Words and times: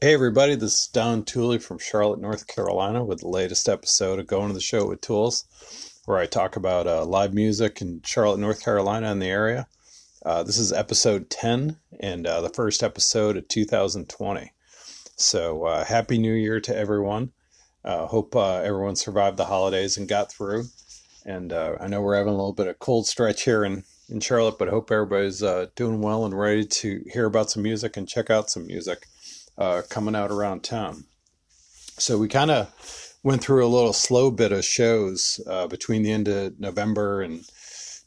Hey 0.00 0.12
everybody, 0.12 0.54
this 0.54 0.82
is 0.82 0.86
Don 0.88 1.24
Tooley 1.24 1.58
from 1.58 1.78
Charlotte, 1.78 2.20
North 2.20 2.46
Carolina 2.46 3.02
with 3.02 3.20
the 3.20 3.28
latest 3.28 3.68
episode 3.68 4.18
of 4.18 4.26
Going 4.26 4.48
to 4.48 4.54
the 4.54 4.60
Show 4.60 4.86
with 4.86 5.00
Tools, 5.00 5.44
where 6.04 6.18
I 6.18 6.26
talk 6.26 6.56
about 6.56 6.86
uh, 6.86 7.06
live 7.06 7.32
music 7.32 7.80
in 7.80 8.02
Charlotte, 8.04 8.40
North 8.40 8.62
Carolina 8.62 9.10
and 9.10 9.22
the 9.22 9.28
area. 9.28 9.66
Uh, 10.26 10.42
this 10.42 10.58
is 10.58 10.72
episode 10.72 11.30
10 11.30 11.78
and 12.00 12.26
uh, 12.26 12.42
the 12.42 12.50
first 12.50 12.82
episode 12.82 13.36
of 13.38 13.48
2020. 13.48 14.52
So 15.16 15.64
uh, 15.64 15.84
happy 15.84 16.18
new 16.18 16.34
year 16.34 16.60
to 16.60 16.76
everyone. 16.76 17.32
Uh, 17.82 18.06
hope 18.06 18.34
uh, 18.36 18.56
everyone 18.56 18.96
survived 18.96 19.36
the 19.36 19.46
holidays 19.46 19.96
and 19.96 20.08
got 20.08 20.30
through. 20.30 20.64
And 21.24 21.52
I 21.52 21.86
know 21.86 22.02
we're 22.02 22.16
having 22.16 22.34
a 22.34 22.36
little 22.36 22.52
bit 22.52 22.66
of 22.66 22.80
cold 22.80 23.06
stretch 23.06 23.44
here 23.44 23.64
in, 23.64 23.84
in 24.10 24.20
Charlotte, 24.20 24.58
but 24.58 24.68
hope 24.68 24.90
everybody's 24.90 25.42
doing 25.76 26.02
well 26.02 26.26
and 26.26 26.38
ready 26.38 26.66
to 26.66 27.04
hear 27.10 27.24
about 27.24 27.50
some 27.50 27.62
music 27.62 27.96
and 27.96 28.08
check 28.08 28.28
out 28.28 28.50
some 28.50 28.66
music 28.66 29.06
uh, 29.58 29.82
coming 29.88 30.14
out 30.14 30.30
around 30.30 30.62
town. 30.62 31.04
So 31.98 32.18
we 32.18 32.28
kind 32.28 32.50
of 32.50 33.14
went 33.22 33.42
through 33.42 33.64
a 33.64 33.68
little 33.68 33.92
slow 33.92 34.30
bit 34.30 34.52
of 34.52 34.64
shows 34.64 35.40
uh, 35.48 35.66
between 35.66 36.02
the 36.02 36.12
end 36.12 36.28
of 36.28 36.58
November 36.60 37.22
and 37.22 37.44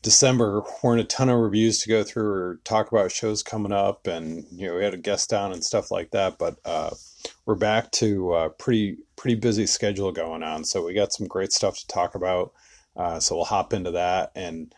December. 0.01 0.63
Weren't 0.83 1.01
a 1.01 1.05
ton 1.05 1.29
of 1.29 1.39
reviews 1.39 1.79
to 1.79 1.89
go 1.89 2.03
through 2.03 2.29
or 2.29 2.59
talk 2.63 2.91
about 2.91 3.11
shows 3.11 3.43
coming 3.43 3.71
up, 3.71 4.07
and 4.07 4.45
you 4.51 4.67
know 4.67 4.75
we 4.75 4.83
had 4.83 4.93
a 4.93 4.97
guest 4.97 5.29
down 5.29 5.51
and 5.51 5.63
stuff 5.63 5.91
like 5.91 6.11
that. 6.11 6.37
But 6.37 6.57
uh, 6.65 6.91
we're 7.45 7.55
back 7.55 7.91
to 7.93 8.35
a 8.35 8.49
pretty 8.49 8.97
pretty 9.15 9.35
busy 9.35 9.65
schedule 9.65 10.11
going 10.11 10.43
on, 10.43 10.63
so 10.63 10.85
we 10.85 10.93
got 10.93 11.13
some 11.13 11.27
great 11.27 11.51
stuff 11.51 11.77
to 11.79 11.87
talk 11.87 12.15
about. 12.15 12.53
Uh, 12.95 13.19
so 13.19 13.35
we'll 13.35 13.45
hop 13.45 13.73
into 13.73 13.91
that 13.91 14.31
and. 14.35 14.73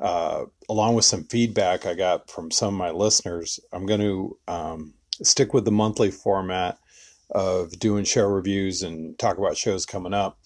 Uh, 0.00 0.46
along 0.68 0.96
with 0.96 1.04
some 1.04 1.22
feedback 1.22 1.86
I 1.86 1.94
got 1.94 2.28
from 2.28 2.50
some 2.50 2.74
of 2.74 2.78
my 2.78 2.90
listeners, 2.90 3.60
I'm 3.72 3.86
going 3.86 4.00
to 4.00 4.36
um, 4.48 4.94
stick 5.22 5.52
with 5.52 5.64
the 5.64 5.72
monthly 5.72 6.10
format 6.10 6.78
of 7.30 7.78
doing 7.78 8.04
show 8.04 8.26
reviews 8.26 8.82
and 8.82 9.18
talk 9.18 9.38
about 9.38 9.56
shows 9.56 9.86
coming 9.86 10.14
up. 10.14 10.38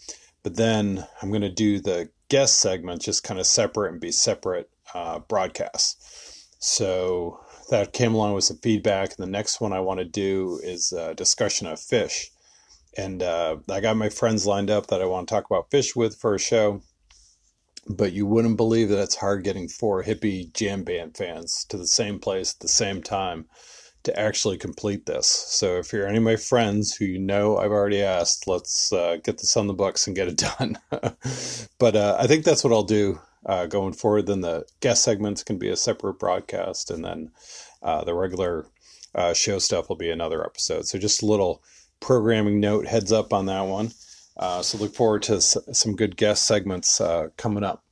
But 0.43 0.57
then 0.57 1.07
I'm 1.21 1.31
going 1.31 1.43
to 1.43 1.51
do 1.51 1.81
the 1.81 2.09
guest 2.29 2.61
segment 2.61 3.03
just 3.03 3.25
kind 3.25 3.41
of 3.41 3.47
separate 3.47 3.93
and 3.93 4.01
be 4.01 4.13
separate 4.13 4.71
uh, 4.95 5.19
broadcasts. 5.21 6.47
So 6.59 7.41
that 7.71 7.93
came 7.93 8.15
along 8.15 8.35
with 8.35 8.45
some 8.45 8.59
feedback. 8.59 9.17
The 9.17 9.27
next 9.27 9.61
one 9.61 9.73
I 9.73 9.81
want 9.81 9.99
to 9.99 10.05
do 10.05 10.61
is 10.63 10.93
a 10.93 11.15
discussion 11.15 11.67
of 11.67 11.79
Phish. 11.79 12.27
And 12.97 13.23
uh, 13.23 13.59
I 13.71 13.81
got 13.81 13.97
my 13.97 14.09
friends 14.09 14.47
lined 14.47 14.71
up 14.71 14.87
that 14.87 15.03
I 15.03 15.07
want 15.07 15.29
to 15.29 15.35
talk 15.35 15.47
about 15.47 15.71
Phish 15.71 15.95
with 15.95 16.17
for 16.17 16.35
a 16.35 16.39
show. 16.39 16.83
But 17.89 18.13
you 18.13 18.27
wouldn't 18.27 18.57
believe 18.57 18.89
that 18.89 19.03
it's 19.03 19.17
hard 19.17 19.45
getting 19.45 19.69
four 19.69 20.03
hippie 20.03 20.53
jam 20.53 20.83
band 20.83 21.17
fans 21.17 21.65
to 21.69 21.77
the 21.77 21.87
same 21.87 22.19
place 22.19 22.55
at 22.55 22.61
the 22.61 22.69
same 22.69 23.03
time 23.03 23.47
to 24.07 24.19
actually 24.19 24.57
complete 24.57 25.07
this. 25.07 25.27
So 25.29 25.77
if 25.77 25.93
you're 25.93 26.07
any 26.07 26.19
of 26.19 26.23
my 26.25 26.37
friends 26.37 26.97
who 26.97 27.05
you 27.05 27.19
know 27.19 27.59
I've 27.59 27.71
already 27.71 28.03
asked, 28.03 28.49
let's 28.49 28.93
uh, 28.93 29.19
get 29.23 29.39
this 29.39 29.57
on 29.57 29.67
the 29.67 29.75
books 29.75 30.07
and 30.07 30.17
get 30.17 30.29
it 30.29 30.37
done. 30.59 30.79
but 31.79 31.95
uh, 31.97 32.17
I 32.19 32.27
think 32.27 32.45
that's 32.45 32.65
what 32.65 32.73
I'll 32.73 32.83
do 32.83 33.21
uh, 33.45 33.67
going 33.67 33.93
forward. 33.93 34.27
Then 34.27 34.41
the 34.41 34.65
guest 34.81 35.05
segments 35.05 35.43
can 35.43 35.59
be 35.59 35.69
a 35.69 35.77
separate 35.77 36.19
broadcast, 36.19 36.91
and 36.91 37.05
then 37.05 37.31
uh, 37.83 38.05
the 38.05 38.15
regular 38.15 38.67
uh, 39.15 39.33
show 39.35 39.59
stuff 39.59 39.89
will 39.89 39.97
be 39.97 40.11
another 40.11 40.45
episode. 40.45 40.87
So 40.87 40.99
just 40.99 41.23
a 41.23 41.27
little 41.27 41.63
programming 42.01 42.61
note, 42.61 42.87
heads 42.87 43.13
up 43.13 43.33
on 43.33 43.47
that 43.47 43.63
one. 43.63 43.91
Uh, 44.37 44.63
so 44.63 44.79
look 44.79 44.95
forward 44.95 45.23
to 45.23 45.37
s- 45.37 45.57
some 45.73 45.97
good 45.97 46.17
guest 46.17 46.47
segments 46.47 47.01
coming 47.37 47.65
up. 47.65 47.83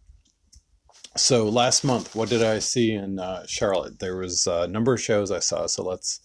So 1.17 1.49
last 1.49 1.85
month, 1.85 2.17
what 2.17 2.29
did 2.29 2.43
I 2.43 2.59
see 2.59 2.93
in 2.93 3.21
uh, 3.21 3.47
Charlotte? 3.47 4.01
There 4.01 4.17
was 4.17 4.49
a 4.49 4.67
number 4.67 4.95
of 4.95 5.01
shows 5.01 5.31
I 5.31 5.39
saw. 5.39 5.67
So 5.67 5.85
let's 5.85 6.19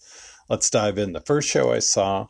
let's 0.48 0.68
dive 0.68 0.98
in. 0.98 1.12
The 1.12 1.20
first 1.20 1.48
show 1.48 1.72
I 1.72 1.78
saw 1.78 2.26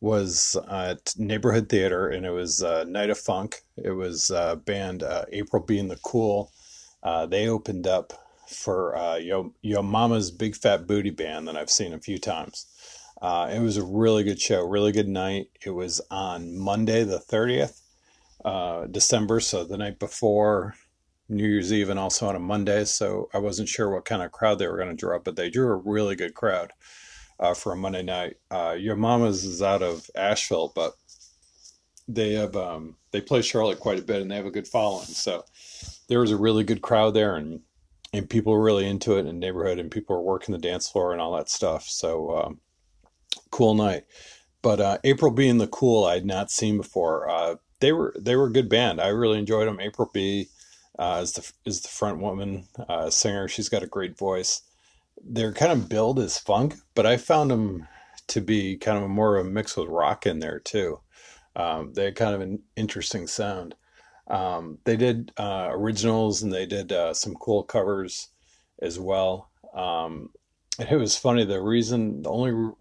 was 0.00 0.56
at 0.70 1.14
Neighborhood 1.16 1.70
Theater, 1.70 2.08
and 2.08 2.26
it 2.26 2.32
was 2.32 2.62
uh, 2.62 2.84
Night 2.84 3.08
of 3.08 3.16
Funk. 3.18 3.62
It 3.82 3.92
was 3.92 4.30
uh, 4.30 4.56
band 4.56 5.02
uh, 5.02 5.24
April 5.32 5.62
B. 5.62 5.78
and 5.78 5.90
the 5.90 5.96
Cool. 5.96 6.52
Uh, 7.02 7.24
they 7.24 7.48
opened 7.48 7.86
up 7.86 8.12
for 8.46 8.94
uh, 8.94 9.16
Yo 9.16 9.54
Yo 9.62 9.80
Mama's 9.80 10.30
Big 10.30 10.54
Fat 10.54 10.86
Booty 10.86 11.10
Band 11.10 11.48
that 11.48 11.56
I've 11.56 11.70
seen 11.70 11.94
a 11.94 11.98
few 11.98 12.18
times. 12.18 12.66
Uh, 13.22 13.48
it 13.50 13.60
was 13.60 13.78
a 13.78 13.84
really 13.84 14.22
good 14.22 14.40
show, 14.40 14.66
really 14.66 14.92
good 14.92 15.08
night. 15.08 15.46
It 15.64 15.70
was 15.70 16.02
on 16.10 16.58
Monday 16.58 17.04
the 17.04 17.20
thirtieth, 17.20 17.80
December, 18.90 19.40
so 19.40 19.64
the 19.64 19.78
night 19.78 19.98
before 19.98 20.74
New 21.32 21.48
Year's 21.48 21.72
Eve 21.72 21.88
and 21.88 21.98
also 21.98 22.28
on 22.28 22.36
a 22.36 22.40
Monday, 22.40 22.84
so 22.84 23.28
I 23.32 23.38
wasn't 23.38 23.68
sure 23.68 23.90
what 23.90 24.04
kind 24.04 24.22
of 24.22 24.32
crowd 24.32 24.58
they 24.58 24.68
were 24.68 24.76
going 24.76 24.90
to 24.90 24.94
draw, 24.94 25.18
but 25.18 25.36
they 25.36 25.50
drew 25.50 25.72
a 25.72 25.76
really 25.76 26.14
good 26.14 26.34
crowd 26.34 26.72
uh, 27.40 27.54
for 27.54 27.72
a 27.72 27.76
Monday 27.76 28.02
night. 28.02 28.36
Uh, 28.50 28.76
Yo 28.78 28.94
Mama's 28.94 29.44
is 29.44 29.62
out 29.62 29.82
of 29.82 30.08
Asheville, 30.14 30.72
but 30.74 30.94
they 32.06 32.34
have 32.34 32.56
um, 32.56 32.96
they 33.12 33.20
play 33.20 33.42
Charlotte 33.42 33.80
quite 33.80 33.98
a 33.98 34.02
bit 34.02 34.20
and 34.20 34.30
they 34.30 34.36
have 34.36 34.46
a 34.46 34.50
good 34.50 34.68
following. 34.68 35.06
So 35.06 35.44
there 36.08 36.20
was 36.20 36.30
a 36.30 36.36
really 36.36 36.64
good 36.64 36.82
crowd 36.82 37.14
there, 37.14 37.36
and 37.36 37.60
and 38.12 38.28
people 38.28 38.52
were 38.52 38.62
really 38.62 38.86
into 38.86 39.16
it 39.16 39.20
in 39.20 39.26
the 39.26 39.32
neighborhood, 39.32 39.78
and 39.78 39.90
people 39.90 40.16
were 40.16 40.22
working 40.22 40.52
the 40.52 40.58
dance 40.58 40.88
floor 40.88 41.12
and 41.12 41.20
all 41.20 41.36
that 41.36 41.48
stuff. 41.48 41.84
So 41.84 42.36
um, 42.36 42.60
cool 43.50 43.74
night. 43.74 44.04
But 44.60 44.80
uh, 44.80 44.98
April 45.02 45.32
B. 45.32 45.48
and 45.48 45.60
the 45.60 45.66
Cool 45.66 46.04
I 46.04 46.14
had 46.14 46.26
not 46.26 46.50
seen 46.50 46.76
before. 46.76 47.28
Uh, 47.28 47.56
they 47.80 47.92
were 47.92 48.14
they 48.18 48.36
were 48.36 48.46
a 48.46 48.52
good 48.52 48.68
band. 48.68 49.00
I 49.00 49.08
really 49.08 49.38
enjoyed 49.38 49.66
them. 49.66 49.80
April 49.80 50.08
B 50.12 50.48
uh, 51.02 51.20
is 51.20 51.32
the 51.32 51.52
is 51.64 51.80
the 51.80 51.88
front 51.88 52.20
woman 52.20 52.64
uh, 52.88 53.10
singer. 53.10 53.48
She's 53.48 53.68
got 53.68 53.82
a 53.82 53.88
great 53.88 54.16
voice. 54.16 54.62
They're 55.20 55.52
kind 55.52 55.72
of 55.72 55.88
billed 55.88 56.20
as 56.20 56.38
funk, 56.38 56.76
but 56.94 57.06
I 57.06 57.16
found 57.16 57.50
them 57.50 57.88
to 58.28 58.40
be 58.40 58.76
kind 58.76 59.02
of 59.02 59.10
more 59.10 59.36
of 59.36 59.44
a 59.44 59.50
mix 59.50 59.76
with 59.76 59.88
rock 59.88 60.26
in 60.26 60.38
there 60.38 60.60
too. 60.60 61.00
Um, 61.56 61.92
they 61.94 62.04
had 62.04 62.14
kind 62.14 62.34
of 62.36 62.40
an 62.40 62.60
interesting 62.76 63.26
sound. 63.26 63.74
Um, 64.28 64.78
they 64.84 64.96
did 64.96 65.32
uh, 65.36 65.68
originals 65.70 66.40
and 66.40 66.52
they 66.52 66.66
did 66.66 66.92
uh, 66.92 67.12
some 67.14 67.34
cool 67.34 67.64
covers 67.64 68.28
as 68.80 68.98
well. 68.98 69.50
Um, 69.74 70.30
and 70.78 70.88
it 70.88 70.96
was 70.96 71.16
funny. 71.18 71.44
The 71.44 71.60
reason, 71.60 72.22
the 72.22 72.30
only, 72.30 72.72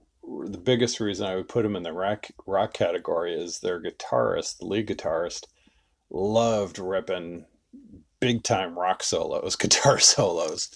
the 0.47 0.59
biggest 0.59 0.99
reason 0.99 1.25
I 1.25 1.35
would 1.35 1.49
put 1.49 1.63
them 1.63 1.75
in 1.75 1.83
the 1.83 1.91
rock 1.91 2.27
rock 2.45 2.73
category 2.73 3.33
is 3.33 3.59
their 3.59 3.81
guitarist, 3.81 4.59
the 4.59 4.65
lead 4.65 4.87
guitarist, 4.87 5.47
loved 6.11 6.77
ripping 6.77 7.45
big 8.21 8.43
time 8.43 8.79
rock 8.79 9.03
solos, 9.03 9.55
guitar 9.57 9.99
solos, 9.99 10.69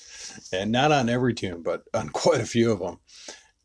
and 0.51 0.73
not 0.73 0.91
on 0.91 1.07
every 1.07 1.33
tune, 1.33 1.63
but 1.63 1.83
on 1.93 2.09
quite 2.09 2.41
a 2.41 2.45
few 2.45 2.73
of 2.73 2.79
them. 2.79 2.99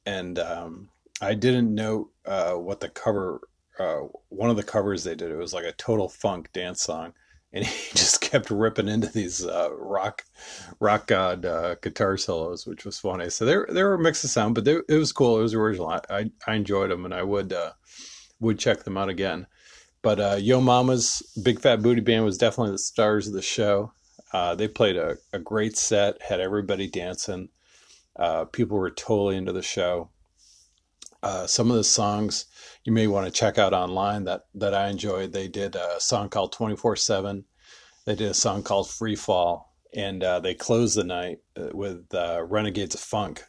And 0.07 0.39
um, 0.39 0.91
I 1.21 1.35
didn't 1.35 1.75
know 1.75 2.11
uh, 2.25 2.53
what 2.53 2.79
the 2.79 2.89
cover, 2.89 3.41
uh, 3.81 4.03
one 4.29 4.51
of 4.51 4.57
the 4.57 4.63
covers 4.63 5.03
they 5.03 5.17
did, 5.17 5.33
it 5.33 5.37
was 5.37 5.53
like 5.53 5.65
a 5.65 5.73
total 5.73 6.09
funk 6.09 6.53
dance 6.53 6.83
song. 6.83 7.15
And 7.53 7.67
he 7.67 7.91
just 7.97 8.21
kept 8.21 8.51
ripping 8.51 8.89
into 8.89 9.09
these 9.09 9.45
uh, 9.45 9.71
rock, 9.73 10.25
rock 10.79 11.09
god 11.09 11.45
uh, 11.45 11.75
guitar 11.83 12.17
solos, 12.17 12.67
which 12.67 12.85
was 12.85 13.01
funny. 13.01 13.29
So 13.31 13.45
they 13.45 13.57
they 13.73 13.83
were 13.83 13.95
a 13.95 13.99
mix 13.99 14.23
of 14.23 14.31
sound, 14.31 14.55
but 14.55 14.65
they, 14.65 14.77
it 14.89 14.97
was 14.97 15.13
cool. 15.13 15.41
It 15.41 15.43
was 15.43 15.55
original. 15.55 15.89
I, 15.89 16.01
I, 16.09 16.31
I 16.47 16.55
enjoyed 16.55 16.93
them, 16.93 17.05
and 17.05 17.13
I 17.13 17.25
would 17.25 17.53
uh, 17.53 17.73
would 18.39 18.61
check 18.61 18.85
them 18.85 18.97
out 18.97 19.09
again. 19.09 19.49
But 20.03 20.21
uh, 20.21 20.37
Yo 20.41 20.61
Mama's 20.61 21.23
Big 21.43 21.61
Fat 21.61 21.83
Booty 21.83 22.01
Band 22.01 22.25
was 22.25 22.39
definitely 22.39 22.73
the 22.73 22.79
stars 22.79 23.27
of 23.27 23.35
the 23.35 23.43
show. 23.43 23.93
Uh, 24.33 24.55
they 24.55 24.69
played 24.69 24.97
a, 24.97 25.19
a 25.33 25.39
great 25.39 25.77
set, 25.77 26.23
had 26.23 26.41
everybody 26.41 26.87
dancing. 26.87 27.49
Uh, 28.17 28.45
people 28.45 28.79
were 28.79 28.91
totally 28.91 29.37
into 29.37 29.53
the 29.53 29.63
show. 29.63 30.11
Uh, 31.23 31.47
some 31.47 31.71
of 31.71 31.77
the 31.77 31.85
songs 31.85 32.47
you 32.85 32.93
may 32.93 33.07
want 33.07 33.27
to 33.27 33.33
check 33.33 33.59
out 33.59 33.75
online 33.75 34.25
that, 34.25 34.47
that 34.55 34.73
I 34.73 34.89
enjoyed. 34.89 35.33
They 35.33 35.49
did 35.49 35.77
a 35.77 36.01
song 36.01 36.31
called 36.31 36.53
24 36.53 36.97
7. 36.97 37.45
They 38.07 38.15
did 38.15 38.31
a 38.31 38.35
song 38.35 38.63
called 38.63 38.89
Free 38.89 39.17
Fall. 39.17 39.69
And 39.93 40.23
uh, 40.23 40.39
they 40.39 40.55
closed 40.55 40.97
the 40.97 41.05
night 41.05 41.41
uh, 41.57 41.71
with 41.75 42.07
Renegades 42.13 42.95
of 42.95 43.01
Funk, 43.01 43.43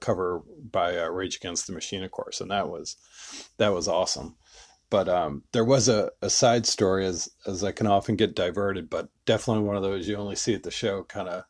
cover 0.00 0.42
by 0.70 0.96
Rage 1.04 1.36
Against 1.36 1.68
the 1.68 1.72
Machine, 1.72 2.02
of 2.02 2.10
course. 2.10 2.40
And 2.40 2.50
that 2.50 2.68
was 2.68 2.96
that 3.58 3.72
was 3.72 3.86
awesome. 3.86 4.34
But 4.88 5.08
um, 5.08 5.42
there 5.52 5.64
was 5.64 5.88
a, 5.88 6.10
a 6.22 6.30
side 6.30 6.66
story, 6.66 7.06
as 7.06 7.28
as 7.46 7.64
I 7.64 7.72
can 7.72 7.86
often 7.86 8.16
get 8.16 8.36
diverted, 8.36 8.88
but 8.88 9.08
definitely 9.24 9.64
one 9.64 9.76
of 9.76 9.82
those 9.82 10.06
you 10.06 10.16
only 10.16 10.36
see 10.36 10.54
at 10.54 10.62
the 10.62 10.70
show 10.70 11.02
kind 11.04 11.28
of 11.28 11.44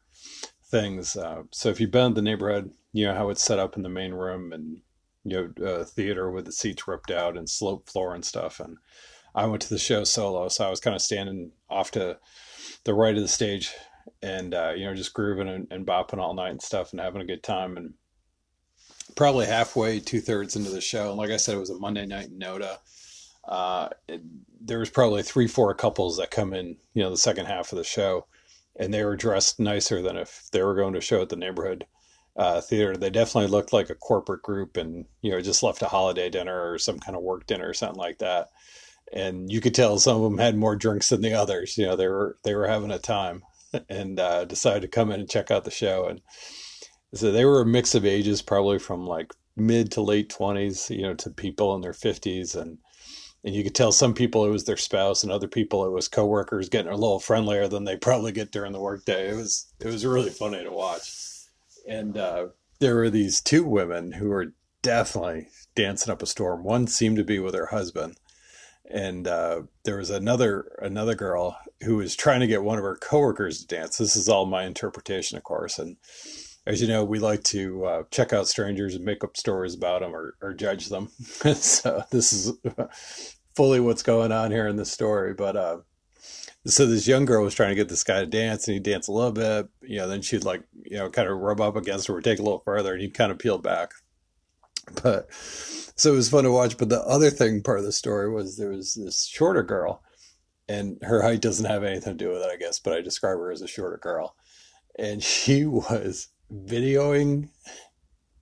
things. 0.65 1.17
Uh, 1.17 1.43
so 1.53 1.69
if 1.69 1.81
you've 1.81 1.91
been 1.91 2.07
in 2.07 2.15
the 2.15 2.23
neighborhood, 2.23 2.71
you 2.93 3.07
know 3.07 3.15
how 3.15 3.29
it's 3.29 3.43
set 3.43 3.59
up 3.59 3.77
in 3.77 3.83
the 3.83 3.89
main 3.89 4.15
room 4.15 4.53
and 4.53 4.79
you 5.25 5.53
know 5.59 5.67
uh, 5.67 5.85
theater 5.85 6.31
with 6.31 6.47
the 6.47 6.53
seats 6.53 6.89
ripped 6.89 7.11
out 7.11 7.37
and 7.37 7.51
slope 7.51 7.89
floor 7.89 8.15
and 8.15 8.25
stuff. 8.25 8.59
And 8.59 8.79
I 9.35 9.47
went 9.47 9.63
to 9.63 9.69
the 9.69 9.79
show 9.79 10.05
solo, 10.05 10.49
so 10.49 10.67
I 10.67 10.71
was 10.71 10.81
kind 10.81 10.97
of 10.97 11.03
standing 11.03 11.53
off 11.69 11.91
to 11.93 12.19
the 12.85 12.95
right 12.95 13.17
of 13.17 13.23
the 13.23 13.29
stage 13.29 13.75
and 14.23 14.55
uh, 14.55 14.73
you 14.77 14.85
know 14.85 14.95
just 14.95 15.15
grooving 15.15 15.49
and, 15.49 15.67
and 15.71 15.87
bopping 15.87 16.19
all 16.19 16.35
night 16.35 16.51
and 16.51 16.63
stuff 16.63 16.93
and 16.93 17.01
having 17.01 17.21
a 17.21 17.27
good 17.27 17.43
time 17.43 17.77
and 17.77 17.95
probably 19.15 19.47
halfway 19.47 20.01
two 20.01 20.21
thirds 20.21 20.57
into 20.57 20.71
the 20.71 20.81
show 20.81 21.09
and 21.09 21.19
like 21.19 21.31
i 21.31 21.37
said 21.37 21.55
it 21.55 21.61
was 21.61 21.71
a 21.71 21.79
monday 21.79 22.07
night 22.07 22.29
in 22.29 22.39
noda 22.39 22.79
uh, 23.49 23.89
there 24.61 24.79
was 24.81 24.91
probably 24.91 25.23
three, 25.23 25.49
four 25.49 25.75
couples 25.75 26.19
that 26.19 26.31
come 26.31 26.55
in, 26.55 26.77
you 26.95 27.03
know, 27.03 27.11
the 27.11 27.17
second 27.19 27.47
half 27.47 27.73
of 27.73 27.79
the 27.79 27.85
show, 27.85 28.27
and 28.77 28.93
they 28.95 29.05
were 29.05 29.17
dressed 29.17 29.61
nicer 29.61 30.03
than 30.03 30.17
if 30.17 30.49
they 30.53 30.63
were 30.63 30.75
going 30.77 30.95
to 30.95 31.01
show 31.01 31.23
at 31.23 31.29
the 31.31 31.37
neighborhood. 31.37 31.87
uh, 32.37 32.61
theater. 32.61 32.97
They 32.97 33.11
definitely 33.11 33.51
looked 33.51 33.73
like 33.73 33.91
a 33.91 33.97
corporate 33.97 34.43
group, 34.43 34.77
and 34.77 35.07
you 35.23 35.31
know, 35.33 35.41
just 35.41 35.63
left 35.63 35.83
a 35.83 35.87
holiday 35.87 36.31
dinner 36.31 36.71
or 36.73 36.79
some 36.79 36.99
kind 37.01 37.17
of 37.17 37.23
work 37.23 37.47
dinner 37.47 37.69
or 37.69 37.75
something 37.75 37.99
like 37.99 38.19
that. 38.19 38.49
And 39.13 39.51
you 39.53 39.61
could 39.61 39.75
tell 39.75 39.99
some 39.99 40.19
of 40.19 40.23
them 40.25 40.39
had 40.39 40.57
more 40.57 40.77
drinks 40.77 41.11
than 41.11 41.23
the 41.23 41.35
others. 41.35 41.79
You 41.79 41.87
know, 41.87 41.97
they 41.97 42.09
were 42.09 42.37
they 42.45 42.55
were 42.55 42.69
having 42.69 42.91
a 42.93 42.99
time, 42.99 43.43
and 43.89 44.21
uh, 44.21 44.45
decided 44.47 44.83
to 44.83 44.89
come 44.89 45.11
in 45.13 45.21
and 45.21 45.31
check 45.31 45.51
out 45.51 45.65
the 45.65 45.71
show. 45.71 46.07
And 46.09 46.23
so 47.15 47.33
they 47.33 47.45
were 47.47 47.63
a 47.63 47.67
mix 47.67 47.95
of 47.95 48.07
ages, 48.07 48.43
probably 48.43 48.79
from 48.79 49.07
like 49.07 49.33
mid 49.57 49.93
to 49.93 50.03
late 50.03 50.31
twenties, 50.31 50.91
you 50.91 51.03
know, 51.03 51.15
to 51.17 51.31
people 51.31 51.75
in 51.77 51.83
their 51.83 51.95
fifties, 51.95 52.55
and 52.55 52.79
and 53.47 53.55
you 53.55 53.65
could 53.65 53.75
tell 53.75 53.93
some 53.93 54.13
people 54.13 54.45
it 54.45 54.51
was 54.51 54.65
their 54.65 54.77
spouse, 54.77 55.23
and 55.23 55.33
other 55.33 55.49
people 55.49 55.87
it 55.87 55.93
was 55.93 56.09
coworkers 56.09 56.69
getting 56.69 56.93
a 56.93 56.97
little 56.97 57.21
friendlier 57.21 57.67
than 57.67 57.85
they 57.85 57.97
probably 57.97 58.33
get 58.33 58.53
during 58.53 58.73
the 58.73 58.81
workday. 58.81 59.31
It 59.31 59.37
was 59.37 59.73
it 59.81 59.87
was 59.87 60.05
really 60.05 60.29
funny 60.31 60.63
to 60.63 60.71
watch 60.71 61.27
and 61.87 62.17
uh, 62.17 62.49
there 62.81 62.97
were 62.97 63.11
these 63.11 63.41
two 63.41 63.65
women 63.65 64.13
who 64.13 64.29
were 64.29 64.53
definitely 64.83 65.49
dancing 65.75 66.13
up 66.13 66.23
a 66.23 66.27
storm. 66.27 66.65
One 66.65 66.87
seemed 66.87 67.17
to 67.17 67.25
be 67.25 67.39
with 67.39 67.55
her 67.55 67.67
husband, 67.67 68.19
and 68.91 69.27
uh, 69.27 69.63
there 69.85 69.97
was 69.97 70.11
another 70.11 70.77
another 70.83 71.15
girl 71.15 71.59
who 71.83 71.97
was 71.97 72.17
trying 72.17 72.41
to 72.41 72.47
get 72.47 72.63
one 72.63 72.79
of 72.79 72.85
her 72.85 72.97
coworkers 72.97 73.61
to 73.61 73.67
dance. 73.67 73.99
This 73.99 74.17
is 74.17 74.29
all 74.29 74.47
my 74.47 74.65
interpretation, 74.65 75.39
of 75.39 75.45
course, 75.45 75.79
and 75.79 75.97
as 76.67 76.83
you 76.83 76.89
know, 76.89 77.05
we 77.05 77.19
like 77.19 77.45
to 77.45 77.85
uh, 77.85 78.03
check 78.11 78.33
out 78.33 78.49
strangers 78.49 78.95
and 78.95 79.05
make 79.05 79.23
up 79.23 79.37
stories 79.37 79.75
about 79.75 80.01
them 80.01 80.15
or, 80.15 80.35
or 80.43 80.53
judge 80.53 80.89
them. 80.89 81.09
so 81.55 82.03
this 82.11 82.33
is 82.33 82.53
fully 83.55 83.81
what's 83.81 84.03
going 84.03 84.33
on 84.33 84.51
here 84.51 84.67
in 84.67 84.77
the 84.77 84.85
story. 84.85 85.33
But 85.33 85.57
uh, 85.57 85.79
so 86.67 86.85
this 86.85 87.07
young 87.07 87.25
girl 87.25 87.45
was 87.45 87.55
trying 87.55 87.69
to 87.69 87.75
get 87.77 87.89
this 87.89 88.03
guy 88.03 88.21
to 88.21 88.27
dance 88.27 88.67
and 88.67 88.75
he 88.75 88.81
danced 88.81 89.09
a 89.09 89.13
little 89.13 89.33
bit 89.33 89.69
you 89.83 89.99
know 89.99 90.09
then 90.09 90.21
she'd 90.21 90.45
like 90.45 90.65
you 90.85 90.97
know 90.97 91.09
kind 91.09 91.29
of 91.29 91.39
rub 91.39 91.61
up 91.61 91.77
against 91.77 92.09
her 92.09 92.17
or 92.17 92.21
take 92.21 92.39
a 92.39 92.43
little 92.43 92.63
further 92.65 92.93
and 92.93 93.03
he'd 93.03 93.15
kind 93.15 93.31
of 93.31 93.39
peel 93.39 93.59
back 93.59 93.93
but 95.03 95.29
so 95.33 96.13
it 96.13 96.17
was 96.17 96.29
fun 96.29 96.45
to 96.45 96.51
watch 96.51 96.77
but 96.77 96.89
the 96.89 97.01
other 97.03 97.31
thing 97.31 97.63
part 97.63 97.79
of 97.79 97.85
the 97.85 97.93
story 97.93 98.31
was 98.31 98.57
there 98.57 98.71
was 98.71 98.95
this 98.95 99.27
shorter 99.27 99.63
girl 99.63 100.03
and 100.69 100.99
her 101.03 101.23
height 101.23 101.41
doesn't 101.41 101.71
have 101.71 101.85
anything 101.85 102.17
to 102.17 102.25
do 102.25 102.31
with 102.31 102.43
it 102.43 102.51
i 102.51 102.57
guess 102.57 102.81
but 102.81 102.93
i 102.93 103.01
describe 103.01 103.39
her 103.39 103.53
as 103.53 103.63
a 103.63 103.69
shorter 103.69 103.99
girl 103.99 104.35
and 104.99 105.23
she 105.23 105.65
was 105.65 106.29
videoing 106.53 107.49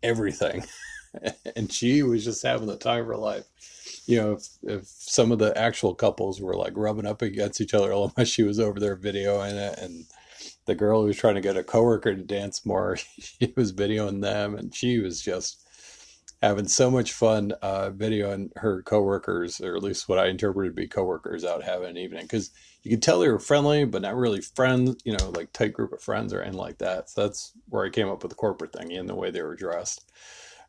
everything. 0.02 0.64
And 1.54 1.72
she 1.72 2.02
was 2.02 2.24
just 2.24 2.42
having 2.42 2.66
the 2.66 2.76
time 2.76 3.02
of 3.02 3.06
her 3.06 3.16
life. 3.16 3.44
You 4.04 4.16
know, 4.16 4.32
if, 4.32 4.48
if 4.64 4.86
some 4.86 5.30
of 5.30 5.38
the 5.38 5.56
actual 5.56 5.94
couples 5.94 6.40
were 6.40 6.56
like 6.56 6.72
rubbing 6.74 7.06
up 7.06 7.22
against 7.22 7.60
each 7.60 7.72
other, 7.72 7.92
almost 7.92 8.32
she 8.32 8.42
was 8.42 8.58
over 8.58 8.80
there 8.80 8.96
videoing 8.96 9.52
it, 9.52 9.78
and 9.78 10.06
the 10.66 10.74
girl 10.74 11.02
who 11.02 11.06
was 11.06 11.16
trying 11.16 11.36
to 11.36 11.40
get 11.40 11.56
a 11.56 11.62
coworker 11.62 12.16
to 12.16 12.22
dance 12.22 12.66
more, 12.66 12.96
she 13.20 13.54
was 13.56 13.72
videoing 13.72 14.22
them, 14.22 14.56
and 14.56 14.74
she 14.74 14.98
was 14.98 15.22
just 15.22 15.64
having 16.42 16.66
so 16.66 16.90
much 16.90 17.12
fun 17.12 17.52
uh, 17.62 17.90
videoing 17.90 18.50
her 18.56 18.82
coworkers, 18.82 19.60
or 19.60 19.76
at 19.76 19.82
least 19.84 20.08
what 20.08 20.18
I 20.18 20.26
interpreted 20.26 20.72
to 20.74 20.82
be 20.82 20.88
coworkers, 20.88 21.44
out 21.44 21.62
having 21.62 21.90
an 21.90 21.96
evening. 21.96 22.22
Because 22.22 22.50
you 22.84 22.90
could 22.90 23.02
tell 23.02 23.18
they 23.18 23.28
were 23.28 23.38
friendly, 23.38 23.84
but 23.86 24.02
not 24.02 24.14
really 24.14 24.42
friends. 24.42 24.96
You 25.04 25.16
know, 25.16 25.30
like 25.30 25.52
tight 25.52 25.72
group 25.72 25.92
of 25.92 26.02
friends 26.02 26.32
or 26.32 26.42
anything 26.42 26.60
like 26.60 26.78
that. 26.78 27.10
So 27.10 27.22
that's 27.22 27.52
where 27.70 27.86
I 27.86 27.90
came 27.90 28.08
up 28.08 28.22
with 28.22 28.30
the 28.30 28.36
corporate 28.36 28.74
thing 28.74 28.92
and 28.92 29.08
the 29.08 29.14
way 29.14 29.30
they 29.30 29.42
were 29.42 29.56
dressed. 29.56 30.10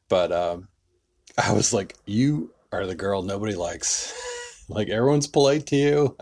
But 0.08 0.32
um, 0.32 0.70
I 1.38 1.52
was 1.52 1.74
like, 1.74 1.96
you 2.06 2.52
are 2.72 2.86
the 2.88 2.96
girl 2.96 3.22
nobody 3.22 3.56
likes. 3.56 4.14
like 4.70 4.90
everyone's 4.90 5.28
polite 5.28 5.68
to 5.68 5.76
you, 5.76 6.18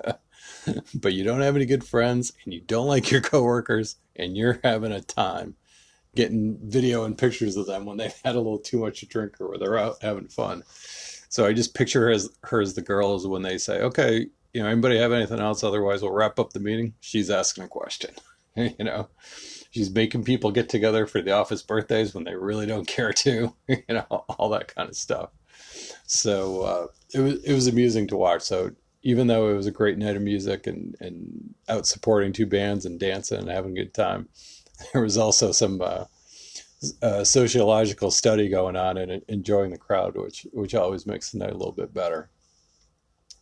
but 0.96 1.14
you 1.14 1.24
don't 1.24 1.42
have 1.42 1.56
any 1.56 1.66
good 1.66 1.84
friends 1.84 2.34
and 2.44 2.54
you 2.54 2.60
don't 2.60 2.88
like 2.88 3.12
your 3.12 3.22
coworkers 3.22 3.96
and 4.16 4.36
you're 4.36 4.60
having 4.64 4.92
a 4.92 5.02
time 5.02 5.56
getting 6.16 6.60
video 6.62 7.06
and 7.06 7.18
pictures 7.18 7.56
of 7.56 7.66
them 7.66 7.86
when 7.86 7.98
they've 7.98 8.20
had 8.24 8.36
a 8.36 8.40
little 8.40 8.60
too 8.60 8.78
much 8.80 9.00
to 9.00 9.06
drink 9.08 9.40
or 9.40 9.58
they're 9.58 9.78
out 9.78 9.98
having 10.02 10.28
fun. 10.28 10.64
So 11.30 11.46
I 11.46 11.54
just 11.54 11.74
picture 11.74 12.02
her 12.02 12.12
as 12.12 12.30
her 12.44 12.62
as 12.62 12.74
the 12.74 12.82
girls 12.82 13.26
when 13.26 13.42
they 13.42 13.58
say, 13.58 13.82
"Okay, 13.82 14.28
you 14.54 14.62
know, 14.62 14.70
anybody 14.70 14.98
have 14.98 15.12
anything 15.12 15.40
else? 15.40 15.64
Otherwise, 15.64 16.02
we'll 16.02 16.12
wrap 16.12 16.40
up 16.40 16.54
the 16.54 16.60
meeting." 16.60 16.94
She's 17.00 17.30
asking 17.30 17.66
a 17.66 17.68
question. 17.68 18.12
you 18.56 18.74
know, 18.80 19.10
she's 19.72 19.90
making 19.90 20.24
people 20.24 20.52
get 20.52 20.70
together 20.70 21.08
for 21.08 21.22
the 21.22 21.32
office 21.32 21.62
birthdays 21.62 22.14
when 22.14 22.24
they 22.24 22.36
really 22.36 22.66
don't 22.66 22.88
care 22.88 23.14
to. 23.14 23.54
you 23.68 23.84
know, 23.90 24.06
all 24.10 24.50
that 24.50 24.74
kind 24.74 24.90
of 24.90 24.96
stuff. 24.96 25.32
So 26.06 26.62
uh, 26.62 26.88
it 27.14 27.20
was 27.20 27.44
it 27.44 27.54
was 27.54 27.68
amusing 27.68 28.08
to 28.08 28.18
watch. 28.18 28.44
So 28.44 28.72
even 29.02 29.28
though 29.28 29.50
it 29.50 29.56
was 29.56 29.68
a 29.68 29.72
great 29.72 29.98
night 29.98 30.16
of 30.16 30.22
music 30.22 30.68
and 30.68 30.96
and 31.00 31.54
out 31.68 31.88
supporting 31.88 32.32
two 32.32 32.46
bands 32.46 32.86
and 32.86 33.00
dancing 33.00 33.40
and 33.40 33.50
having 33.50 33.72
a 33.72 33.84
good 33.84 33.94
time, 33.94 34.30
there 34.94 35.02
was 35.02 35.18
also 35.18 35.52
some 35.52 35.82
uh, 35.82 36.06
uh, 37.02 37.24
sociological 37.24 38.12
study 38.12 38.50
going 38.50 38.76
on 38.76 38.98
and 38.98 39.24
enjoying 39.28 39.72
the 39.72 39.78
crowd, 39.78 40.16
which 40.16 40.46
which 40.54 40.76
always 40.76 41.06
makes 41.06 41.32
the 41.32 41.40
night 41.40 41.52
a 41.52 41.58
little 41.58 41.74
bit 41.74 41.94
better. 41.94 42.30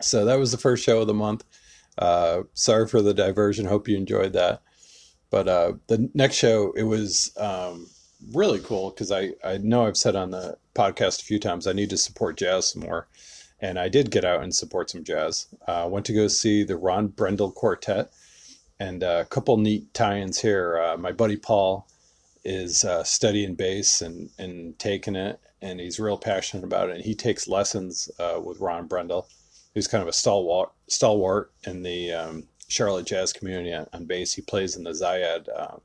So 0.04 0.26
that 0.26 0.40
was 0.40 0.52
the 0.52 0.58
first 0.58 0.84
show 0.84 1.02
of 1.02 1.08
the 1.08 1.14
month. 1.14 1.44
Uh, 1.98 2.44
sorry 2.54 2.88
for 2.88 3.02
the 3.02 3.14
diversion. 3.14 3.66
Hope 3.66 3.88
you 3.88 3.98
enjoyed 3.98 4.34
that. 4.34 4.62
But 5.30 5.48
uh, 5.48 5.74
the 5.88 6.10
next 6.14 6.36
show, 6.36 6.74
it 6.74 6.84
was 6.84 7.32
um, 7.38 7.88
really 8.34 8.60
cool 8.60 8.92
because 8.92 9.12
I, 9.12 9.32
I 9.44 9.58
know 9.58 9.86
I've 9.86 9.98
said 9.98 10.16
on 10.16 10.32
the 10.32 10.58
podcast 10.76 11.22
a 11.22 11.26
few 11.26 11.40
times 11.40 11.68
I 11.68 11.74
need 11.74 11.90
to 11.90 11.98
support 11.98 12.38
jazz 12.38 12.72
some 12.72 12.84
more. 12.84 13.08
And 13.60 13.80
I 13.80 13.90
did 13.90 14.12
get 14.12 14.26
out 14.26 14.42
and 14.42 14.54
support 14.54 14.90
some 14.90 15.04
jazz. 15.04 15.48
I 15.68 15.82
uh, 15.82 15.88
went 15.88 16.06
to 16.08 16.14
go 16.14 16.28
see 16.28 16.64
the 16.64 16.78
Ron 16.78 17.10
Brendle 17.10 17.54
Quartet 17.54 18.12
and 18.80 19.04
uh, 19.04 19.20
a 19.22 19.26
couple 19.26 19.58
neat 19.58 19.94
tie 19.94 20.20
ins 20.20 20.42
here. 20.42 20.82
Uh, 20.82 20.98
my 20.98 21.12
buddy 21.12 21.38
Paul 21.38 21.88
is 22.44 22.84
uh, 22.84 23.04
studying 23.04 23.54
bass 23.54 24.02
and, 24.02 24.32
and 24.40 24.80
taking 24.80 25.16
it, 25.16 25.40
and 25.62 25.80
he's 25.80 26.00
real 26.00 26.18
passionate 26.18 26.64
about 26.64 26.90
it. 26.90 26.96
And 26.96 27.06
he 27.06 27.14
takes 27.14 27.48
lessons 27.48 28.10
with 28.44 28.60
Ron 28.60 28.90
Brendle, 28.90 29.28
who's 29.74 29.88
kind 29.88 30.02
of 30.02 30.08
a 30.08 30.14
stalwart, 30.14 30.72
stalwart 30.88 31.52
in 31.66 31.84
the 31.84 32.12
um, 32.12 32.44
Charlotte 32.68 33.06
jazz 33.06 33.34
community 33.34 33.74
on, 33.74 33.88
on, 33.94 34.06
bass. 34.06 34.34
He 34.34 34.42
plays 34.42 34.76
in 34.76 34.84
the 34.84 34.92
Ziad 34.92 35.48
uh, 35.50 35.78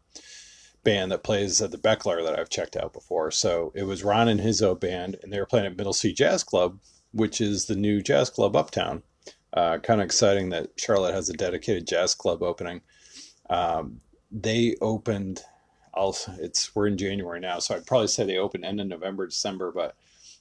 band 0.85 1.12
that 1.12 1.25
plays 1.25 1.61
at 1.61 1.71
the 1.71 1.79
Bechtler 1.79 2.25
that 2.25 2.38
I've 2.38 2.49
checked 2.49 2.77
out 2.77 2.93
before. 2.93 3.31
So 3.31 3.73
it 3.75 3.85
was 3.85 4.05
Ron 4.05 4.29
and 4.29 4.41
his 4.41 4.62
old 4.62 4.81
band, 4.81 5.17
and 5.23 5.33
they 5.33 5.41
were 5.41 5.47
playing 5.47 5.67
at 5.67 5.77
Middle 5.77 5.93
C 5.93 6.12
Jazz 6.12 6.44
Club, 6.44 6.79
which 7.12 7.41
is 7.41 7.67
the 7.67 7.77
new 7.77 8.03
jazz 8.03 8.31
club 8.31 8.56
uptown. 8.56 9.03
Uh, 9.53 9.79
kind 9.79 10.00
of 10.00 10.05
exciting 10.05 10.50
that 10.50 10.71
Charlotte 10.77 11.15
has 11.15 11.29
a 11.29 11.32
dedicated 11.32 11.87
jazz 11.87 12.15
club 12.15 12.43
opening. 12.43 12.82
Um, 13.49 14.00
they 14.31 14.77
opened. 14.81 15.43
Also, 15.94 16.35
it's 16.39 16.75
we're 16.75 16.89
in 16.89 16.99
January 16.99 17.41
now, 17.41 17.59
so 17.59 17.75
I'd 17.75 17.87
probably 17.87 18.09
say 18.09 18.25
they 18.25 18.37
opened 18.37 18.67
end 18.67 18.81
of 18.81 18.87
November, 18.87 19.27
December, 19.27 19.73
but 19.73 19.97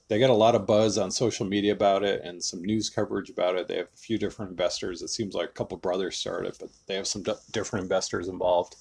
they 0.08 0.18
got 0.18 0.30
a 0.30 0.34
lot 0.34 0.54
of 0.54 0.66
buzz 0.66 0.98
on 0.98 1.10
social 1.10 1.46
media 1.46 1.72
about 1.72 2.04
it 2.04 2.22
and 2.22 2.42
some 2.42 2.62
news 2.62 2.88
coverage 2.88 3.30
about 3.30 3.56
it. 3.56 3.66
They 3.66 3.76
have 3.76 3.88
a 3.92 3.98
few 3.98 4.18
different 4.18 4.52
investors. 4.52 5.02
It 5.02 5.08
seems 5.08 5.34
like 5.34 5.48
a 5.48 5.52
couple 5.52 5.76
brothers 5.78 6.16
started, 6.16 6.56
but 6.60 6.70
they 6.86 6.94
have 6.94 7.06
some 7.06 7.22
d- 7.22 7.32
different 7.50 7.84
investors 7.84 8.28
involved 8.28 8.76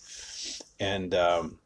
and 0.79 1.15
um, 1.15 1.60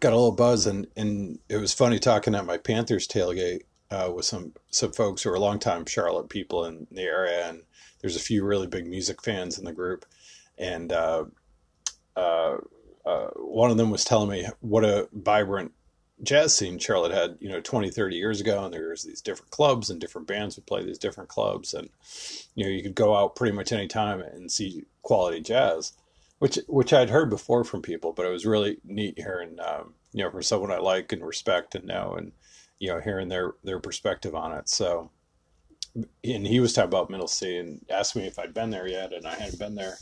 got 0.00 0.12
a 0.12 0.16
little 0.16 0.32
buzz. 0.32 0.66
And, 0.66 0.86
and 0.96 1.38
it 1.48 1.58
was 1.58 1.74
funny 1.74 1.98
talking 1.98 2.34
at 2.34 2.46
my 2.46 2.56
Panthers 2.56 3.06
tailgate 3.06 3.62
uh, 3.90 4.10
with 4.14 4.24
some 4.24 4.52
some 4.70 4.92
folks 4.92 5.22
who 5.22 5.30
are 5.30 5.38
longtime 5.38 5.84
Charlotte 5.86 6.28
people 6.28 6.64
in 6.64 6.86
the 6.90 7.02
area, 7.02 7.48
and 7.48 7.62
there's 8.00 8.16
a 8.16 8.20
few 8.20 8.44
really 8.44 8.66
big 8.66 8.86
music 8.86 9.22
fans 9.22 9.58
in 9.58 9.64
the 9.64 9.72
group, 9.72 10.04
and 10.58 10.92
uh, 10.92 11.24
uh, 12.16 12.56
uh 13.04 13.28
one 13.36 13.70
of 13.70 13.76
them 13.76 13.90
was 13.90 14.04
telling 14.04 14.30
me 14.30 14.46
what 14.60 14.84
a 14.84 15.08
vibrant 15.12 15.72
jazz 16.22 16.56
scene 16.56 16.78
Charlotte 16.78 17.12
had, 17.12 17.36
you 17.40 17.48
know, 17.48 17.60
20, 17.60 17.90
30 17.90 18.16
years 18.16 18.40
ago. 18.40 18.64
And 18.64 18.72
there's 18.72 19.04
these 19.04 19.20
different 19.20 19.50
clubs 19.50 19.90
and 19.90 20.00
different 20.00 20.26
bands 20.26 20.56
would 20.56 20.66
play 20.66 20.84
these 20.84 20.98
different 20.98 21.28
clubs. 21.28 21.74
And, 21.74 21.90
you 22.54 22.64
know, 22.64 22.70
you 22.70 22.82
could 22.82 22.94
go 22.94 23.16
out 23.16 23.36
pretty 23.36 23.56
much 23.56 23.72
any 23.72 23.88
time 23.88 24.20
and 24.20 24.50
see 24.50 24.84
quality 25.02 25.40
jazz 25.40 25.92
which 26.40 26.58
which 26.66 26.92
I'd 26.92 27.10
heard 27.10 27.30
before 27.30 27.64
from 27.64 27.82
people, 27.82 28.12
but 28.12 28.26
it 28.26 28.30
was 28.30 28.46
really 28.46 28.78
neat 28.82 29.18
hearing 29.18 29.58
um, 29.60 29.94
you 30.12 30.24
know 30.24 30.30
from 30.30 30.42
someone 30.42 30.72
I 30.72 30.78
like 30.78 31.12
and 31.12 31.24
respect 31.24 31.74
and 31.74 31.84
know, 31.84 32.14
and 32.14 32.32
you 32.78 32.88
know 32.88 32.98
hearing 32.98 33.28
their 33.28 33.52
their 33.62 33.78
perspective 33.78 34.34
on 34.34 34.52
it. 34.52 34.68
So, 34.68 35.10
and 35.94 36.46
he 36.46 36.58
was 36.58 36.72
talking 36.72 36.88
about 36.88 37.10
Middle 37.10 37.28
C 37.28 37.58
and 37.58 37.84
asked 37.90 38.16
me 38.16 38.26
if 38.26 38.38
I'd 38.38 38.54
been 38.54 38.70
there 38.70 38.88
yet, 38.88 39.12
and 39.12 39.26
I 39.26 39.34
hadn't 39.34 39.58
been 39.58 39.74
there. 39.74 39.98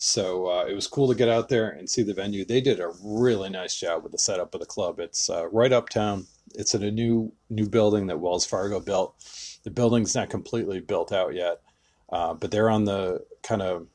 So 0.00 0.46
uh, 0.46 0.64
it 0.68 0.74
was 0.74 0.86
cool 0.86 1.08
to 1.08 1.14
get 1.16 1.28
out 1.28 1.48
there 1.48 1.68
and 1.68 1.90
see 1.90 2.02
the 2.04 2.14
venue. 2.14 2.44
They 2.44 2.60
did 2.60 2.78
a 2.78 2.92
really 3.02 3.50
nice 3.50 3.78
job 3.78 4.04
with 4.04 4.12
the 4.12 4.18
setup 4.18 4.54
of 4.54 4.60
the 4.60 4.66
club. 4.66 5.00
It's 5.00 5.28
uh, 5.28 5.48
right 5.48 5.72
uptown. 5.72 6.26
It's 6.54 6.72
in 6.72 6.84
a 6.84 6.90
new 6.90 7.32
new 7.50 7.68
building 7.68 8.06
that 8.06 8.20
Wells 8.20 8.46
Fargo 8.46 8.78
built. 8.78 9.14
The 9.64 9.70
building's 9.70 10.14
not 10.14 10.30
completely 10.30 10.80
built 10.80 11.12
out 11.12 11.34
yet, 11.34 11.60
uh, 12.12 12.34
but 12.34 12.52
they're 12.52 12.70
on 12.70 12.84
the 12.84 13.24
kind 13.42 13.60
of 13.60 13.88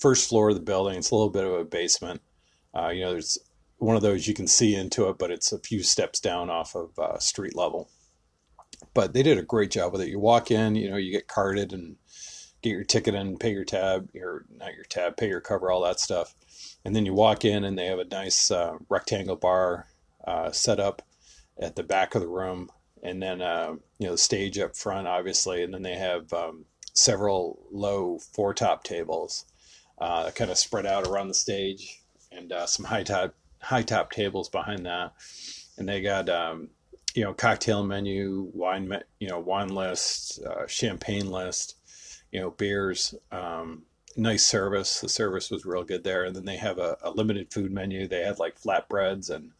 first 0.00 0.28
floor 0.28 0.48
of 0.48 0.54
the 0.54 0.62
building. 0.62 0.96
It's 0.96 1.10
a 1.10 1.14
little 1.14 1.30
bit 1.30 1.44
of 1.44 1.52
a 1.52 1.64
basement. 1.64 2.22
Uh, 2.74 2.88
you 2.88 3.02
know, 3.02 3.12
there's 3.12 3.38
one 3.76 3.94
of 3.94 4.02
those 4.02 4.26
you 4.26 4.32
can 4.32 4.46
see 4.46 4.74
into 4.74 5.08
it, 5.10 5.18
but 5.18 5.30
it's 5.30 5.52
a 5.52 5.58
few 5.58 5.82
steps 5.82 6.18
down 6.18 6.48
off 6.48 6.74
of 6.74 6.98
uh, 6.98 7.18
street 7.18 7.54
level. 7.54 7.90
But 8.94 9.12
they 9.12 9.22
did 9.22 9.36
a 9.36 9.42
great 9.42 9.70
job 9.70 9.92
with 9.92 10.00
it. 10.00 10.08
You 10.08 10.18
walk 10.18 10.50
in, 10.50 10.76
you 10.76 10.90
know, 10.90 10.96
you 10.96 11.12
get 11.12 11.28
carded 11.28 11.74
and 11.74 11.96
get 12.66 12.74
your 12.74 12.84
ticket 12.84 13.14
and 13.14 13.38
pay 13.38 13.52
your 13.52 13.64
tab, 13.64 14.08
your 14.12 14.44
not 14.58 14.74
your 14.74 14.84
tab, 14.84 15.16
pay 15.16 15.28
your 15.28 15.40
cover, 15.40 15.70
all 15.70 15.82
that 15.82 16.00
stuff. 16.00 16.34
And 16.84 16.94
then 16.94 17.06
you 17.06 17.14
walk 17.14 17.44
in, 17.44 17.64
and 17.64 17.78
they 17.78 17.86
have 17.86 17.98
a 17.98 18.04
nice 18.04 18.50
uh, 18.50 18.78
rectangle 18.88 19.36
bar 19.36 19.86
uh, 20.26 20.50
set 20.50 20.80
up 20.80 21.02
at 21.58 21.76
the 21.76 21.82
back 21.82 22.14
of 22.14 22.20
the 22.20 22.28
room, 22.28 22.70
and 23.02 23.22
then 23.22 23.40
uh, 23.40 23.74
you 23.98 24.06
know 24.06 24.12
the 24.12 24.18
stage 24.18 24.58
up 24.58 24.76
front, 24.76 25.06
obviously, 25.06 25.62
and 25.62 25.72
then 25.72 25.82
they 25.82 25.96
have 25.96 26.32
um, 26.32 26.64
several 26.92 27.58
low 27.70 28.18
four 28.18 28.52
top 28.52 28.84
tables, 28.84 29.44
uh, 29.98 30.30
kind 30.30 30.50
of 30.50 30.58
spread 30.58 30.86
out 30.86 31.06
around 31.06 31.28
the 31.28 31.34
stage, 31.34 32.00
and 32.32 32.52
uh, 32.52 32.66
some 32.66 32.86
high 32.86 33.04
top 33.04 33.34
high 33.60 33.82
top 33.82 34.10
tables 34.10 34.48
behind 34.48 34.86
that, 34.86 35.12
and 35.78 35.88
they 35.88 36.00
got 36.00 36.28
um, 36.28 36.68
you 37.14 37.22
know 37.22 37.32
cocktail 37.32 37.84
menu, 37.84 38.50
wine 38.52 38.92
you 39.18 39.28
know 39.28 39.38
wine 39.38 39.68
list, 39.68 40.42
uh, 40.44 40.66
champagne 40.66 41.30
list, 41.30 41.76
you 42.36 42.42
know 42.42 42.50
beers. 42.50 43.14
Um, 43.32 43.84
nice 44.14 44.44
service. 44.44 45.00
The 45.00 45.08
service 45.08 45.50
was 45.50 45.64
real 45.64 45.84
good 45.84 46.04
there. 46.04 46.24
And 46.24 46.36
then 46.36 46.44
they 46.44 46.58
have 46.58 46.78
a, 46.78 46.98
a 47.00 47.10
limited 47.10 47.50
food 47.50 47.72
menu. 47.72 48.06
They 48.06 48.20
had 48.20 48.38
like 48.38 48.60
flatbreads 48.60 49.30
and 49.30 49.52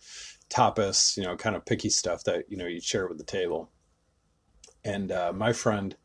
tapas, 0.51 1.17
you 1.17 1.23
know, 1.23 1.37
kind 1.37 1.57
of 1.57 1.65
picky 1.65 1.89
stuff 1.89 2.25
that, 2.25 2.45
you 2.51 2.59
know, 2.59 2.67
you'd 2.67 2.85
share 2.85 3.09
with 3.09 3.17
the 3.17 3.25
table. 3.25 3.71
And 4.85 5.11
uh, 5.11 5.33
my 5.35 5.55
friend 5.55 5.97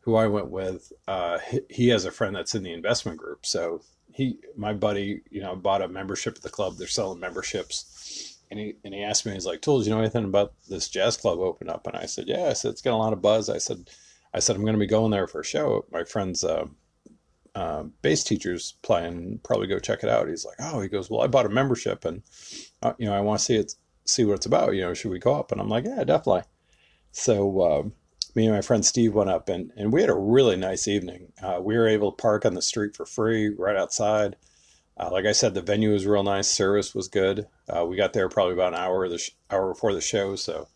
who 0.00 0.16
I 0.16 0.26
went 0.26 0.48
with, 0.48 0.94
uh, 1.06 1.40
he, 1.40 1.60
he, 1.68 1.88
has 1.88 2.06
a 2.06 2.10
friend 2.10 2.34
that's 2.34 2.54
in 2.54 2.62
the 2.62 2.72
investment 2.72 3.18
group. 3.18 3.44
So 3.44 3.82
he, 4.14 4.38
my 4.56 4.72
buddy, 4.72 5.20
you 5.30 5.42
know, 5.42 5.54
bought 5.54 5.82
a 5.82 5.88
membership 5.88 6.36
at 6.36 6.42
the 6.42 6.48
club. 6.48 6.76
They're 6.78 6.88
selling 6.88 7.20
memberships. 7.20 8.38
And 8.50 8.58
he, 8.58 8.76
and 8.82 8.94
he 8.94 9.02
asked 9.02 9.26
me, 9.26 9.32
he's 9.32 9.46
like, 9.46 9.60
Tools, 9.60 9.86
you 9.86 9.92
know 9.92 10.00
anything 10.00 10.24
about 10.24 10.54
this 10.70 10.88
jazz 10.88 11.18
club 11.18 11.38
open 11.38 11.68
up? 11.68 11.86
And 11.86 11.96
I 11.96 12.06
said, 12.06 12.28
yeah, 12.28 12.46
I 12.46 12.54
said, 12.54 12.70
it's 12.70 12.82
got 12.82 12.94
a 12.94 12.96
lot 12.96 13.12
of 13.12 13.20
buzz. 13.20 13.50
I 13.50 13.58
said, 13.58 13.90
I 14.34 14.40
said, 14.40 14.56
I'm 14.56 14.62
going 14.62 14.74
to 14.74 14.80
be 14.80 14.86
going 14.86 15.12
there 15.12 15.28
for 15.28 15.40
a 15.40 15.44
show. 15.44 15.86
My 15.92 16.04
friend's, 16.04 16.44
uh, 16.44 16.66
uh, 17.54 17.84
bass 18.02 18.24
teachers 18.24 18.74
playing. 18.82 19.40
Probably 19.44 19.66
go 19.66 19.78
check 19.78 20.02
it 20.02 20.08
out. 20.08 20.28
He's 20.28 20.44
like, 20.44 20.56
oh, 20.60 20.80
he 20.80 20.88
goes, 20.88 21.08
well, 21.08 21.20
I 21.20 21.28
bought 21.28 21.46
a 21.46 21.50
membership, 21.50 22.04
and 22.04 22.22
uh, 22.82 22.94
you 22.98 23.06
know, 23.06 23.14
I 23.14 23.20
want 23.20 23.38
to 23.38 23.44
see 23.44 23.56
it, 23.56 23.74
see 24.04 24.24
what 24.24 24.34
it's 24.34 24.46
about. 24.46 24.74
You 24.74 24.82
know, 24.82 24.94
should 24.94 25.10
we 25.10 25.18
go 25.18 25.34
up? 25.34 25.52
And 25.52 25.60
I'm 25.60 25.68
like, 25.68 25.84
yeah, 25.84 26.04
definitely. 26.04 26.42
So 27.12 27.60
uh, 27.60 27.82
me 28.34 28.46
and 28.46 28.54
my 28.54 28.60
friend 28.60 28.84
Steve 28.84 29.14
went 29.14 29.30
up, 29.30 29.48
and 29.48 29.72
and 29.76 29.92
we 29.92 30.00
had 30.00 30.10
a 30.10 30.14
really 30.14 30.56
nice 30.56 30.88
evening. 30.88 31.32
Uh, 31.40 31.60
we 31.62 31.76
were 31.76 31.88
able 31.88 32.10
to 32.10 32.20
park 32.20 32.44
on 32.44 32.54
the 32.54 32.62
street 32.62 32.96
for 32.96 33.06
free, 33.06 33.50
right 33.50 33.76
outside. 33.76 34.36
Uh, 34.96 35.10
like 35.10 35.26
I 35.26 35.32
said, 35.32 35.54
the 35.54 35.62
venue 35.62 35.92
was 35.92 36.06
real 36.06 36.22
nice. 36.22 36.48
Service 36.48 36.94
was 36.94 37.08
good. 37.08 37.46
Uh, 37.68 37.84
we 37.84 37.96
got 37.96 38.12
there 38.12 38.28
probably 38.28 38.54
about 38.54 38.74
an 38.74 38.78
hour 38.78 39.08
the 39.08 39.18
sh- 39.18 39.30
hour 39.50 39.72
before 39.72 39.92
the 39.92 40.00
show, 40.00 40.34
so 40.36 40.68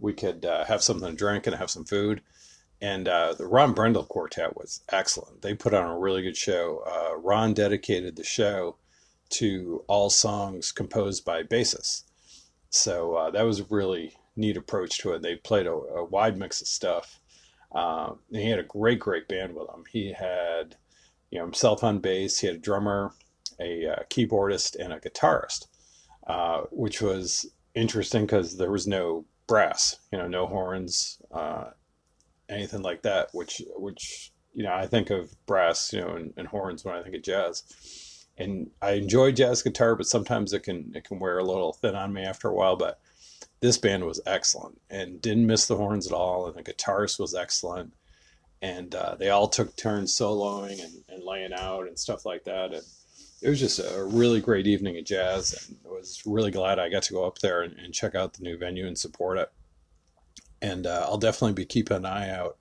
we 0.00 0.12
could 0.12 0.44
have 0.44 0.82
something 0.82 1.10
to 1.10 1.16
drink 1.16 1.46
and 1.46 1.56
have 1.56 1.70
some 1.70 1.84
food 1.84 2.22
and 2.80 3.08
uh, 3.08 3.34
the 3.34 3.46
Ron 3.46 3.74
Brendle 3.74 4.06
Quartet 4.06 4.56
was 4.56 4.82
excellent. 4.90 5.42
They 5.42 5.54
put 5.54 5.74
on 5.74 5.88
a 5.88 5.98
really 5.98 6.22
good 6.22 6.36
show. 6.36 6.82
Uh, 6.86 7.16
Ron 7.16 7.54
dedicated 7.54 8.16
the 8.16 8.24
show 8.24 8.76
to 9.30 9.84
all 9.88 10.10
songs 10.10 10.72
composed 10.72 11.24
by 11.24 11.42
bassists, 11.42 12.04
so 12.70 13.14
uh, 13.14 13.30
that 13.30 13.42
was 13.42 13.60
a 13.60 13.66
really 13.70 14.14
neat 14.36 14.56
approach 14.56 14.98
to 14.98 15.12
it. 15.12 15.22
They 15.22 15.36
played 15.36 15.66
a, 15.66 15.72
a 15.72 16.04
wide 16.04 16.38
mix 16.38 16.60
of 16.60 16.68
stuff. 16.68 17.20
Um, 17.72 18.20
and 18.32 18.42
he 18.42 18.48
had 18.48 18.58
a 18.58 18.64
great, 18.64 18.98
great 18.98 19.28
band 19.28 19.54
with 19.54 19.68
him. 19.68 19.84
He 19.90 20.12
had, 20.12 20.76
you 21.30 21.38
know, 21.38 21.44
himself 21.44 21.84
on 21.84 21.98
bass. 21.98 22.38
He 22.38 22.46
had 22.46 22.56
a 22.56 22.60
drummer, 22.60 23.12
a 23.60 23.86
uh, 23.86 24.02
keyboardist, 24.08 24.76
and 24.78 24.92
a 24.92 25.00
guitarist, 25.00 25.66
uh, 26.26 26.62
which 26.70 27.02
was 27.02 27.46
interesting 27.74 28.22
because 28.22 28.56
there 28.56 28.70
was 28.70 28.86
no 28.86 29.26
brass, 29.46 29.96
you 30.12 30.18
know, 30.18 30.28
no 30.28 30.46
horns 30.46 31.20
uh, 31.32 31.70
anything 32.48 32.82
like 32.82 33.02
that, 33.02 33.28
which 33.32 33.62
which 33.76 34.32
you 34.54 34.64
know 34.64 34.72
I 34.72 34.86
think 34.86 35.10
of 35.10 35.34
brass, 35.46 35.92
you 35.92 36.00
know, 36.00 36.16
and, 36.16 36.32
and, 36.36 36.48
horns 36.48 36.84
when 36.84 36.94
I 36.94 37.02
think 37.02 37.14
of 37.14 37.22
jazz. 37.22 37.62
And 38.36 38.70
I 38.80 38.92
enjoy 38.92 39.32
jazz 39.32 39.62
guitar, 39.62 39.96
but 39.96 40.06
sometimes 40.06 40.52
it 40.52 40.62
can 40.62 40.92
it 40.94 41.04
can 41.04 41.18
wear 41.18 41.38
a 41.38 41.44
little 41.44 41.72
thin 41.72 41.94
on 41.94 42.12
me 42.12 42.22
after 42.22 42.48
a 42.48 42.54
while. 42.54 42.76
But 42.76 43.00
this 43.60 43.78
band 43.78 44.04
was 44.04 44.20
excellent 44.26 44.80
and 44.88 45.20
didn't 45.20 45.46
miss 45.46 45.66
the 45.66 45.76
horns 45.76 46.06
at 46.06 46.12
all, 46.12 46.46
and 46.46 46.54
the 46.54 46.62
guitarist 46.62 47.18
was 47.18 47.34
excellent. 47.34 47.92
And 48.60 48.94
uh, 48.94 49.14
they 49.14 49.30
all 49.30 49.48
took 49.48 49.76
turns 49.76 50.12
soloing 50.12 50.82
and, 50.82 51.04
and 51.08 51.22
laying 51.22 51.52
out 51.52 51.86
and 51.86 51.96
stuff 51.96 52.26
like 52.26 52.44
that. 52.44 52.74
And 52.74 52.82
it 53.40 53.48
was 53.48 53.60
just 53.60 53.78
a 53.78 54.04
really 54.04 54.40
great 54.40 54.66
evening 54.66 54.98
of 54.98 55.04
jazz, 55.04 55.68
and 55.68 55.78
I 55.86 55.90
was 55.90 56.22
really 56.26 56.50
glad 56.50 56.80
I 56.80 56.88
got 56.88 57.04
to 57.04 57.12
go 57.12 57.24
up 57.24 57.38
there 57.38 57.62
and, 57.62 57.74
and 57.78 57.94
check 57.94 58.16
out 58.16 58.34
the 58.34 58.42
new 58.42 58.58
venue 58.58 58.86
and 58.86 58.98
support 58.98 59.38
it 59.38 59.52
and 60.60 60.86
uh, 60.86 61.06
I'll 61.08 61.18
definitely 61.18 61.54
be 61.54 61.64
keeping 61.64 61.98
an 61.98 62.06
eye 62.06 62.30
out, 62.30 62.56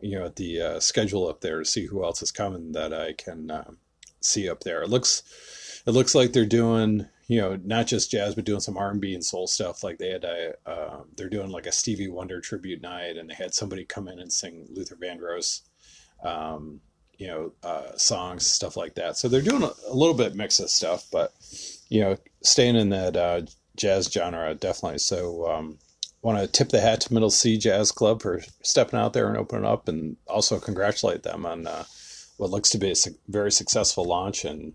you 0.00 0.18
know, 0.18 0.26
at 0.26 0.36
the 0.36 0.60
uh, 0.60 0.80
schedule 0.80 1.28
up 1.28 1.40
there 1.40 1.60
to 1.60 1.64
see 1.64 1.86
who 1.86 2.04
else 2.04 2.22
is 2.22 2.32
coming 2.32 2.72
that 2.72 2.92
I 2.92 3.12
can 3.12 3.50
uh, 3.50 3.70
see 4.20 4.48
up 4.48 4.60
there. 4.60 4.82
It 4.82 4.88
looks, 4.88 5.22
it 5.86 5.92
looks 5.92 6.14
like 6.14 6.32
they're 6.32 6.44
doing, 6.44 7.06
you 7.28 7.40
know, 7.40 7.58
not 7.64 7.86
just 7.86 8.10
jazz, 8.10 8.34
but 8.34 8.44
doing 8.44 8.60
some 8.60 8.76
R 8.76 8.90
and 8.90 9.00
B 9.00 9.14
and 9.14 9.24
soul 9.24 9.46
stuff. 9.46 9.82
Like 9.82 9.98
they 9.98 10.10
had 10.10 10.24
a, 10.24 10.54
uh, 10.66 11.00
they're 11.16 11.28
doing 11.28 11.50
like 11.50 11.66
a 11.66 11.72
Stevie 11.72 12.08
Wonder 12.08 12.40
tribute 12.40 12.82
night, 12.82 13.16
and 13.16 13.30
they 13.30 13.34
had 13.34 13.54
somebody 13.54 13.84
come 13.84 14.08
in 14.08 14.18
and 14.18 14.32
sing 14.32 14.66
Luther 14.70 14.96
Vandross, 14.96 15.62
um, 16.24 16.80
you 17.18 17.28
know, 17.28 17.52
uh, 17.62 17.96
songs, 17.96 18.46
stuff 18.46 18.76
like 18.76 18.94
that. 18.96 19.16
So 19.16 19.28
they're 19.28 19.40
doing 19.40 19.62
a, 19.62 19.72
a, 19.88 19.94
little 19.94 20.14
bit 20.14 20.34
mix 20.34 20.60
of 20.60 20.70
stuff, 20.70 21.06
but 21.10 21.32
you 21.88 22.00
know, 22.00 22.16
staying 22.42 22.76
in 22.76 22.90
that 22.90 23.16
uh, 23.16 23.42
jazz 23.76 24.10
genre 24.12 24.54
definitely. 24.54 24.98
So. 24.98 25.48
Um, 25.48 25.78
want 26.26 26.40
to 26.40 26.48
tip 26.48 26.70
the 26.70 26.80
hat 26.80 27.02
to 27.02 27.14
Middle 27.14 27.30
C 27.30 27.56
Jazz 27.56 27.92
Club 27.92 28.20
for 28.20 28.42
stepping 28.60 28.98
out 28.98 29.12
there 29.12 29.28
and 29.28 29.36
opening 29.36 29.64
up, 29.64 29.86
and 29.86 30.16
also 30.26 30.58
congratulate 30.58 31.22
them 31.22 31.46
on 31.46 31.68
uh, 31.68 31.84
what 32.36 32.50
looks 32.50 32.68
to 32.70 32.78
be 32.78 32.90
a 32.90 32.94
very 33.28 33.52
successful 33.52 34.04
launch 34.04 34.44
and 34.44 34.74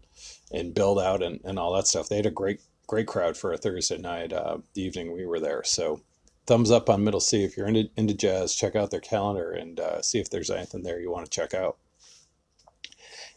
and 0.53 0.74
build 0.74 0.98
out 0.98 1.22
and, 1.22 1.41
and 1.43 1.60
all 1.60 1.74
that 1.74 1.88
stuff. 1.88 2.08
They 2.08 2.15
had 2.15 2.25
a 2.25 2.31
great 2.31 2.62
great 2.88 3.05
crowd 3.05 3.36
for 3.36 3.51
a 3.51 3.58
Thursday 3.58 3.98
night, 3.98 4.31
uh, 4.31 4.60
the 4.75 4.81
evening 4.81 5.12
we 5.12 5.25
were 5.25 5.41
there. 5.41 5.62
So 5.65 6.01
thumbs 6.48 6.72
up 6.72 6.89
on 6.89 7.03
Middle 7.03 7.20
C 7.20 7.43
if 7.43 7.58
you're 7.58 7.67
into 7.67 7.89
into 7.98 8.13
jazz. 8.13 8.55
Check 8.55 8.77
out 8.77 8.89
their 8.89 9.01
calendar 9.01 9.51
and 9.51 9.77
uh, 9.77 10.01
see 10.01 10.20
if 10.20 10.29
there's 10.29 10.50
anything 10.50 10.84
there 10.84 11.01
you 11.01 11.12
want 11.12 11.25
to 11.25 11.31
check 11.31 11.53
out. 11.53 11.77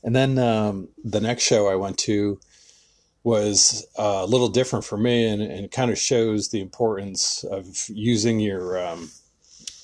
And 0.05 0.15
then 0.15 0.39
um, 0.39 0.91
the 1.03 1.21
next 1.21 1.43
show 1.43 1.67
I 1.67 1.75
went 1.75 1.99
to 1.99 2.39
was 3.25 3.87
uh, 3.99 4.21
a 4.23 4.27
little 4.27 4.49
different 4.49 4.85
for 4.85 4.99
me 4.99 5.27
and, 5.27 5.43
and 5.43 5.71
kind 5.71 5.91
of 5.91 5.99
shows 5.99 6.51
the 6.51 6.61
importance 6.61 7.43
of 7.45 7.67
using 7.89 8.39
your 8.39 8.79
um, 8.79 9.11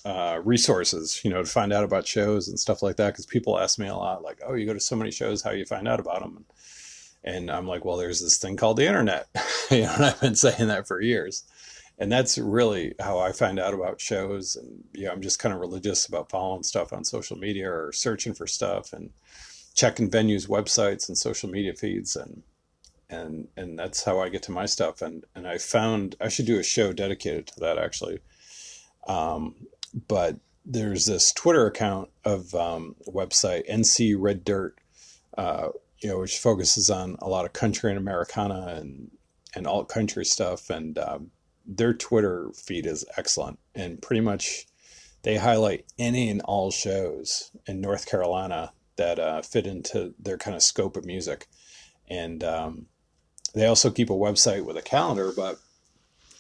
uh, 0.05 0.41
resources, 0.45 1.23
you 1.25 1.31
know, 1.31 1.43
to 1.43 1.51
find 1.51 1.73
out 1.73 1.83
about 1.83 2.07
shows 2.07 2.49
and 2.49 2.61
stuff 2.61 2.83
like 2.83 2.97
that. 2.97 3.09
Because 3.09 3.25
people 3.27 3.59
ask 3.59 3.79
me 3.79 3.89
a 3.89 3.97
lot, 3.97 4.23
like, 4.23 4.41
"Oh, 4.47 4.55
you 4.55 4.67
go 4.67 4.75
to 4.75 4.81
so 4.81 4.95
many 4.95 5.11
shows, 5.11 5.43
how 5.43 5.51
you 5.53 5.65
find 5.65 5.89
out 5.89 6.01
about 6.01 6.21
them?" 6.21 6.45
And 7.25 7.51
I'm 7.51 7.67
like, 7.67 7.85
"Well, 7.85 7.97
there's 7.97 8.21
this 8.21 8.37
thing 8.37 8.57
called 8.57 8.77
the 8.77 8.87
internet," 8.87 9.29
you 9.71 9.83
know, 9.83 9.95
and 9.95 10.05
I've 10.05 10.21
been 10.21 10.37
saying 10.37 10.69
that 10.69 10.87
for 10.87 11.01
years. 11.01 11.45
And 11.99 12.11
that's 12.11 12.39
really 12.39 12.95
how 12.99 13.19
I 13.19 13.33
find 13.33 13.59
out 13.59 13.75
about 13.75 14.01
shows. 14.01 14.57
And 14.57 14.85
you 14.93 15.07
know, 15.07 15.13
I'm 15.13 15.23
just 15.23 15.39
kind 15.39 15.55
of 15.55 15.61
religious 15.61 16.07
about 16.07 16.31
following 16.31 16.63
stuff 16.63 16.93
on 16.93 17.05
social 17.05 17.39
media 17.39 17.71
or 17.71 17.93
searching 17.93 18.35
for 18.35 18.47
stuff 18.47 18.93
and 18.93 19.11
checking 19.75 20.11
venues' 20.11 20.49
websites 20.49 21.09
and 21.09 21.17
social 21.17 21.49
media 21.51 21.75
feeds 21.75 22.17
and 22.17 22.43
and 23.11 23.49
and 23.57 23.79
that's 23.79 24.05
how 24.05 24.21
I 24.21 24.29
get 24.29 24.43
to 24.45 24.53
my 24.53 24.67
stuff. 24.67 25.03
And 25.03 25.25
and 25.35 25.47
I 25.47 25.59
found 25.59 26.17
I 26.21 26.29
should 26.29 26.47
do 26.47 26.59
a 26.59 26.65
show 26.65 26.93
dedicated 26.93 27.49
to 27.49 27.61
that 27.61 27.79
actually. 27.79 28.21
Um, 29.07 29.67
but 30.09 30.37
there's 30.65 31.07
this 31.07 31.33
Twitter 31.33 31.67
account 31.67 32.11
of 32.25 32.55
um, 32.55 32.95
website 33.07 33.69
NC 33.69 34.15
Red 34.19 34.45
Dirt, 34.45 34.79
uh, 35.37 35.69
you 35.99 36.09
know, 36.09 36.21
which 36.21 36.39
focuses 36.39 36.91
on 36.91 37.17
a 37.21 37.29
lot 37.29 37.45
of 37.45 37.53
country 37.53 37.91
and 37.91 37.99
Americana 37.99 38.75
and 38.77 39.11
and 39.55 39.67
alt 39.67 39.89
country 39.89 40.25
stuff. 40.25 40.71
And 40.71 40.97
um, 40.99 41.31
their 41.67 41.93
Twitter 41.93 42.51
feed 42.55 42.87
is 42.87 43.05
excellent, 43.17 43.59
and 43.75 44.01
pretty 44.01 44.21
much 44.21 44.67
they 45.23 45.37
highlight 45.37 45.85
any 45.99 46.31
and 46.31 46.41
all 46.43 46.71
shows 46.71 47.51
in 47.67 47.81
North 47.81 48.07
Carolina 48.07 48.73
that 48.97 49.19
uh, 49.19 49.43
fit 49.43 49.67
into 49.67 50.15
their 50.19 50.39
kind 50.39 50.57
of 50.57 50.63
scope 50.63 50.97
of 50.97 51.05
music. 51.05 51.47
And 52.09 52.43
um, 52.43 52.87
they 53.55 53.67
also 53.67 53.91
keep 53.91 54.11
a 54.11 54.15
website 54.15 54.65
with 54.65 54.77
a 54.77 54.83
calendar, 54.83 55.33
but 55.35 55.59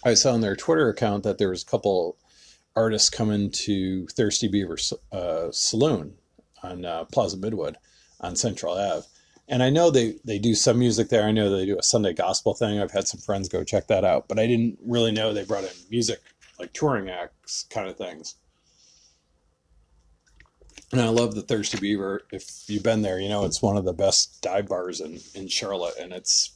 I 0.04 0.14
saw 0.14 0.32
on 0.32 0.40
their 0.40 0.56
Twitter 0.56 0.88
account 0.88 1.24
that 1.24 1.38
there 1.38 1.50
was 1.50 1.62
a 1.62 1.66
couple 1.66 2.16
artists 2.76 3.10
coming 3.10 3.50
to 3.50 4.06
Thirsty 4.08 4.48
Beaver 4.48 4.78
uh, 5.12 5.50
Saloon 5.50 6.14
on 6.62 6.84
uh, 6.84 7.04
Plaza 7.04 7.36
Midwood 7.36 7.74
on 8.20 8.36
Central 8.36 8.74
Ave. 8.74 9.06
And 9.48 9.62
I 9.62 9.70
know 9.70 9.90
they, 9.90 10.14
they 10.24 10.38
do 10.38 10.54
some 10.54 10.78
music 10.78 11.08
there. 11.08 11.24
I 11.24 11.32
know 11.32 11.50
they 11.50 11.66
do 11.66 11.78
a 11.78 11.82
Sunday 11.82 12.12
gospel 12.12 12.54
thing. 12.54 12.80
I've 12.80 12.92
had 12.92 13.08
some 13.08 13.20
friends 13.20 13.48
go 13.48 13.64
check 13.64 13.88
that 13.88 14.04
out, 14.04 14.28
but 14.28 14.38
I 14.38 14.46
didn't 14.46 14.78
really 14.84 15.10
know 15.10 15.32
they 15.32 15.44
brought 15.44 15.64
in 15.64 15.70
music, 15.90 16.20
like 16.58 16.72
touring 16.72 17.10
acts 17.10 17.64
kind 17.68 17.88
of 17.88 17.96
things. 17.96 18.36
And 20.92 21.00
I 21.00 21.08
love 21.08 21.34
the 21.34 21.42
Thirsty 21.42 21.78
Beaver. 21.78 22.22
If 22.30 22.64
you've 22.68 22.82
been 22.82 23.02
there, 23.02 23.20
you 23.20 23.28
know 23.28 23.44
it's 23.44 23.62
one 23.62 23.76
of 23.76 23.84
the 23.84 23.92
best 23.92 24.40
dive 24.40 24.68
bars 24.68 25.00
in, 25.00 25.18
in 25.34 25.48
Charlotte, 25.48 25.94
and 26.00 26.12
it's 26.12 26.52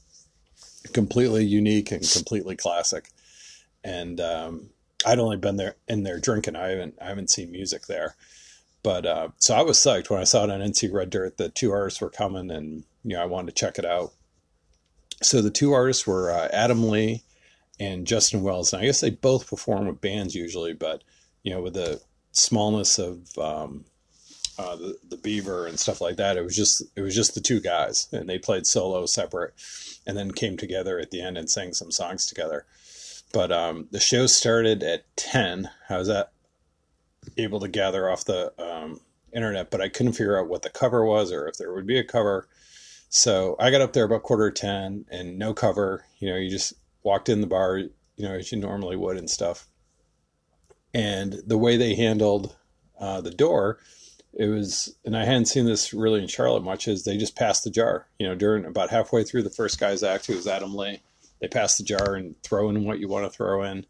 completely 0.92 1.44
unique 1.44 1.90
and 1.90 2.08
completely 2.08 2.56
classic. 2.56 3.10
And 3.82 4.20
um, 4.20 4.70
I'd 5.06 5.18
only 5.18 5.36
been 5.36 5.56
there 5.56 5.76
in 5.88 6.02
there 6.02 6.18
drinking. 6.18 6.56
I 6.56 6.68
haven't 6.70 6.94
I 7.00 7.06
haven't 7.06 7.30
seen 7.30 7.50
music 7.50 7.86
there. 7.86 8.16
But 8.82 9.06
uh, 9.06 9.28
so 9.38 9.54
I 9.54 9.62
was 9.62 9.78
psyched 9.78 10.10
when 10.10 10.20
I 10.20 10.24
saw 10.24 10.44
it 10.44 10.50
on 10.50 10.60
NC 10.60 10.92
Red 10.92 11.10
Dirt 11.10 11.38
that 11.38 11.54
two 11.54 11.72
artists 11.72 12.00
were 12.00 12.10
coming, 12.10 12.50
and 12.50 12.84
you 13.02 13.16
know 13.16 13.22
I 13.22 13.26
wanted 13.26 13.54
to 13.54 13.60
check 13.60 13.78
it 13.78 13.86
out. 13.86 14.12
So 15.22 15.40
the 15.40 15.50
two 15.50 15.72
artists 15.72 16.06
were 16.06 16.30
uh, 16.30 16.48
Adam 16.52 16.88
Lee 16.88 17.22
and 17.80 18.06
Justin 18.06 18.42
Wells. 18.42 18.72
And 18.72 18.82
I 18.82 18.86
guess 18.86 19.00
they 19.00 19.10
both 19.10 19.48
perform 19.48 19.86
with 19.86 20.00
bands 20.00 20.34
usually, 20.34 20.72
but 20.72 21.02
you 21.42 21.52
know, 21.52 21.62
with 21.62 21.74
the 21.74 22.00
smallness 22.32 22.98
of 22.98 23.36
um, 23.38 23.84
uh, 24.58 24.76
the 24.76 24.98
the 25.08 25.16
Beaver 25.16 25.66
and 25.66 25.78
stuff 25.78 26.00
like 26.00 26.16
that, 26.16 26.36
it 26.36 26.42
was 26.42 26.56
just 26.56 26.82
it 26.96 27.00
was 27.00 27.14
just 27.14 27.34
the 27.34 27.40
two 27.40 27.60
guys, 27.60 28.08
and 28.12 28.28
they 28.28 28.38
played 28.38 28.66
solo 28.66 29.06
separate, 29.06 29.54
and 30.06 30.16
then 30.16 30.30
came 30.30 30.56
together 30.56 30.98
at 30.98 31.10
the 31.10 31.20
end 31.20 31.36
and 31.36 31.50
sang 31.50 31.74
some 31.74 31.90
songs 31.90 32.26
together. 32.26 32.66
But 33.32 33.50
um, 33.50 33.88
the 33.90 34.00
show 34.00 34.26
started 34.26 34.82
at 34.82 35.04
ten. 35.16 35.70
I 35.88 35.98
was 35.98 36.08
at 36.08 36.30
able 37.36 37.60
to 37.60 37.68
gather 37.68 38.08
off 38.08 38.24
the 38.24 38.52
um, 38.62 39.00
internet, 39.32 39.70
but 39.70 39.80
I 39.80 39.88
couldn't 39.88 40.12
figure 40.12 40.38
out 40.38 40.48
what 40.48 40.62
the 40.62 40.70
cover 40.70 41.04
was 41.04 41.32
or 41.32 41.48
if 41.48 41.56
there 41.56 41.72
would 41.72 41.86
be 41.86 41.98
a 41.98 42.04
cover. 42.04 42.48
So 43.08 43.56
I 43.58 43.70
got 43.70 43.80
up 43.80 43.92
there 43.92 44.04
about 44.04 44.22
quarter 44.22 44.50
ten 44.50 45.04
and 45.10 45.38
no 45.38 45.54
cover. 45.54 46.04
You 46.18 46.30
know, 46.30 46.36
you 46.36 46.50
just 46.50 46.74
walked 47.02 47.28
in 47.28 47.40
the 47.40 47.46
bar, 47.46 47.78
you 47.78 47.90
know, 48.18 48.34
as 48.34 48.50
you 48.52 48.58
normally 48.58 48.96
would 48.96 49.16
and 49.16 49.28
stuff. 49.30 49.66
And 50.92 51.42
the 51.46 51.58
way 51.58 51.76
they 51.76 51.94
handled 51.94 52.54
uh, 52.98 53.20
the 53.20 53.30
door, 53.30 53.78
it 54.36 54.48
was, 54.48 54.94
and 55.04 55.16
I 55.16 55.24
hadn't 55.24 55.46
seen 55.46 55.64
this 55.64 55.94
really 55.94 56.20
in 56.20 56.28
Charlotte 56.28 56.64
much, 56.64 56.88
is 56.88 57.04
they 57.04 57.16
just 57.16 57.36
passed 57.36 57.64
the 57.64 57.70
jar. 57.70 58.06
You 58.18 58.26
know, 58.26 58.34
during 58.34 58.64
about 58.64 58.90
halfway 58.90 59.22
through 59.22 59.42
the 59.44 59.50
first 59.50 59.78
guy's 59.78 60.02
act, 60.02 60.26
who 60.26 60.34
was 60.34 60.46
Adam 60.46 60.74
Lee, 60.74 61.00
they 61.40 61.48
pass 61.48 61.76
the 61.76 61.84
jar 61.84 62.14
and 62.14 62.40
throw 62.42 62.68
in 62.68 62.84
what 62.84 62.98
you 62.98 63.08
want 63.08 63.24
to 63.24 63.30
throw 63.30 63.62
in. 63.62 63.86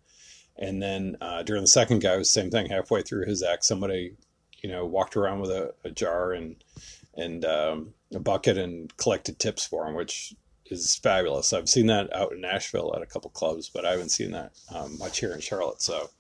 And 0.56 0.82
then 0.82 1.16
uh, 1.20 1.42
during 1.42 1.62
the 1.62 1.68
second 1.68 2.00
guy, 2.00 2.16
was 2.16 2.28
the 2.32 2.40
same 2.40 2.50
thing. 2.50 2.68
Halfway 2.68 3.02
through 3.02 3.26
his 3.26 3.42
act, 3.42 3.64
somebody, 3.64 4.14
you 4.62 4.68
know, 4.68 4.84
walked 4.84 5.16
around 5.16 5.40
with 5.40 5.50
a, 5.50 5.74
a 5.84 5.90
jar 5.90 6.32
and 6.32 6.56
and 7.16 7.44
um, 7.44 7.94
a 8.12 8.18
bucket 8.18 8.58
and 8.58 8.94
collected 8.96 9.38
tips 9.38 9.66
for 9.66 9.86
him, 9.86 9.94
which 9.94 10.34
is 10.66 10.96
fabulous. 10.96 11.52
I've 11.52 11.68
seen 11.68 11.86
that 11.86 12.14
out 12.14 12.32
in 12.32 12.40
Nashville 12.40 12.92
at 12.96 13.02
a 13.02 13.06
couple 13.06 13.30
clubs, 13.30 13.70
but 13.72 13.84
I 13.84 13.92
haven't 13.92 14.10
seen 14.10 14.32
that 14.32 14.52
um, 14.74 14.98
much 14.98 15.20
here 15.20 15.32
in 15.32 15.40
Charlotte. 15.40 15.80
So 15.80 16.10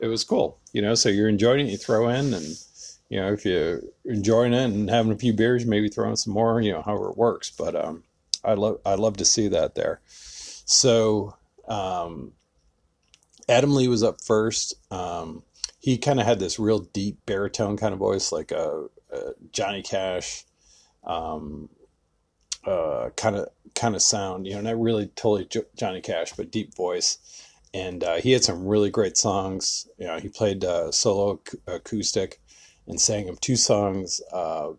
it 0.00 0.06
was 0.06 0.24
cool, 0.24 0.58
you 0.72 0.82
know. 0.82 0.94
So 0.94 1.08
you're 1.08 1.28
enjoying 1.28 1.66
it, 1.66 1.70
you 1.70 1.76
throw 1.76 2.08
in, 2.08 2.32
and 2.34 2.56
you 3.08 3.20
know 3.20 3.32
if 3.32 3.44
you're 3.44 3.80
enjoying 4.04 4.52
it 4.52 4.64
and 4.64 4.90
having 4.90 5.12
a 5.12 5.18
few 5.18 5.32
beers, 5.32 5.64
maybe 5.64 5.88
throw 5.88 6.10
in 6.10 6.16
some 6.16 6.32
more, 6.32 6.60
you 6.60 6.72
know, 6.72 6.82
however 6.82 7.10
it 7.10 7.16
works. 7.16 7.50
But 7.50 7.74
um, 7.74 8.04
I 8.44 8.54
love 8.54 8.80
I 8.84 8.94
love 8.94 9.16
to 9.18 9.24
see 9.24 9.48
that 9.48 9.74
there. 9.74 10.00
So 10.06 11.34
um, 11.66 12.32
Adam 13.48 13.74
Lee 13.74 13.88
was 13.88 14.02
up 14.02 14.22
first. 14.22 14.74
Um, 14.92 15.42
he 15.80 15.96
kind 15.96 16.20
of 16.20 16.26
had 16.26 16.38
this 16.38 16.58
real 16.58 16.80
deep 16.80 17.24
baritone 17.24 17.76
kind 17.76 17.92
of 17.92 17.98
voice, 17.98 18.32
like 18.32 18.50
a, 18.50 18.88
a 19.12 19.32
Johnny 19.52 19.82
Cash 19.82 20.44
um, 21.04 21.70
uh, 22.66 23.10
kind 23.16 23.36
of 23.36 23.48
kind 23.74 23.94
of 23.94 24.02
sound. 24.02 24.46
You 24.46 24.56
know, 24.56 24.60
not 24.60 24.80
really 24.80 25.06
totally 25.06 25.46
jo- 25.46 25.66
Johnny 25.76 26.00
Cash, 26.00 26.32
but 26.36 26.50
deep 26.50 26.74
voice. 26.74 27.18
And 27.74 28.02
uh, 28.02 28.16
he 28.16 28.32
had 28.32 28.44
some 28.44 28.66
really 28.66 28.90
great 28.90 29.16
songs. 29.16 29.88
You 29.98 30.06
know, 30.06 30.18
he 30.18 30.28
played 30.28 30.64
uh, 30.64 30.90
solo 30.90 31.40
ac- 31.46 31.58
acoustic 31.66 32.40
and 32.88 33.00
sang 33.00 33.26
him 33.28 33.36
two 33.40 33.56
songs 33.56 34.20
uh, 34.32 34.70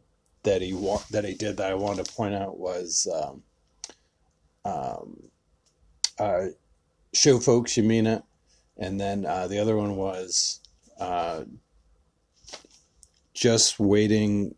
that 0.43 0.61
he 0.61 0.73
wa- 0.73 1.03
that 1.11 1.23
he 1.23 1.35
did 1.35 1.57
that 1.57 1.71
I 1.71 1.75
wanted 1.75 2.05
to 2.05 2.13
point 2.13 2.35
out 2.35 2.59
was 2.59 3.07
um, 3.13 3.43
um, 4.65 5.23
uh, 6.17 6.47
"Show 7.13 7.39
Folks 7.39 7.77
You 7.77 7.83
Mean 7.83 8.07
It," 8.07 8.23
and 8.77 8.99
then 8.99 9.25
uh, 9.25 9.47
the 9.47 9.59
other 9.59 9.77
one 9.77 9.95
was 9.95 10.59
uh, 10.99 11.43
"Just 13.33 13.79
Waiting." 13.79 14.55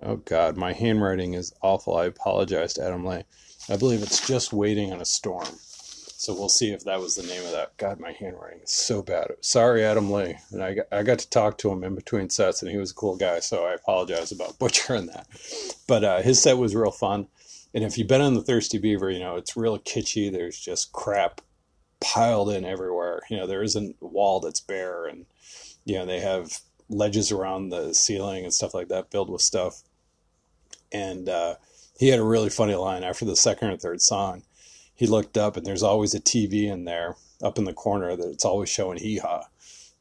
Oh 0.00 0.16
God, 0.16 0.56
my 0.56 0.74
handwriting 0.74 1.34
is 1.34 1.52
awful. 1.62 1.96
I 1.96 2.04
apologize 2.04 2.74
to 2.74 2.84
Adam 2.84 3.04
Lee. 3.04 3.24
I 3.70 3.76
believe 3.76 4.02
it's 4.02 4.26
"Just 4.26 4.52
Waiting 4.52 4.92
on 4.92 5.00
a 5.00 5.06
Storm." 5.06 5.48
So 6.18 6.34
we'll 6.34 6.48
see 6.48 6.72
if 6.72 6.82
that 6.82 6.98
was 6.98 7.14
the 7.14 7.22
name 7.22 7.44
of 7.44 7.52
that. 7.52 7.76
God, 7.76 8.00
my 8.00 8.10
handwriting 8.10 8.58
is 8.64 8.72
so 8.72 9.02
bad. 9.02 9.30
Sorry, 9.40 9.84
Adam 9.84 10.10
Lee. 10.10 10.34
And 10.50 10.64
I 10.64 10.74
got, 10.74 10.86
I 10.90 11.04
got 11.04 11.20
to 11.20 11.30
talk 11.30 11.58
to 11.58 11.70
him 11.70 11.84
in 11.84 11.94
between 11.94 12.28
sets, 12.28 12.60
and 12.60 12.68
he 12.68 12.76
was 12.76 12.90
a 12.90 12.94
cool 12.94 13.14
guy. 13.14 13.38
So 13.38 13.64
I 13.64 13.74
apologize 13.74 14.32
about 14.32 14.58
butchering 14.58 15.06
that. 15.06 15.28
But 15.86 16.02
uh, 16.02 16.20
his 16.22 16.42
set 16.42 16.58
was 16.58 16.74
real 16.74 16.90
fun. 16.90 17.28
And 17.72 17.84
if 17.84 17.96
you've 17.96 18.08
been 18.08 18.20
on 18.20 18.34
the 18.34 18.42
Thirsty 18.42 18.78
Beaver, 18.78 19.12
you 19.12 19.20
know 19.20 19.36
it's 19.36 19.56
real 19.56 19.78
kitschy. 19.78 20.32
There's 20.32 20.58
just 20.58 20.92
crap 20.92 21.40
piled 22.00 22.50
in 22.50 22.64
everywhere. 22.64 23.22
You 23.30 23.36
know 23.36 23.46
there 23.46 23.62
isn't 23.62 23.94
a 24.02 24.06
wall 24.06 24.40
that's 24.40 24.60
bare, 24.60 25.06
and 25.06 25.24
you 25.84 25.94
know 25.94 26.04
they 26.04 26.18
have 26.18 26.58
ledges 26.88 27.30
around 27.30 27.68
the 27.68 27.94
ceiling 27.94 28.42
and 28.42 28.52
stuff 28.52 28.74
like 28.74 28.88
that 28.88 29.12
filled 29.12 29.30
with 29.30 29.42
stuff. 29.42 29.82
And 30.90 31.28
uh, 31.28 31.54
he 31.96 32.08
had 32.08 32.18
a 32.18 32.24
really 32.24 32.50
funny 32.50 32.74
line 32.74 33.04
after 33.04 33.24
the 33.24 33.36
second 33.36 33.70
or 33.70 33.76
third 33.76 34.02
song 34.02 34.42
he 34.98 35.06
looked 35.06 35.38
up 35.38 35.56
and 35.56 35.64
there's 35.64 35.84
always 35.84 36.12
a 36.12 36.20
TV 36.20 36.64
in 36.64 36.84
there 36.84 37.14
up 37.40 37.56
in 37.56 37.64
the 37.64 37.72
corner 37.72 38.16
that 38.16 38.28
it's 38.30 38.44
always 38.44 38.68
showing 38.68 38.98
hee 38.98 39.18
haw. 39.18 39.44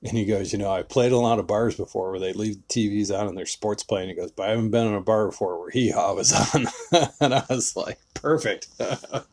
And 0.02 0.18
he 0.18 0.26
goes, 0.26 0.52
you 0.52 0.58
know, 0.58 0.72
I 0.72 0.82
played 0.82 1.12
a 1.12 1.18
lot 1.18 1.38
of 1.38 1.46
bars 1.46 1.76
before 1.76 2.10
where 2.10 2.20
they 2.20 2.34
leave 2.34 2.56
the 2.56 2.62
TVs 2.68 3.16
on 3.16 3.28
and 3.28 3.38
there's 3.38 3.52
sports 3.52 3.84
playing. 3.84 4.10
He 4.10 4.16
goes, 4.16 4.32
but 4.32 4.48
I 4.48 4.50
haven't 4.52 4.72
been 4.72 4.88
in 4.88 4.96
a 4.96 5.02
bar 5.02 5.28
before 5.28 5.60
where 5.60 5.70
hee 5.70 5.92
haw 5.92 6.16
was 6.16 6.34
on. 6.56 6.66
and 7.22 7.34
I 7.36 7.44
was 7.48 7.76
like, 7.76 8.00
perfect. 8.16 8.66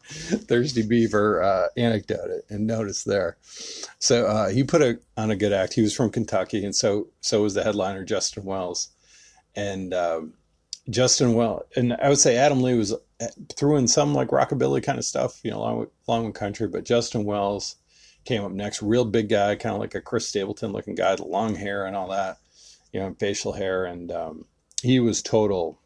Thirsty 0.05 0.83
Beaver 0.83 1.43
uh, 1.43 1.67
anecdote 1.79 2.45
and 2.51 2.67
notice 2.67 3.05
there. 3.05 3.39
So 3.99 4.27
uh, 4.27 4.51
he 4.51 4.65
put 4.65 4.83
a, 4.83 4.99
on 5.17 5.31
a 5.31 5.37
good 5.37 5.55
act. 5.55 5.73
He 5.73 5.83
was 5.83 5.95
from 5.97 6.11
Kentucky, 6.11 6.63
and 6.63 6.77
so 6.77 7.09
so 7.23 7.43
was 7.43 7.55
the 7.55 7.65
headliner 7.65 8.05
Justin 8.05 8.45
Wells. 8.45 8.89
And 9.57 9.95
um, 9.95 10.35
Justin 10.91 11.35
Well, 11.35 11.65
and 11.77 11.95
I 11.95 12.09
would 12.09 12.19
say 12.19 12.37
Adam 12.37 12.63
Lee 12.63 12.77
was 12.77 12.95
threw 13.57 13.77
in 13.77 13.89
some 13.89 14.15
like 14.15 14.29
rockabilly 14.29 14.83
kind 14.83 14.99
of 14.99 15.05
stuff, 15.05 15.41
you 15.43 15.51
know, 15.51 15.59
along 15.59 15.79
with, 15.79 15.89
along 16.09 16.25
with 16.27 16.35
country. 16.35 16.69
But 16.69 16.85
Justin 16.85 17.25
Wells 17.25 17.77
came 18.25 18.45
up 18.45 18.53
next, 18.53 18.83
real 18.83 19.05
big 19.05 19.29
guy, 19.29 19.57
kind 19.57 19.75
of 19.75 19.81
like 19.81 19.95
a 19.95 20.01
Chris 20.01 20.29
Stapleton 20.29 20.73
looking 20.73 20.95
guy, 20.95 21.15
the 21.17 21.25
long 21.25 21.55
hair 21.55 21.87
and 21.87 21.97
all 21.97 22.09
that, 22.09 22.39
you 22.93 23.01
know, 23.01 23.15
facial 23.19 23.53
hair, 23.53 23.85
and 23.85 24.11
um, 24.11 24.45
he 24.83 25.01
was 25.01 25.23
total 25.23 25.79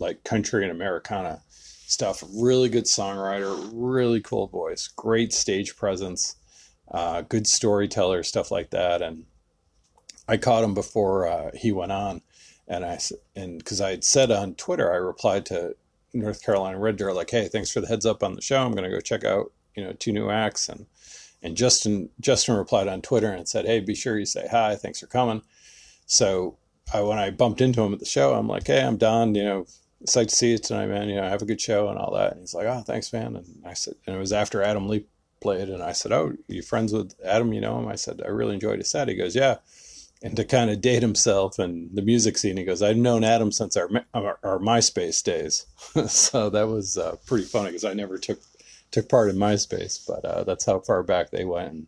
like 0.00 0.24
country 0.24 0.62
and 0.62 0.72
Americana 0.72 1.40
stuff. 1.48 2.24
Really 2.34 2.68
good 2.68 2.84
songwriter, 2.84 3.70
really 3.72 4.20
cool 4.20 4.48
voice, 4.48 4.88
great 4.88 5.32
stage 5.32 5.76
presence, 5.76 6.36
uh, 6.90 7.22
good 7.22 7.46
storyteller, 7.46 8.22
stuff 8.22 8.50
like 8.50 8.70
that. 8.70 9.02
And 9.02 9.24
I 10.26 10.36
caught 10.36 10.64
him 10.64 10.74
before 10.74 11.28
uh, 11.28 11.50
he 11.54 11.70
went 11.70 11.92
on 11.92 12.22
and 12.66 12.84
I 12.84 12.98
and 13.36 13.58
because 13.58 13.80
I 13.80 13.90
had 13.90 14.04
said 14.04 14.30
on 14.30 14.54
Twitter, 14.54 14.92
I 14.92 14.96
replied 14.96 15.46
to 15.46 15.76
North 16.14 16.42
Carolina 16.42 16.78
Red 16.78 16.96
Dirt 16.96 17.12
like, 17.12 17.30
"Hey, 17.30 17.48
thanks 17.48 17.70
for 17.70 17.80
the 17.80 17.86
heads 17.86 18.06
up 18.06 18.22
on 18.22 18.34
the 18.34 18.42
show. 18.42 18.62
I'm 18.62 18.72
going 18.72 18.84
to 18.84 18.90
go 18.90 19.00
check 19.00 19.24
out 19.24 19.52
you 19.74 19.84
know 19.84 19.92
two 19.92 20.12
new 20.12 20.30
acts." 20.30 20.68
And 20.68 20.86
and 21.42 21.56
Justin 21.56 22.10
Justin 22.20 22.56
replied 22.56 22.88
on 22.88 23.02
Twitter 23.02 23.30
and 23.30 23.48
said, 23.48 23.66
"Hey, 23.66 23.80
be 23.80 23.94
sure 23.94 24.18
you 24.18 24.24
say 24.26 24.46
hi. 24.50 24.76
Thanks 24.76 25.00
for 25.00 25.06
coming." 25.06 25.42
So 26.06 26.58
I, 26.92 27.00
when 27.00 27.18
I 27.18 27.30
bumped 27.30 27.60
into 27.60 27.82
him 27.82 27.92
at 27.92 27.98
the 27.98 28.06
show, 28.06 28.34
I'm 28.34 28.48
like, 28.48 28.66
"Hey, 28.66 28.82
I'm 28.82 28.96
Don. 28.96 29.34
You 29.34 29.44
know, 29.44 29.66
excited 30.00 30.28
to 30.30 30.34
see 30.34 30.52
you 30.52 30.58
tonight, 30.58 30.86
man. 30.86 31.08
You 31.08 31.16
know, 31.16 31.28
have 31.28 31.42
a 31.42 31.46
good 31.46 31.60
show 31.60 31.88
and 31.88 31.98
all 31.98 32.14
that." 32.14 32.32
And 32.32 32.40
he's 32.40 32.54
like, 32.54 32.66
"Oh, 32.66 32.80
thanks, 32.80 33.12
man." 33.12 33.36
And 33.36 33.62
I 33.66 33.74
said, 33.74 33.94
and 34.06 34.16
it 34.16 34.18
was 34.18 34.32
after 34.32 34.62
Adam 34.62 34.88
Lee 34.88 35.06
played, 35.40 35.68
and 35.68 35.82
I 35.82 35.92
said, 35.92 36.12
"Oh, 36.12 36.32
you 36.48 36.62
friends 36.62 36.92
with 36.92 37.14
Adam? 37.24 37.52
You 37.52 37.60
know 37.60 37.78
him?" 37.78 37.88
I 37.88 37.96
said, 37.96 38.22
"I 38.24 38.28
really 38.28 38.54
enjoyed 38.54 38.78
his 38.78 38.90
set." 38.90 39.08
He 39.08 39.14
goes, 39.14 39.34
"Yeah." 39.34 39.56
And 40.24 40.34
to 40.36 40.44
kind 40.44 40.70
of 40.70 40.80
date 40.80 41.02
himself 41.02 41.58
and 41.58 41.90
the 41.94 42.00
music 42.00 42.38
scene. 42.38 42.56
He 42.56 42.64
goes, 42.64 42.80
I've 42.80 42.96
known 42.96 43.22
Adam 43.22 43.52
since 43.52 43.76
our 43.76 43.90
our, 44.14 44.38
our 44.42 44.58
MySpace 44.58 45.22
days, 45.22 45.66
so 46.08 46.48
that 46.50 46.66
was 46.66 46.96
uh, 46.96 47.16
pretty 47.26 47.44
funny 47.44 47.68
because 47.68 47.84
I 47.84 47.92
never 47.92 48.18
took 48.18 48.40
took 48.90 49.08
part 49.08 49.28
in 49.28 49.36
MySpace, 49.36 50.00
but 50.06 50.24
uh, 50.24 50.42
that's 50.44 50.64
how 50.64 50.80
far 50.80 51.02
back 51.02 51.30
they 51.30 51.44
went. 51.44 51.72
And 51.72 51.86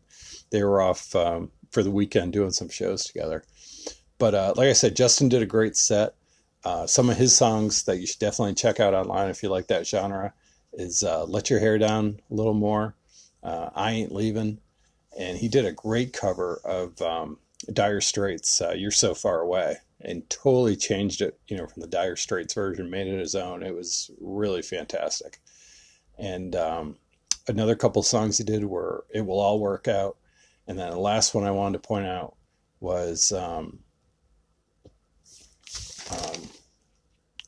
they 0.51 0.63
were 0.63 0.83
off 0.83 1.17
um, 1.17 1.51
for 1.71 1.83
the 1.83 1.91
weekend 1.91 2.35
doing 2.35 2.51
some 2.51 2.69
shows 2.69 3.05
together. 3.05 3.43
But 4.19 4.35
uh, 4.35 4.55
like 4.57 4.69
I 4.69 4.75
said, 4.75 4.97
Justin 4.97 5.31
did 5.31 5.43
a 5.43 5.47
great 5.47 5.77
set. 5.77 6.15
Uh, 6.63 6.87
some 6.87 7.09
of 7.09 7.17
his 7.17 7.35
songs 7.35 7.85
that 7.85 7.99
you 7.99 8.07
should 8.07 8.19
definitely 8.19 8.55
check 8.55 8.81
out 8.81 8.93
online 8.93 9.31
if 9.31 9.43
you 9.43 9.49
like 9.49 9.69
that 9.69 9.87
genre 9.87 10.35
is 10.75 11.03
uh, 11.03 11.25
"Let 11.25 11.49
Your 11.49 11.61
Hair 11.61 11.79
Down" 11.79 12.21
a 12.31 12.35
little 12.35 12.55
more. 12.55 12.97
Uh, 13.43 13.71
I 13.75 13.93
ain't 13.93 14.13
leaving, 14.13 14.59
and 15.19 15.39
he 15.39 15.49
did 15.49 15.65
a 15.65 15.73
great 15.73 16.13
cover 16.13 16.61
of. 16.67 17.01
Um, 17.01 17.39
Dire 17.73 18.01
Straits, 18.01 18.61
uh, 18.61 18.73
"You're 18.73 18.91
So 18.91 19.15
Far 19.15 19.41
Away," 19.41 19.79
and 20.01 20.29
totally 20.31 20.77
changed 20.77 21.21
it. 21.21 21.39
You 21.49 21.57
know, 21.57 21.67
from 21.67 21.83
the 21.83 21.89
Dire 21.89 22.17
Straits 22.17 22.55
version, 22.55 22.91
made 22.91 23.07
it 23.07 23.19
his 23.19 23.35
own. 23.35 23.63
It 23.63 23.75
was 23.75 24.11
really 24.21 24.63
fantastic. 24.63 25.41
And 26.19 26.55
um, 26.57 26.97
another 27.49 27.75
couple 27.75 28.03
songs 28.03 28.39
he 28.39 28.45
did 28.45 28.65
were 28.65 29.07
"It 29.13 29.27
Will 29.27 29.41
All 29.41 29.59
Work 29.59 29.89
Out," 29.89 30.17
and 30.67 30.79
then 30.79 30.91
the 30.91 30.99
last 30.99 31.35
one 31.35 31.45
I 31.45 31.51
wanted 31.51 31.83
to 31.83 31.89
point 31.89 32.07
out 32.07 32.37
was 32.81 33.33
um, 33.33 33.81
um, 36.13 36.43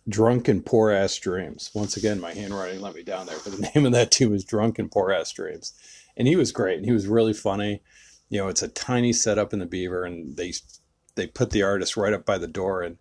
"Drunk 0.09 0.51
Poor 0.65 0.91
Ass 0.91 1.17
Dreams." 1.17 1.71
Once 1.75 1.97
again, 1.97 2.21
my 2.21 2.33
handwriting 2.33 2.81
let 2.81 2.95
me 2.95 3.03
down 3.03 3.27
there, 3.27 3.39
but 3.45 3.57
the 3.57 3.71
name 3.75 3.87
of 3.87 3.93
that 3.93 4.11
too 4.11 4.31
was 4.31 4.45
"Drunk 4.45 4.81
Poor 4.91 5.13
Ass 5.13 5.33
Dreams," 5.33 5.73
and 6.17 6.27
he 6.27 6.37
was 6.37 6.53
great, 6.53 6.77
and 6.77 6.87
he 6.87 6.93
was 6.93 7.07
really 7.07 7.35
funny 7.35 7.83
you 8.29 8.39
know, 8.39 8.49
it's 8.49 8.63
a 8.63 8.69
tiny 8.69 9.13
setup 9.13 9.53
in 9.53 9.59
the 9.59 9.67
Beaver, 9.67 10.05
and 10.05 10.37
they 10.37 10.53
they 11.15 11.27
put 11.27 11.51
the 11.51 11.63
artist 11.63 11.97
right 11.97 12.13
up 12.13 12.25
by 12.25 12.39
the 12.39 12.47
door. 12.47 12.83
And 12.83 12.99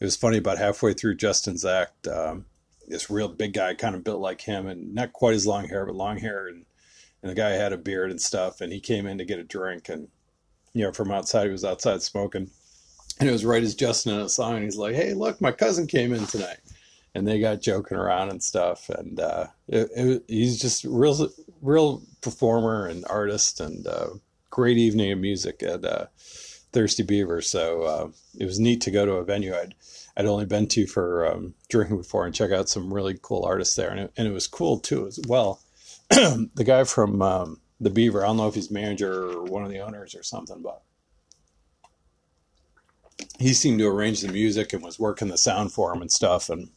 it 0.00 0.04
was 0.04 0.16
funny 0.16 0.38
about 0.38 0.58
halfway 0.58 0.92
through 0.92 1.16
Justin's 1.16 1.64
act, 1.64 2.06
um, 2.06 2.46
this 2.86 3.10
real 3.10 3.28
big 3.28 3.54
guy, 3.54 3.74
kind 3.74 3.94
of 3.94 4.04
built 4.04 4.20
like 4.20 4.42
him, 4.42 4.66
and 4.66 4.94
not 4.94 5.12
quite 5.12 5.34
as 5.34 5.46
long 5.46 5.68
hair, 5.68 5.86
but 5.86 5.94
long 5.94 6.18
hair, 6.18 6.46
and 6.46 6.66
and 7.22 7.30
the 7.30 7.34
guy 7.34 7.50
had 7.50 7.72
a 7.72 7.78
beard 7.78 8.10
and 8.10 8.20
stuff, 8.20 8.60
and 8.60 8.72
he 8.72 8.80
came 8.80 9.06
in 9.06 9.18
to 9.18 9.24
get 9.24 9.38
a 9.38 9.44
drink, 9.44 9.88
and 9.88 10.08
you 10.74 10.84
know, 10.84 10.92
from 10.92 11.10
outside, 11.10 11.46
he 11.46 11.52
was 11.52 11.64
outside 11.64 12.02
smoking, 12.02 12.50
and 13.18 13.28
it 13.28 13.32
was 13.32 13.44
right 13.44 13.62
as 13.62 13.74
Justin 13.74 14.14
in 14.14 14.20
a 14.20 14.28
song, 14.28 14.56
and 14.56 14.64
he's 14.64 14.76
like, 14.76 14.94
"Hey, 14.94 15.14
look, 15.14 15.40
my 15.40 15.52
cousin 15.52 15.86
came 15.86 16.12
in 16.12 16.26
tonight." 16.26 16.58
And 17.14 17.26
they 17.26 17.40
got 17.40 17.62
joking 17.62 17.96
around 17.96 18.28
and 18.28 18.42
stuff, 18.42 18.90
and 18.90 19.18
uh, 19.18 19.46
it, 19.68 19.88
it, 19.96 20.24
he's 20.28 20.60
just 20.60 20.84
real, 20.84 21.30
real 21.62 22.02
performer 22.20 22.88
and 22.88 23.06
artist, 23.08 23.58
and 23.58 23.86
uh, 23.86 24.08
great 24.50 24.78
evening 24.78 25.12
of 25.12 25.18
music 25.18 25.62
at 25.62 25.84
uh, 25.84 26.06
Thirsty 26.72 27.02
Beaver. 27.02 27.40
So 27.40 27.82
uh, 27.82 28.08
it 28.38 28.44
was 28.44 28.58
neat 28.58 28.80
to 28.82 28.90
go 28.90 29.06
to 29.06 29.12
a 29.12 29.24
venue 29.24 29.54
I'd 29.54 29.74
I'd 30.16 30.26
only 30.26 30.46
been 30.46 30.66
to 30.68 30.86
for 30.86 31.26
um, 31.26 31.54
drinking 31.68 31.98
before 31.98 32.24
and 32.24 32.34
check 32.34 32.50
out 32.50 32.68
some 32.68 32.92
really 32.92 33.18
cool 33.20 33.44
artists 33.44 33.76
there, 33.76 33.90
and 33.90 34.00
it, 34.00 34.12
and 34.16 34.26
it 34.26 34.32
was 34.32 34.46
cool 34.46 34.78
too 34.78 35.06
as 35.06 35.20
well. 35.28 35.60
the 36.08 36.64
guy 36.64 36.84
from 36.84 37.20
um, 37.20 37.60
the 37.80 37.90
Beaver, 37.90 38.24
I 38.24 38.28
don't 38.28 38.38
know 38.38 38.48
if 38.48 38.54
he's 38.54 38.70
manager 38.70 39.30
or 39.30 39.44
one 39.44 39.62
of 39.62 39.70
the 39.70 39.80
owners 39.80 40.14
or 40.14 40.22
something, 40.22 40.62
but 40.62 40.82
he 43.38 43.52
seemed 43.52 43.78
to 43.80 43.88
arrange 43.88 44.22
the 44.22 44.32
music 44.32 44.72
and 44.72 44.82
was 44.82 44.98
working 44.98 45.28
the 45.28 45.36
sound 45.36 45.72
for 45.72 45.92
him 45.92 46.00
and 46.00 46.10
stuff, 46.10 46.48
and 46.48 46.70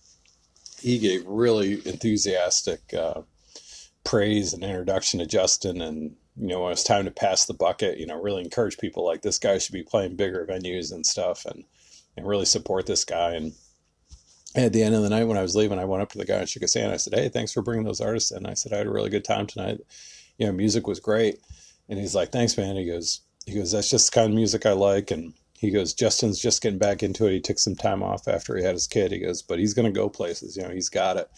he 0.81 0.99
gave 0.99 1.25
really 1.25 1.73
enthusiastic 1.87 2.93
uh, 2.93 3.21
praise 4.03 4.53
and 4.53 4.63
introduction 4.63 5.19
to 5.19 5.25
Justin 5.25 5.81
and 5.81 6.15
you 6.37 6.47
know, 6.47 6.63
when 6.63 6.71
it's 6.71 6.83
time 6.83 7.05
to 7.05 7.11
pass 7.11 7.45
the 7.45 7.53
bucket, 7.53 7.97
you 7.97 8.05
know, 8.05 8.21
really 8.21 8.43
encourage 8.43 8.77
people 8.77 9.05
like 9.05 9.21
this 9.21 9.39
guy 9.39 9.57
should 9.57 9.73
be 9.73 9.83
playing 9.83 10.15
bigger 10.15 10.45
venues 10.49 10.91
and 10.91 11.05
stuff 11.05 11.45
and, 11.45 11.65
and 12.15 12.27
really 12.27 12.45
support 12.45 12.85
this 12.85 13.03
guy. 13.03 13.33
And 13.33 13.53
at 14.55 14.73
the 14.73 14.83
end 14.83 14.95
of 14.95 15.03
the 15.03 15.09
night, 15.09 15.25
when 15.25 15.37
I 15.37 15.41
was 15.41 15.55
leaving, 15.55 15.79
I 15.79 15.85
went 15.85 16.01
up 16.01 16.09
to 16.13 16.17
the 16.17 16.25
guy 16.25 16.37
and 16.37 16.49
shook 16.49 16.61
his 16.61 16.73
hand. 16.73 16.91
I 16.91 16.97
said, 16.97 17.13
Hey, 17.13 17.29
thanks 17.29 17.51
for 17.51 17.61
bringing 17.61 17.85
those 17.85 18.01
artists 18.01 18.31
in. 18.31 18.45
I 18.45 18.53
said, 18.53 18.73
I 18.73 18.77
had 18.77 18.87
a 18.87 18.91
really 18.91 19.09
good 19.09 19.25
time 19.25 19.47
tonight. 19.47 19.79
You 20.37 20.47
know, 20.47 20.53
music 20.53 20.87
was 20.87 20.99
great. 20.99 21.39
And 21.89 21.99
he's 21.99 22.15
like, 22.15 22.31
thanks, 22.31 22.55
man. 22.55 22.75
He 22.75 22.85
goes, 22.85 23.21
he 23.45 23.55
goes, 23.55 23.71
that's 23.71 23.89
just 23.89 24.11
the 24.11 24.19
kind 24.19 24.31
of 24.31 24.35
music 24.35 24.65
I 24.65 24.73
like. 24.73 25.11
And 25.11 25.33
he 25.57 25.71
goes, 25.71 25.93
Justin's 25.93 26.39
just 26.39 26.61
getting 26.61 26.79
back 26.79 27.03
into 27.03 27.25
it. 27.25 27.33
He 27.33 27.41
took 27.41 27.59
some 27.59 27.75
time 27.75 28.03
off 28.03 28.27
after 28.27 28.55
he 28.55 28.63
had 28.63 28.75
his 28.75 28.87
kid. 28.87 29.11
He 29.11 29.19
goes, 29.19 29.41
but 29.41 29.59
he's 29.59 29.73
going 29.73 29.91
to 29.91 29.99
go 29.99 30.07
places. 30.07 30.55
You 30.55 30.63
know, 30.63 30.69
he's 30.69 30.89
got 30.89 31.17
it 31.17 31.29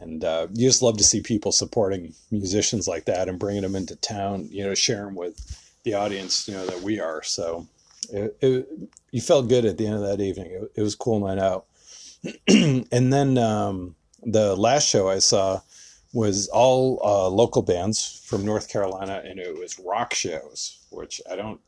and 0.00 0.24
uh, 0.24 0.46
you 0.52 0.68
just 0.68 0.82
love 0.82 0.96
to 0.98 1.04
see 1.04 1.20
people 1.20 1.52
supporting 1.52 2.14
musicians 2.30 2.86
like 2.86 3.04
that 3.06 3.28
and 3.28 3.38
bringing 3.38 3.62
them 3.62 3.76
into 3.76 3.96
town 3.96 4.48
you 4.50 4.64
know 4.64 4.74
sharing 4.74 5.14
with 5.14 5.72
the 5.84 5.94
audience 5.94 6.48
you 6.48 6.54
know 6.54 6.66
that 6.66 6.82
we 6.82 7.00
are. 7.00 7.22
So 7.22 7.66
it, 8.10 8.36
it, 8.40 8.68
you 9.10 9.20
felt 9.20 9.48
good 9.48 9.64
at 9.64 9.78
the 9.78 9.86
end 9.86 9.96
of 9.96 10.02
that 10.02 10.20
evening. 10.20 10.50
It, 10.50 10.72
it 10.76 10.82
was 10.82 10.94
cool 10.94 11.20
night 11.20 11.38
out. 11.38 11.66
And 12.90 13.12
then 13.12 13.38
um, 13.38 13.94
the 14.24 14.56
last 14.56 14.88
show 14.88 15.08
i 15.08 15.20
saw 15.20 15.60
was 16.12 16.48
all 16.48 17.00
uh, 17.04 17.28
local 17.28 17.62
bands 17.62 18.20
from 18.26 18.44
north 18.44 18.68
carolina 18.68 19.22
and 19.24 19.38
it 19.38 19.56
was 19.56 19.78
rock 19.78 20.12
shows 20.12 20.78
which 20.90 21.20
i 21.30 21.36
don't 21.36 21.60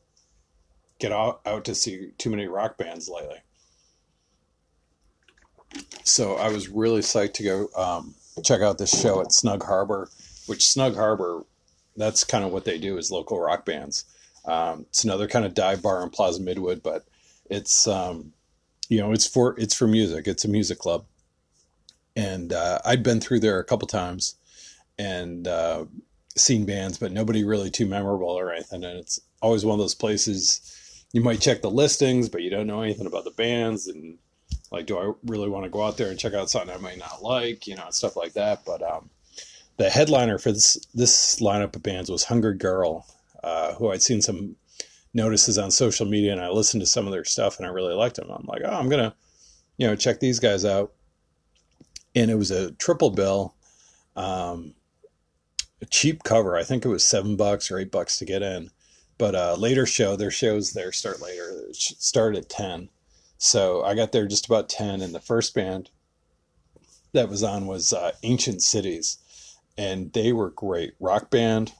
get 1.01 1.11
out, 1.11 1.41
out 1.45 1.65
to 1.65 1.75
see 1.75 2.11
too 2.17 2.29
many 2.29 2.47
rock 2.47 2.77
bands 2.77 3.09
lately. 3.09 3.39
So 6.03 6.35
I 6.35 6.49
was 6.49 6.69
really 6.69 7.01
psyched 7.01 7.33
to 7.33 7.43
go 7.43 7.69
um, 7.75 8.13
check 8.41 8.61
out 8.61 8.77
this 8.77 8.99
show 8.99 9.21
at 9.21 9.33
Snug 9.33 9.63
Harbor, 9.63 10.09
which 10.47 10.67
Snug 10.67 10.95
Harbor, 10.95 11.43
that's 11.95 12.23
kind 12.23 12.43
of 12.43 12.51
what 12.51 12.65
they 12.65 12.77
do 12.77 12.97
is 12.97 13.11
local 13.11 13.39
rock 13.39 13.65
bands. 13.65 14.05
Um, 14.45 14.85
it's 14.89 15.03
another 15.03 15.27
kind 15.27 15.45
of 15.45 15.53
dive 15.53 15.81
bar 15.81 16.01
in 16.03 16.09
Plaza 16.09 16.41
Midwood, 16.41 16.81
but 16.81 17.05
it's 17.49 17.87
um, 17.87 18.33
you 18.89 18.99
know 18.99 19.11
it's 19.11 19.27
for 19.27 19.59
it's 19.59 19.75
for 19.75 19.87
music. 19.87 20.27
It's 20.27 20.45
a 20.45 20.49
music 20.49 20.79
club, 20.79 21.05
and 22.15 22.51
uh, 22.53 22.79
I'd 22.83 23.03
been 23.03 23.21
through 23.21 23.41
there 23.41 23.59
a 23.59 23.63
couple 23.63 23.87
times 23.87 24.35
and 24.97 25.47
uh, 25.47 25.85
seen 26.35 26.65
bands, 26.65 26.97
but 26.97 27.11
nobody 27.11 27.43
really 27.43 27.69
too 27.69 27.85
memorable 27.85 28.29
or 28.29 28.51
anything. 28.51 28.83
And 28.83 28.97
it's 28.97 29.19
always 29.41 29.65
one 29.65 29.73
of 29.73 29.79
those 29.79 29.95
places 29.95 31.05
you 31.13 31.21
might 31.21 31.41
check 31.41 31.61
the 31.61 31.69
listings, 31.71 32.29
but 32.29 32.41
you 32.41 32.49
don't 32.49 32.67
know 32.67 32.81
anything 32.81 33.07
about 33.07 33.25
the 33.25 33.31
bands 33.31 33.87
and 33.87 34.17
like, 34.71 34.85
do 34.85 34.97
I 34.97 35.11
really 35.25 35.49
want 35.49 35.65
to 35.65 35.69
go 35.69 35.83
out 35.83 35.97
there 35.97 36.09
and 36.09 36.17
check 36.17 36.33
out 36.33 36.49
something 36.49 36.73
I 36.73 36.79
might 36.79 36.97
not 36.97 37.21
like, 37.21 37.67
you 37.67 37.75
know, 37.75 37.87
stuff 37.89 38.15
like 38.15 38.33
that. 38.33 38.63
But 38.65 38.81
um, 38.81 39.09
the 39.77 39.89
headliner 39.89 40.37
for 40.37 40.51
this 40.51 40.77
this 40.93 41.39
lineup 41.39 41.75
of 41.75 41.83
bands 41.83 42.09
was 42.09 42.23
Hungry 42.23 42.55
Girl, 42.55 43.05
uh, 43.43 43.73
who 43.73 43.91
I'd 43.91 44.01
seen 44.01 44.21
some 44.21 44.55
notices 45.13 45.57
on 45.57 45.71
social 45.71 46.05
media, 46.05 46.31
and 46.31 46.41
I 46.41 46.49
listened 46.49 46.81
to 46.81 46.87
some 46.87 47.05
of 47.05 47.11
their 47.11 47.25
stuff, 47.25 47.57
and 47.57 47.67
I 47.67 47.71
really 47.71 47.93
liked 47.93 48.15
them. 48.15 48.31
I'm 48.31 48.45
like, 48.47 48.61
oh, 48.63 48.71
I'm 48.71 48.87
gonna, 48.87 49.13
you 49.77 49.87
know, 49.87 49.95
check 49.95 50.19
these 50.19 50.39
guys 50.39 50.63
out. 50.63 50.93
And 52.15 52.31
it 52.31 52.35
was 52.35 52.51
a 52.51 52.71
triple 52.71 53.09
bill, 53.09 53.55
um, 54.15 54.73
a 55.81 55.85
cheap 55.85 56.23
cover. 56.23 56.57
I 56.57 56.63
think 56.63 56.85
it 56.85 56.89
was 56.89 57.05
seven 57.05 57.35
bucks 57.35 57.71
or 57.71 57.79
eight 57.79 57.91
bucks 57.91 58.17
to 58.17 58.25
get 58.25 58.41
in. 58.41 58.69
But 59.17 59.35
uh, 59.35 59.55
later 59.57 59.85
show, 59.85 60.15
their 60.15 60.31
shows 60.31 60.73
there 60.73 60.91
start 60.91 61.21
later. 61.21 61.67
Start 61.73 62.35
at 62.35 62.49
ten 62.49 62.89
so 63.43 63.83
I 63.83 63.95
got 63.95 64.11
there 64.11 64.27
just 64.27 64.45
about 64.45 64.69
10, 64.69 65.01
and 65.01 65.15
the 65.15 65.19
first 65.19 65.55
band 65.55 65.89
that 67.11 67.27
was 67.27 67.41
on 67.41 67.65
was 67.65 67.91
uh, 67.91 68.11
Ancient 68.21 68.61
Cities, 68.61 69.17
and 69.75 70.13
they 70.13 70.31
were 70.31 70.51
great. 70.51 70.93
Rock 70.99 71.31
band, 71.31 71.73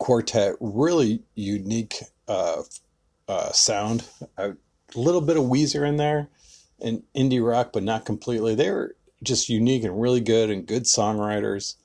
quartet, 0.00 0.56
really 0.58 1.22
unique 1.36 2.02
uh, 2.26 2.62
uh, 3.28 3.52
sound. 3.52 4.08
A 4.36 4.56
little 4.96 5.20
bit 5.20 5.36
of 5.36 5.44
Weezer 5.44 5.88
in 5.88 5.98
there, 5.98 6.28
and 6.80 7.04
indie 7.14 7.46
rock, 7.46 7.70
but 7.72 7.84
not 7.84 8.04
completely. 8.04 8.56
They 8.56 8.72
were 8.72 8.96
just 9.22 9.48
unique 9.48 9.84
and 9.84 10.02
really 10.02 10.20
good, 10.20 10.50
and 10.50 10.66
good 10.66 10.82
songwriters. 10.82 11.76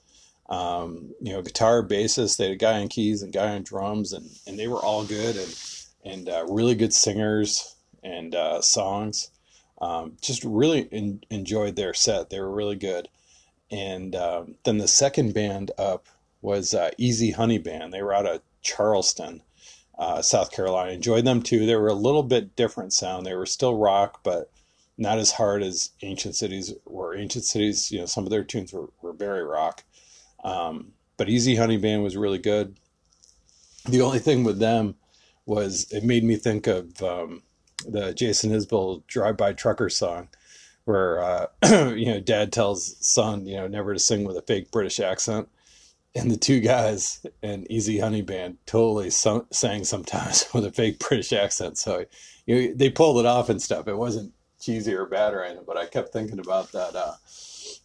Um, 0.50 1.14
you 1.22 1.34
know, 1.34 1.44
guitar, 1.44 1.84
bassist. 1.84 2.38
They 2.38 2.46
had 2.46 2.54
a 2.54 2.56
guy 2.56 2.82
on 2.82 2.88
keys 2.88 3.22
and 3.22 3.32
guy 3.32 3.54
on 3.54 3.62
drums, 3.62 4.12
and 4.12 4.28
and 4.48 4.58
they 4.58 4.68
were 4.68 4.84
all 4.84 5.06
good 5.06 5.38
and 5.38 5.56
and 6.04 6.30
uh, 6.30 6.48
really 6.50 6.74
good 6.74 6.96
singers 6.96 7.76
and 8.04 8.36
uh, 8.36 8.62
songs. 8.62 9.32
Um, 9.82 10.18
just 10.22 10.44
really 10.44 10.82
in, 10.92 11.22
enjoyed 11.30 11.76
their 11.76 11.94
set. 11.94 12.30
They 12.30 12.40
were 12.40 12.52
really 12.52 12.76
good. 12.76 13.08
And 13.72 14.16
um, 14.16 14.56
then 14.66 14.78
the 14.78 14.88
second 14.88 15.34
band 15.34 15.72
up 15.78 16.08
was 16.42 16.74
uh, 16.74 16.92
Easy 16.98 17.32
Honey 17.32 17.58
Band. 17.58 17.94
They 17.94 18.02
were 18.02 18.14
out 18.14 18.26
of 18.26 18.42
Charleston, 18.62 19.42
uh, 19.98 20.22
South 20.22 20.52
Carolina. 20.52 20.92
Enjoyed 20.92 21.26
them 21.26 21.42
too. 21.42 21.66
They 21.66 21.76
were 21.76 21.88
a 21.88 21.94
little 21.94 22.24
bit 22.24 22.56
different 22.56 22.94
sound. 22.94 23.26
They 23.26 23.36
were 23.36 23.46
still 23.46 23.78
rock, 23.78 24.22
but 24.24 24.52
not 24.98 25.18
as 25.18 25.32
hard 25.32 25.64
as 25.64 25.92
Ancient 26.02 26.36
Cities 26.36 26.74
were. 26.86 27.16
Ancient 27.16 27.46
Cities, 27.46 27.92
you 27.92 28.00
know, 28.00 28.06
some 28.06 28.26
of 28.26 28.32
their 28.32 28.44
tunes 28.44 28.74
were, 28.74 28.90
were 29.02 29.14
very 29.14 29.44
rock. 29.44 29.84
Um, 30.44 30.94
but 31.16 31.30
Easy 31.30 31.56
Honey 31.56 31.78
Band 31.78 32.04
was 32.04 32.18
really 32.18 32.38
good. 32.38 32.78
The 33.86 34.02
only 34.02 34.20
thing 34.20 34.44
with 34.44 34.60
them 34.60 34.96
was 35.46 35.90
it 35.92 36.04
made 36.04 36.24
me 36.24 36.36
think 36.36 36.68
of 36.68 37.02
um, 37.02 37.44
the 37.88 38.14
Jason 38.14 38.52
Isbell 38.52 39.06
Drive 39.08 39.38
By 39.38 39.54
Trucker 39.54 39.90
song, 39.90 40.30
where 40.86 41.22
uh, 41.22 41.48
you 41.96 42.06
know 42.06 42.20
Dad 42.20 42.52
tells 42.52 42.96
son 43.06 43.46
you 43.46 43.58
know 43.58 43.68
never 43.68 43.94
to 43.94 44.00
sing 44.00 44.24
with 44.24 44.38
a 44.38 44.42
fake 44.42 44.72
British 44.72 45.00
accent, 45.00 45.50
and 46.16 46.32
the 46.32 46.38
two 46.38 46.60
guys 46.60 47.26
in 47.42 47.72
Easy 47.72 48.00
Honey 48.00 48.22
Band 48.22 48.58
totally 48.66 49.10
sung, 49.10 49.46
sang 49.52 49.84
sometimes 49.84 50.46
with 50.54 50.66
a 50.66 50.72
fake 50.72 51.00
British 51.00 51.34
accent. 51.34 51.78
So 51.78 52.06
you 52.46 52.56
know, 52.56 52.74
they 52.76 52.90
pulled 52.90 53.20
it 53.20 53.26
off 53.26 53.50
and 53.50 53.62
stuff. 53.62 53.88
It 53.88 53.98
wasn't 53.98 54.34
cheesy 54.60 54.94
or 54.94 55.06
bad 55.06 55.34
or 55.34 55.44
anything, 55.44 55.64
but 55.66 55.78
I 55.78 55.86
kept 55.86 56.12
thinking 56.12 56.40
about 56.40 56.72
that 56.74 56.96
uh, 56.96 57.14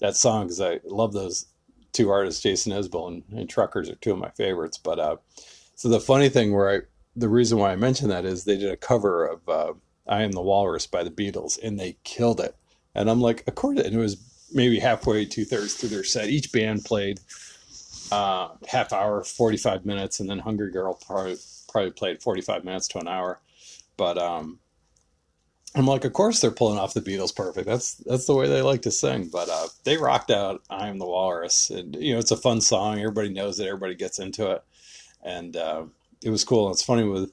that 0.00 0.16
song 0.16 0.44
because 0.44 0.60
I 0.60 0.80
love 0.84 1.12
those 1.12 1.46
two 1.92 2.10
artists, 2.10 2.42
Jason 2.42 2.72
Isbell 2.72 3.08
and, 3.08 3.22
and, 3.30 3.48
Truckers, 3.48 3.88
are 3.88 3.94
two 3.94 4.12
of 4.12 4.18
my 4.18 4.30
favorites. 4.30 4.76
But 4.76 4.98
uh, 4.98 5.16
so 5.76 5.88
the 5.88 6.00
funny 6.00 6.28
thing 6.28 6.52
where 6.52 6.70
I 6.70 6.80
the 7.16 7.28
reason 7.28 7.58
why 7.58 7.72
I 7.72 7.76
mentioned 7.76 8.10
that 8.10 8.24
is 8.24 8.44
they 8.44 8.58
did 8.58 8.70
a 8.70 8.76
cover 8.76 9.24
of 9.24 9.48
uh, 9.48 9.72
I 10.06 10.22
Am 10.22 10.32
the 10.32 10.42
Walrus 10.42 10.86
by 10.86 11.02
the 11.02 11.10
Beatles, 11.10 11.58
and 11.62 11.78
they 11.78 11.96
killed 12.04 12.40
it. 12.40 12.56
And 12.94 13.10
I'm 13.10 13.20
like, 13.20 13.44
course, 13.54 13.78
and 13.78 13.94
it 13.94 13.98
was 13.98 14.16
maybe 14.52 14.78
halfway, 14.78 15.24
two 15.24 15.44
thirds 15.44 15.74
through 15.74 15.88
their 15.90 16.04
set. 16.04 16.28
Each 16.28 16.52
band 16.52 16.84
played 16.84 17.20
uh, 18.12 18.48
half 18.68 18.92
hour, 18.92 19.24
45 19.24 19.84
minutes, 19.84 20.20
and 20.20 20.28
then 20.28 20.38
Hungry 20.38 20.70
Girl 20.70 20.94
probably, 20.94 21.36
probably 21.68 21.90
played 21.90 22.22
45 22.22 22.64
minutes 22.64 22.88
to 22.88 22.98
an 22.98 23.08
hour. 23.08 23.40
But 23.96 24.18
um, 24.18 24.60
I'm 25.74 25.86
like, 25.86 26.04
of 26.04 26.12
course 26.12 26.40
they're 26.40 26.50
pulling 26.50 26.78
off 26.78 26.94
the 26.94 27.00
Beatles 27.00 27.34
perfect. 27.34 27.66
That's 27.66 27.94
that's 27.94 28.26
the 28.26 28.34
way 28.34 28.48
they 28.48 28.62
like 28.62 28.82
to 28.82 28.90
sing. 28.90 29.28
But 29.32 29.48
uh, 29.48 29.68
they 29.84 29.96
rocked 29.96 30.30
out 30.30 30.62
"I 30.70 30.88
Am 30.88 30.98
the 30.98 31.06
Walrus," 31.06 31.70
and 31.70 31.96
you 31.96 32.12
know 32.12 32.20
it's 32.20 32.30
a 32.30 32.36
fun 32.36 32.60
song. 32.60 32.98
Everybody 32.98 33.30
knows 33.30 33.58
it. 33.58 33.66
Everybody 33.66 33.94
gets 33.94 34.18
into 34.18 34.52
it, 34.52 34.62
and 35.22 35.56
uh, 35.56 35.84
it 36.22 36.30
was 36.30 36.44
cool. 36.44 36.66
And 36.66 36.74
it's 36.74 36.82
funny 36.82 37.04
with 37.04 37.32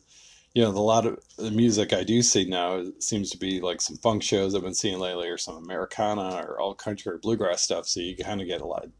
you 0.53 0.63
know, 0.63 0.71
the 0.71 0.81
lot 0.81 1.05
of 1.05 1.19
the 1.37 1.51
music 1.51 1.93
I 1.93 2.03
do 2.03 2.21
see 2.21 2.45
now 2.45 2.83
seems 2.99 3.29
to 3.31 3.37
be 3.37 3.61
like 3.61 3.79
some 3.79 3.97
funk 3.97 4.21
shows 4.21 4.53
I've 4.53 4.63
been 4.63 4.73
seeing 4.73 4.99
lately, 4.99 5.29
or 5.29 5.37
some 5.37 5.55
Americana, 5.55 6.43
or 6.45 6.59
all 6.59 6.73
country 6.73 7.11
or 7.13 7.17
bluegrass 7.17 7.61
stuff. 7.61 7.87
So 7.87 8.01
you 8.01 8.15
kind 8.17 8.41
of 8.41 8.47
get 8.47 8.61
a 8.61 8.65
lot 8.65 8.85
of, 8.85 8.91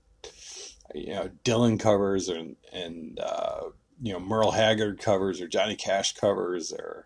you 0.96 1.14
know, 1.14 1.30
Dylan 1.44 1.80
covers 1.80 2.30
and 2.30 2.56
and 2.72 3.20
uh, 3.20 3.64
you 4.02 4.14
know 4.14 4.20
Merle 4.20 4.52
Haggard 4.52 5.00
covers 5.00 5.42
or 5.42 5.48
Johnny 5.48 5.76
Cash 5.76 6.14
covers 6.14 6.72
or 6.72 7.06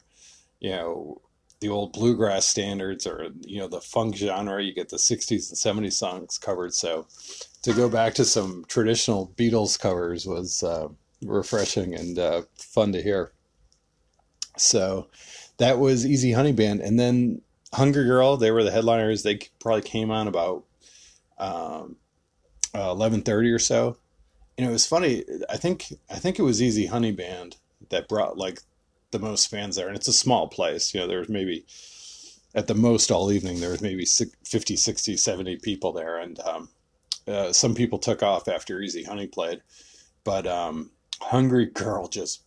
you 0.60 0.72
know 0.72 1.22
the 1.60 1.70
old 1.70 1.94
bluegrass 1.94 2.46
standards 2.46 3.08
or 3.08 3.30
you 3.42 3.60
know 3.60 3.68
the 3.68 3.82
funk 3.82 4.16
genre. 4.16 4.62
You 4.62 4.76
get 4.76 4.90
the 4.90 4.98
'60s 4.98 5.50
and 5.50 5.86
'70s 5.86 5.94
songs 5.94 6.38
covered. 6.38 6.76
So 6.76 7.08
to 7.64 7.74
go 7.74 7.90
back 7.90 8.14
to 8.16 8.26
some 8.26 8.64
traditional 8.68 9.34
Beatles 9.36 9.80
covers 9.80 10.28
was 10.28 10.62
uh, 10.62 10.90
refreshing 11.24 11.96
and 11.96 12.20
uh, 12.20 12.44
fun 12.56 12.92
to 12.92 13.02
hear. 13.02 13.32
So 14.58 15.08
that 15.58 15.80
was 15.80 16.06
Easy 16.06 16.32
Honey 16.32 16.52
Band, 16.52 16.82
and 16.82 17.00
then 17.00 17.42
Hungry 17.74 18.06
Girl. 18.06 18.38
They 18.38 18.52
were 18.52 18.64
the 18.64 18.72
headliners. 18.72 19.24
They 19.24 19.40
probably 19.60 19.82
came 19.82 20.12
on 20.12 20.28
about 20.28 20.64
um, 21.38 21.98
uh, 22.74 22.92
eleven 22.92 23.22
thirty 23.22 23.52
or 23.52 23.60
so. 23.60 23.98
And 24.58 24.68
it 24.68 24.72
was 24.72 24.88
funny. 24.88 25.24
I 25.50 25.58
think 25.58 25.94
I 26.10 26.16
think 26.16 26.40
it 26.40 26.44
was 26.44 26.62
Easy 26.62 26.88
Honey 26.88 27.12
Band 27.12 27.58
that 27.90 28.08
brought 28.08 28.38
like 28.38 28.62
the 29.12 29.20
most 29.20 29.50
fans 29.50 29.76
there, 29.76 29.88
and 29.88 29.96
it's 29.96 30.08
a 30.08 30.14
small 30.14 30.48
place. 30.48 30.94
You 30.94 31.02
know, 31.02 31.08
there 31.08 31.20
was 31.20 31.30
maybe 31.30 31.66
at 32.56 32.68
the 32.68 32.74
most 32.74 33.12
all 33.12 33.32
evening 33.32 33.60
there 33.60 33.70
was 33.70 33.82
maybe 33.82 34.06
50 34.06 34.76
60 34.76 35.18
70 35.18 35.58
people 35.58 35.92
there 35.92 36.18
and 36.18 36.40
um, 36.40 36.70
uh, 37.28 37.52
some 37.52 37.76
people 37.76 38.00
took 38.00 38.24
off 38.24 38.48
after 38.48 38.82
easy 38.82 39.04
honey 39.04 39.28
played 39.28 39.62
but 40.24 40.48
um, 40.48 40.90
hungry 41.20 41.66
girl 41.66 42.08
just 42.08 42.42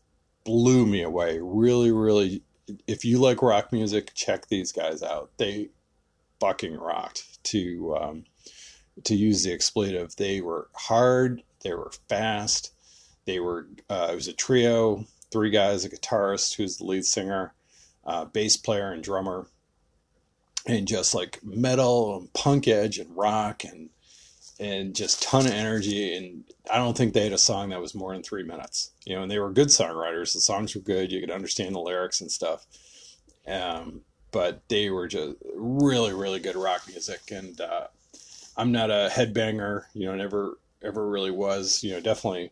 blew 0.45 0.87
me 0.87 1.03
away. 1.03 1.39
Really 1.41 1.93
really 1.93 2.43
if 2.87 3.05
you 3.05 3.19
like 3.19 3.43
rock 3.43 3.73
music 3.73 4.13
check 4.15 4.49
these 4.49 4.73
guys 4.73 5.03
out. 5.03 5.31
They 5.37 5.69
fucking 6.41 6.77
rocked 6.77 7.43
to 7.45 7.97
um, 8.01 8.25
to 9.05 9.15
use 9.15 9.43
the 9.43 9.53
expletive. 9.53 10.17
They 10.17 10.41
were 10.41 10.69
hard 10.75 11.43
they 11.63 11.75
were 11.75 11.91
fast 12.09 12.73
they 13.29 13.39
were 13.39 13.67
uh, 13.91 14.09
it 14.11 14.15
was 14.15 14.29
a 14.29 14.33
trio 14.33 15.05
three 15.31 15.51
guys 15.51 15.85
a 15.85 15.91
guitarist 15.91 16.57
who's 16.57 16.79
the 16.79 16.85
lead 16.85 17.05
singer 17.05 17.53
uh, 18.07 18.25
bass 18.25 18.57
player 18.57 18.91
and 18.91 19.05
drummer 19.05 19.47
and 20.67 20.89
just 20.89 21.15
like 21.15 21.39
metal 21.45 22.17
and 22.17 22.33
punk 22.33 22.67
edge 22.67 22.99
and 22.99 23.15
rock 23.17 23.65
and 23.65 23.91
and 24.61 24.95
just 24.95 25.23
ton 25.23 25.47
of 25.47 25.53
energy 25.53 26.17
and 26.17 26.45
i 26.71 26.77
don't 26.77 26.97
think 26.97 27.13
they 27.13 27.25
had 27.25 27.33
a 27.33 27.39
song 27.39 27.69
that 27.69 27.81
was 27.81 27.95
more 27.95 28.13
than 28.13 28.23
three 28.23 28.43
minutes 28.43 28.93
you 29.05 29.15
know 29.15 29.23
and 29.23 29.31
they 29.31 29.39
were 29.39 29.51
good 29.51 29.69
songwriters. 29.69 30.35
The 30.35 30.41
songs 30.41 30.75
were 30.75 30.83
good. 30.83 31.11
You 31.11 31.21
could 31.21 31.31
understand 31.31 31.75
the 31.75 31.81
lyrics 31.81 32.21
and 32.21 32.31
stuff. 32.31 32.67
Um, 33.47 34.03
but 34.31 34.69
they 34.69 34.91
were 34.91 35.09
just 35.09 35.37
really 35.55 36.13
really 36.13 36.41
good 36.41 36.57
rock 36.57 36.83
music. 36.89 37.31
And 37.31 37.61
uh, 37.61 37.87
i'm 38.57 38.73
not 38.73 38.91
a 38.91 39.09
headbanger 39.11 39.85
you 39.95 40.07
know 40.07 40.15
never 40.15 40.59
ever 40.83 41.09
really 41.09 41.31
was 41.31 41.83
you 41.83 41.93
know 41.93 42.01
definitely 42.01 42.51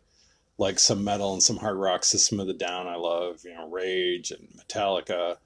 like 0.58 0.78
some 0.78 1.04
metal 1.04 1.34
and 1.34 1.42
some 1.42 1.58
hard 1.58 1.76
rock 1.76 2.04
system 2.04 2.40
of 2.40 2.46
the 2.46 2.54
down 2.54 2.86
i 2.86 2.96
love 2.96 3.40
you 3.44 3.52
know 3.52 3.68
rage 3.68 4.30
and 4.30 4.48
metallica 4.56 5.36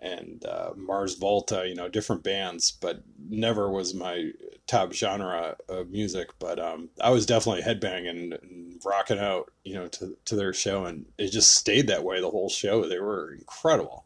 and 0.00 0.44
uh, 0.44 0.70
Mars 0.76 1.14
Volta, 1.14 1.66
you 1.66 1.74
know, 1.74 1.88
different 1.88 2.22
bands, 2.22 2.70
but 2.70 3.02
never 3.28 3.68
was 3.68 3.94
my 3.94 4.30
top 4.68 4.92
genre 4.92 5.56
of 5.68 5.90
music. 5.90 6.30
But 6.38 6.60
um, 6.60 6.90
I 7.00 7.10
was 7.10 7.26
definitely 7.26 7.62
headbanging 7.62 8.38
and 8.40 8.80
rocking 8.84 9.18
out, 9.18 9.50
you 9.64 9.74
know, 9.74 9.88
to, 9.88 10.16
to 10.26 10.36
their 10.36 10.52
show. 10.52 10.84
And 10.84 11.06
it 11.18 11.30
just 11.30 11.54
stayed 11.54 11.88
that 11.88 12.04
way 12.04 12.20
the 12.20 12.30
whole 12.30 12.48
show. 12.48 12.86
They 12.86 13.00
were 13.00 13.34
incredible, 13.34 14.04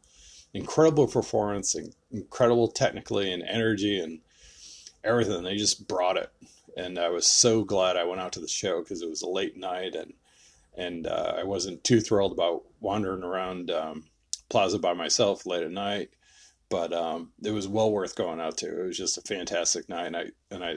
incredible 0.54 1.06
performance, 1.06 1.76
incredible 2.10 2.68
technically 2.68 3.32
and 3.32 3.42
energy 3.42 4.00
and 4.00 4.20
everything. 5.04 5.42
They 5.42 5.56
just 5.56 5.86
brought 5.86 6.16
it. 6.16 6.30
And 6.76 6.98
I 6.98 7.10
was 7.10 7.26
so 7.26 7.64
glad 7.64 7.98
I 7.98 8.04
went 8.04 8.22
out 8.22 8.32
to 8.32 8.40
the 8.40 8.48
show 8.48 8.80
because 8.80 9.02
it 9.02 9.10
was 9.10 9.20
a 9.20 9.28
late 9.28 9.58
night 9.58 9.94
and, 9.94 10.14
and 10.74 11.06
uh, 11.06 11.34
I 11.36 11.44
wasn't 11.44 11.84
too 11.84 12.00
thrilled 12.00 12.32
about 12.32 12.62
wandering 12.80 13.22
around. 13.22 13.70
Um, 13.70 14.04
plaza 14.52 14.78
by 14.78 14.92
myself 14.92 15.46
late 15.46 15.62
at 15.62 15.70
night, 15.70 16.10
but 16.72 16.90
um, 16.94 17.32
it 17.44 17.50
was 17.50 17.68
well 17.68 17.92
worth 17.92 18.16
going 18.16 18.40
out 18.40 18.56
to. 18.56 18.66
It 18.66 18.86
was 18.86 18.96
just 18.96 19.18
a 19.18 19.20
fantastic 19.20 19.90
night, 19.90 20.06
and 20.06 20.16
I 20.16 20.24
and 20.50 20.64
I 20.64 20.76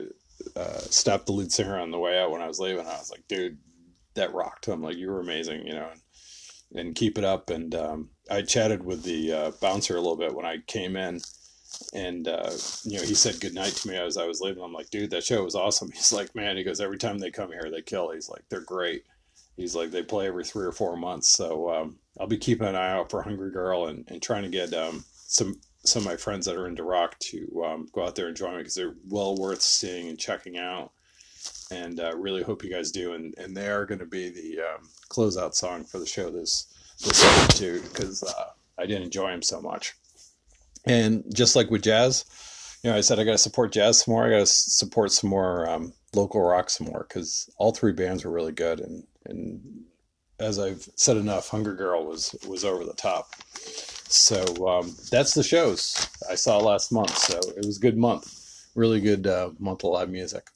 uh, 0.59 0.79
stopped 0.79 1.27
the 1.27 1.31
lead 1.31 1.53
singer 1.53 1.79
on 1.79 1.89
the 1.89 1.97
way 1.97 2.19
out 2.19 2.31
when 2.31 2.41
I 2.41 2.49
was 2.49 2.59
leaving. 2.59 2.85
I 2.85 2.97
was 2.97 3.09
like, 3.09 3.25
dude, 3.29 3.57
that 4.15 4.33
rocked. 4.33 4.67
I'm 4.67 4.83
like, 4.83 4.97
you 4.97 5.09
were 5.09 5.21
amazing, 5.21 5.65
you 5.65 5.73
know, 5.73 5.87
and, 5.89 6.79
and 6.87 6.95
keep 6.95 7.17
it 7.17 7.23
up. 7.23 7.49
And 7.49 7.73
um, 7.75 8.09
I 8.29 8.41
chatted 8.41 8.83
with 8.83 9.03
the 9.03 9.31
uh, 9.31 9.51
bouncer 9.61 9.95
a 9.95 10.01
little 10.01 10.17
bit 10.17 10.35
when 10.35 10.45
I 10.45 10.57
came 10.67 10.97
in. 10.97 11.21
And 11.93 12.27
uh, 12.27 12.51
you 12.83 12.97
know, 12.97 13.05
he 13.05 13.15
said 13.15 13.39
good 13.39 13.55
night 13.55 13.73
to 13.73 13.87
me 13.87 13.95
as 13.95 14.17
I 14.17 14.27
was 14.27 14.41
leaving. 14.41 14.63
I'm 14.63 14.73
like, 14.73 14.89
dude, 14.89 15.11
that 15.11 15.23
show 15.23 15.45
was 15.45 15.55
awesome. 15.55 15.91
He's 15.93 16.11
like, 16.11 16.35
man, 16.35 16.57
he 16.57 16.63
goes, 16.65 16.81
every 16.81 16.97
time 16.97 17.19
they 17.19 17.31
come 17.31 17.53
here, 17.53 17.71
they 17.71 17.81
kill. 17.81 18.11
He's 18.11 18.27
like, 18.27 18.43
they're 18.49 18.59
great. 18.59 19.05
He's 19.55 19.75
like, 19.77 19.91
they 19.91 20.03
play 20.03 20.27
every 20.27 20.43
three 20.43 20.65
or 20.65 20.73
four 20.73 20.97
months. 20.97 21.31
So 21.31 21.73
um, 21.73 21.99
I'll 22.19 22.27
be 22.27 22.37
keeping 22.37 22.67
an 22.67 22.75
eye 22.75 22.91
out 22.91 23.09
for 23.09 23.21
Hungry 23.21 23.51
Girl 23.51 23.87
and, 23.87 24.03
and 24.09 24.21
trying 24.21 24.43
to 24.43 24.49
get 24.49 24.73
um, 24.73 25.05
some 25.27 25.61
some 25.85 26.01
of 26.01 26.07
my 26.07 26.15
friends 26.15 26.45
that 26.45 26.55
are 26.55 26.67
into 26.67 26.83
rock 26.83 27.17
to 27.19 27.63
um, 27.65 27.87
go 27.91 28.05
out 28.05 28.15
there 28.15 28.27
and 28.27 28.35
join 28.35 28.53
me 28.53 28.57
because 28.59 28.75
they're 28.75 28.95
well 29.07 29.35
worth 29.35 29.61
seeing 29.61 30.09
and 30.09 30.19
checking 30.19 30.57
out. 30.57 30.91
And 31.71 31.99
uh, 31.99 32.15
really 32.15 32.43
hope 32.43 32.63
you 32.63 32.71
guys 32.71 32.91
do. 32.91 33.13
And, 33.13 33.35
and 33.37 33.55
they 33.55 33.67
are 33.67 33.85
going 33.85 33.99
to 33.99 34.05
be 34.05 34.29
the 34.29 34.61
um, 34.61 34.89
closeout 35.09 35.53
song 35.53 35.83
for 35.83 35.99
the 35.99 36.05
show 36.05 36.29
this 36.29 36.67
this 37.03 37.23
episode 37.23 37.57
too 37.57 37.81
because 37.81 38.23
uh, 38.23 38.51
I 38.77 38.85
did 38.85 39.01
enjoy 39.01 39.31
them 39.31 39.41
so 39.41 39.61
much. 39.61 39.93
And 40.85 41.23
just 41.33 41.55
like 41.55 41.69
with 41.69 41.83
jazz, 41.83 42.25
you 42.83 42.89
know, 42.89 42.97
I 42.97 43.01
said 43.01 43.19
I 43.19 43.23
got 43.23 43.31
to 43.31 43.37
support 43.37 43.73
jazz 43.73 44.03
some 44.03 44.13
more. 44.13 44.25
I 44.25 44.29
got 44.29 44.39
to 44.39 44.45
support 44.45 45.11
some 45.11 45.29
more 45.29 45.69
um, 45.69 45.93
local 46.13 46.41
rock 46.41 46.69
some 46.69 46.87
more 46.87 47.05
because 47.07 47.49
all 47.57 47.71
three 47.71 47.93
bands 47.93 48.23
were 48.23 48.31
really 48.31 48.53
good 48.53 48.79
and 48.79 49.05
and 49.25 49.85
as 50.39 50.59
I've 50.59 50.87
said 50.95 51.17
enough, 51.17 51.49
Hungry 51.49 51.75
Girl 51.75 52.05
was 52.05 52.35
was 52.47 52.65
over 52.65 52.83
the 52.83 52.93
top. 52.93 53.29
So 54.07 54.67
um, 54.67 54.95
that's 55.11 55.33
the 55.33 55.43
shows 55.43 56.07
I 56.29 56.35
saw 56.35 56.59
last 56.59 56.91
month. 56.91 57.17
So 57.17 57.37
it 57.37 57.65
was 57.65 57.77
a 57.77 57.81
good 57.81 57.97
month, 57.97 58.67
really 58.75 59.01
good 59.01 59.27
uh, 59.27 59.51
month 59.59 59.83
of 59.83 59.91
live 59.91 60.09
music. 60.09 60.47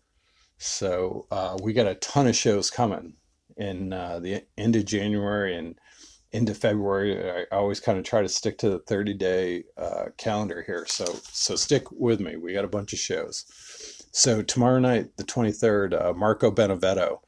So 0.57 1.25
uh, 1.31 1.57
we 1.61 1.73
got 1.73 1.87
a 1.87 1.95
ton 1.95 2.27
of 2.27 2.35
shows 2.35 2.69
coming 2.69 3.13
in 3.57 3.93
uh, 3.93 4.19
the 4.19 4.43
end 4.57 4.75
of 4.75 4.85
January 4.85 5.55
and 5.55 5.75
into 6.31 6.53
February. 6.53 7.45
I 7.51 7.55
always 7.55 7.79
kind 7.79 7.97
of 7.97 8.03
try 8.03 8.21
to 8.21 8.29
stick 8.29 8.57
to 8.59 8.69
the 8.69 8.79
30 8.79 9.13
day 9.15 9.63
uh, 9.77 10.05
calendar 10.17 10.61
here. 10.61 10.85
So 10.87 11.05
so 11.31 11.55
stick 11.55 11.91
with 11.91 12.19
me. 12.19 12.35
We 12.35 12.53
got 12.53 12.65
a 12.65 12.69
bunch 12.69 12.93
of 12.93 12.99
shows. 12.99 13.45
So 14.11 14.41
tomorrow 14.41 14.79
night, 14.79 15.17
the 15.17 15.23
23rd, 15.23 15.99
uh, 15.99 16.13
Marco 16.13 16.51
Benevento, 16.51 17.21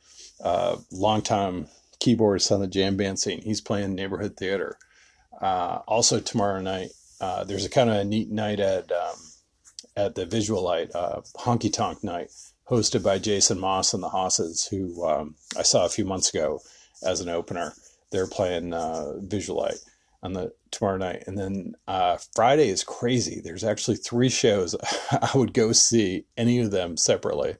uh, 0.43 0.77
longtime 0.91 1.67
keyboardist 1.99 2.51
on 2.51 2.60
the 2.60 2.67
jam 2.67 2.97
band 2.97 3.19
scene. 3.19 3.41
He's 3.41 3.62
playing 3.62 3.95
neighborhood 3.95 4.36
theater. 4.38 4.77
Uh, 5.41 5.80
also 5.88 6.19
tomorrow 6.19 6.62
night, 6.62 6.91
uh, 7.19 7.43
there's 7.43 7.65
a 7.65 7.69
kind 7.69 7.89
of 7.89 7.95
a 7.97 8.04
neat 8.04 8.30
night 8.30 8.60
at 8.60 8.91
um, 8.91 9.15
at 9.95 10.15
the 10.15 10.25
Visual 10.25 10.63
Light, 10.63 10.89
uh, 10.95 11.21
Honky 11.38 11.71
Tonk 11.71 12.04
Night, 12.04 12.32
hosted 12.69 13.04
by 13.04 13.19
Jason 13.19 13.60
Moss 13.60 13.93
and 13.93 14.01
the 14.01 14.10
Hosses, 14.10 14.67
who 14.67 15.06
um, 15.06 15.36
I 15.58 15.63
saw 15.63 15.86
a 15.86 15.89
few 15.89 16.06
months 16.06 16.30
ago 16.30 16.62
as 17.04 17.19
an 17.21 17.30
opener. 17.30 17.73
They're 18.12 18.27
playing 18.27 18.73
uh, 18.73 19.19
Visual 19.19 19.60
Light 19.60 19.80
on 20.23 20.34
the 20.34 20.54
tomorrow 20.69 20.97
night, 20.97 21.23
and 21.27 21.38
then 21.38 21.73
uh, 21.88 22.17
Friday 22.36 22.69
is 22.69 22.84
crazy. 22.84 23.41
There's 23.41 23.63
actually 23.63 23.97
three 23.97 24.30
shows. 24.30 24.75
I 25.12 25.32
would 25.36 25.54
go 25.54 25.71
see 25.71 26.25
any 26.38 26.60
of 26.60 26.71
them 26.71 26.95
separately, 26.95 27.56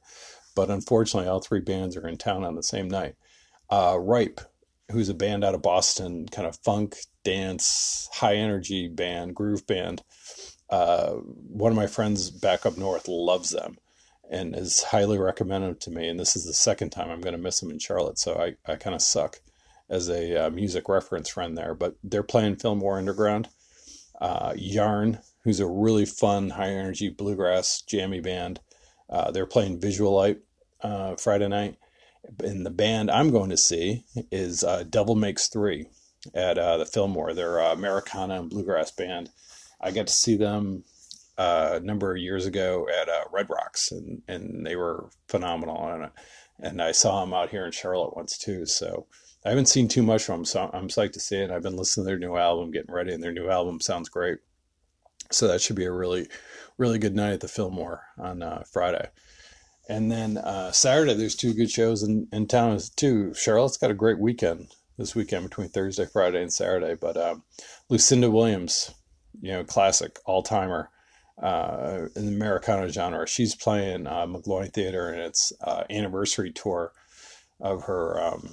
but 0.56 0.70
unfortunately, 0.70 1.28
all 1.28 1.40
three 1.40 1.62
bands 1.62 1.98
are 1.98 2.08
in 2.08 2.18
town 2.18 2.44
on 2.44 2.56
the 2.56 2.64
same 2.64 2.88
night 2.88 3.16
uh, 3.72 3.98
Ripe, 4.00 4.42
who's 4.92 5.10
a 5.10 5.14
band 5.14 5.44
out 5.44 5.56
of 5.56 5.62
Boston, 5.62 6.28
kind 6.28 6.48
of 6.48 6.58
funk, 6.58 6.98
dance, 7.24 8.10
high 8.14 8.36
energy 8.36 8.88
band, 8.88 9.36
groove 9.36 9.66
band. 9.68 10.04
Uh, 10.70 11.12
one 11.14 11.72
of 11.72 11.76
my 11.76 11.88
friends 11.88 12.30
back 12.30 12.66
up 12.66 12.78
north 12.78 13.08
loves 13.08 13.50
them 13.50 13.78
and 14.30 14.56
is 14.56 14.84
highly 14.84 15.18
recommended 15.18 15.82
to 15.82 15.92
me. 15.92 16.08
And 16.08 16.20
this 16.20 16.36
is 16.36 16.46
the 16.46 16.54
second 16.54 16.92
time 16.92 17.10
I'm 17.10 17.22
going 17.22 17.36
to 17.36 17.42
miss 17.42 17.60
them 17.60 17.72
in 17.72 17.80
Charlotte, 17.80 18.18
so 18.18 18.36
I, 18.36 18.72
I 18.72 18.76
kind 18.76 18.96
of 18.96 19.02
suck 19.02 19.42
as 19.90 20.10
a 20.10 20.46
uh, 20.46 20.50
music 20.50 20.88
reference 20.88 21.30
friend 21.30 21.58
there. 21.58 21.74
But 21.74 21.96
they're 22.04 22.24
playing 22.24 22.56
Fillmore 22.56 22.98
Underground. 22.98 23.50
Uh, 24.22 24.54
Yarn, 24.56 25.20
who's 25.44 25.60
a 25.60 25.68
really 25.68 26.06
fun, 26.06 26.52
high 26.52 26.70
energy 26.70 27.10
bluegrass 27.10 27.82
jammy 27.82 28.22
band. 28.22 28.62
Uh, 29.10 29.32
they're 29.32 29.46
playing 29.46 29.82
Visual 29.82 30.14
Light 30.14 30.40
uh, 30.82 31.16
Friday 31.16 31.48
night 31.48 31.76
and 32.44 32.66
the 32.66 32.72
band 32.72 33.10
I'm 33.10 33.32
going 33.32 33.50
to 33.50 33.58
see 33.58 34.04
is 34.32 34.64
uh, 34.64 34.84
Devil 34.90 35.16
Makes 35.16 35.48
Three 35.48 35.88
at 36.34 36.58
uh, 36.58 36.78
the 36.78 36.86
Fillmore. 36.86 37.34
They're 37.34 37.60
a 37.60 37.72
Americana 37.72 38.40
and 38.40 38.50
bluegrass 38.50 38.92
band. 38.92 39.30
I 39.80 39.92
got 39.92 40.08
to 40.08 40.14
see 40.14 40.36
them 40.36 40.84
uh, 41.38 41.72
a 41.74 41.80
number 41.80 42.12
of 42.12 42.18
years 42.18 42.46
ago 42.46 42.88
at 42.90 43.10
uh, 43.10 43.24
Red 43.32 43.50
Rocks, 43.50 43.92
and, 43.92 44.22
and 44.28 44.66
they 44.66 44.76
were 44.76 45.10
phenomenal. 45.28 45.88
And, 45.88 46.12
and 46.60 46.82
I 46.82 46.92
saw 46.92 47.22
them 47.22 47.34
out 47.34 47.50
here 47.50 47.66
in 47.66 47.72
Charlotte 47.72 48.16
once 48.16 48.38
too. 48.38 48.66
So 48.66 49.08
I 49.44 49.50
haven't 49.50 49.68
seen 49.70 49.88
too 49.88 50.04
much 50.04 50.24
from 50.24 50.40
them, 50.40 50.46
so 50.46 50.70
I'm 50.72 50.88
psyched 50.88 51.14
to 51.14 51.20
see 51.20 51.38
it. 51.38 51.52
I've 51.52 51.64
been 51.64 51.76
listening 51.76 52.06
to 52.06 52.10
their 52.10 52.20
new 52.20 52.38
album, 52.38 52.72
getting 52.72 52.94
ready, 52.94 53.14
and 53.14 53.24
their 53.24 53.32
new 53.32 53.50
album 53.50 53.80
sounds 53.80 54.10
great. 54.10 54.38
So 55.32 55.48
that 55.48 55.62
should 55.62 55.78
be 55.78 55.86
a 55.86 55.92
really, 55.92 56.28
really 56.78 57.00
good 57.00 57.16
night 57.16 57.34
at 57.34 57.40
the 57.40 57.48
Fillmore 57.48 58.04
on 58.20 58.44
uh, 58.44 58.64
Friday. 58.72 59.08
And 59.90 60.12
then 60.12 60.38
uh, 60.38 60.72
Saturday, 60.72 61.16
there's 61.16 61.36
two 61.36 61.54
good 61.54 61.72
shows 61.72 62.04
in, 62.04 62.28
in 62.32 62.48
town 62.48 62.80
too. 62.96 63.34
Charlotte's 63.34 63.78
got 63.78 63.92
a 63.92 63.96
great 63.96 64.20
weekend 64.20 64.68
this 65.02 65.16
weekend 65.16 65.44
between 65.50 65.70
Thursday, 65.70 66.06
Friday, 66.06 66.42
and 66.42 66.54
Saturday. 66.54 66.96
But 66.96 67.18
um, 67.18 67.44
Lucinda 67.90 68.32
Williams, 68.32 68.94
you 69.42 69.52
know, 69.52 69.64
classic 69.64 70.20
all 70.26 70.44
timer. 70.44 70.90
uh, 71.42 72.08
in 72.16 72.28
the 72.28 72.34
Americana 72.34 72.90
genre. 72.90 73.28
She's 73.28 73.56
playing 73.56 74.08
uh, 74.08 74.26
McGlohon 74.28 74.74
Theater 74.74 75.10
and 75.10 75.22
its 75.22 75.52
uh, 75.62 75.84
anniversary 75.90 76.52
tour 76.52 76.94
of 77.60 77.84
her 77.84 78.22
um, 78.22 78.50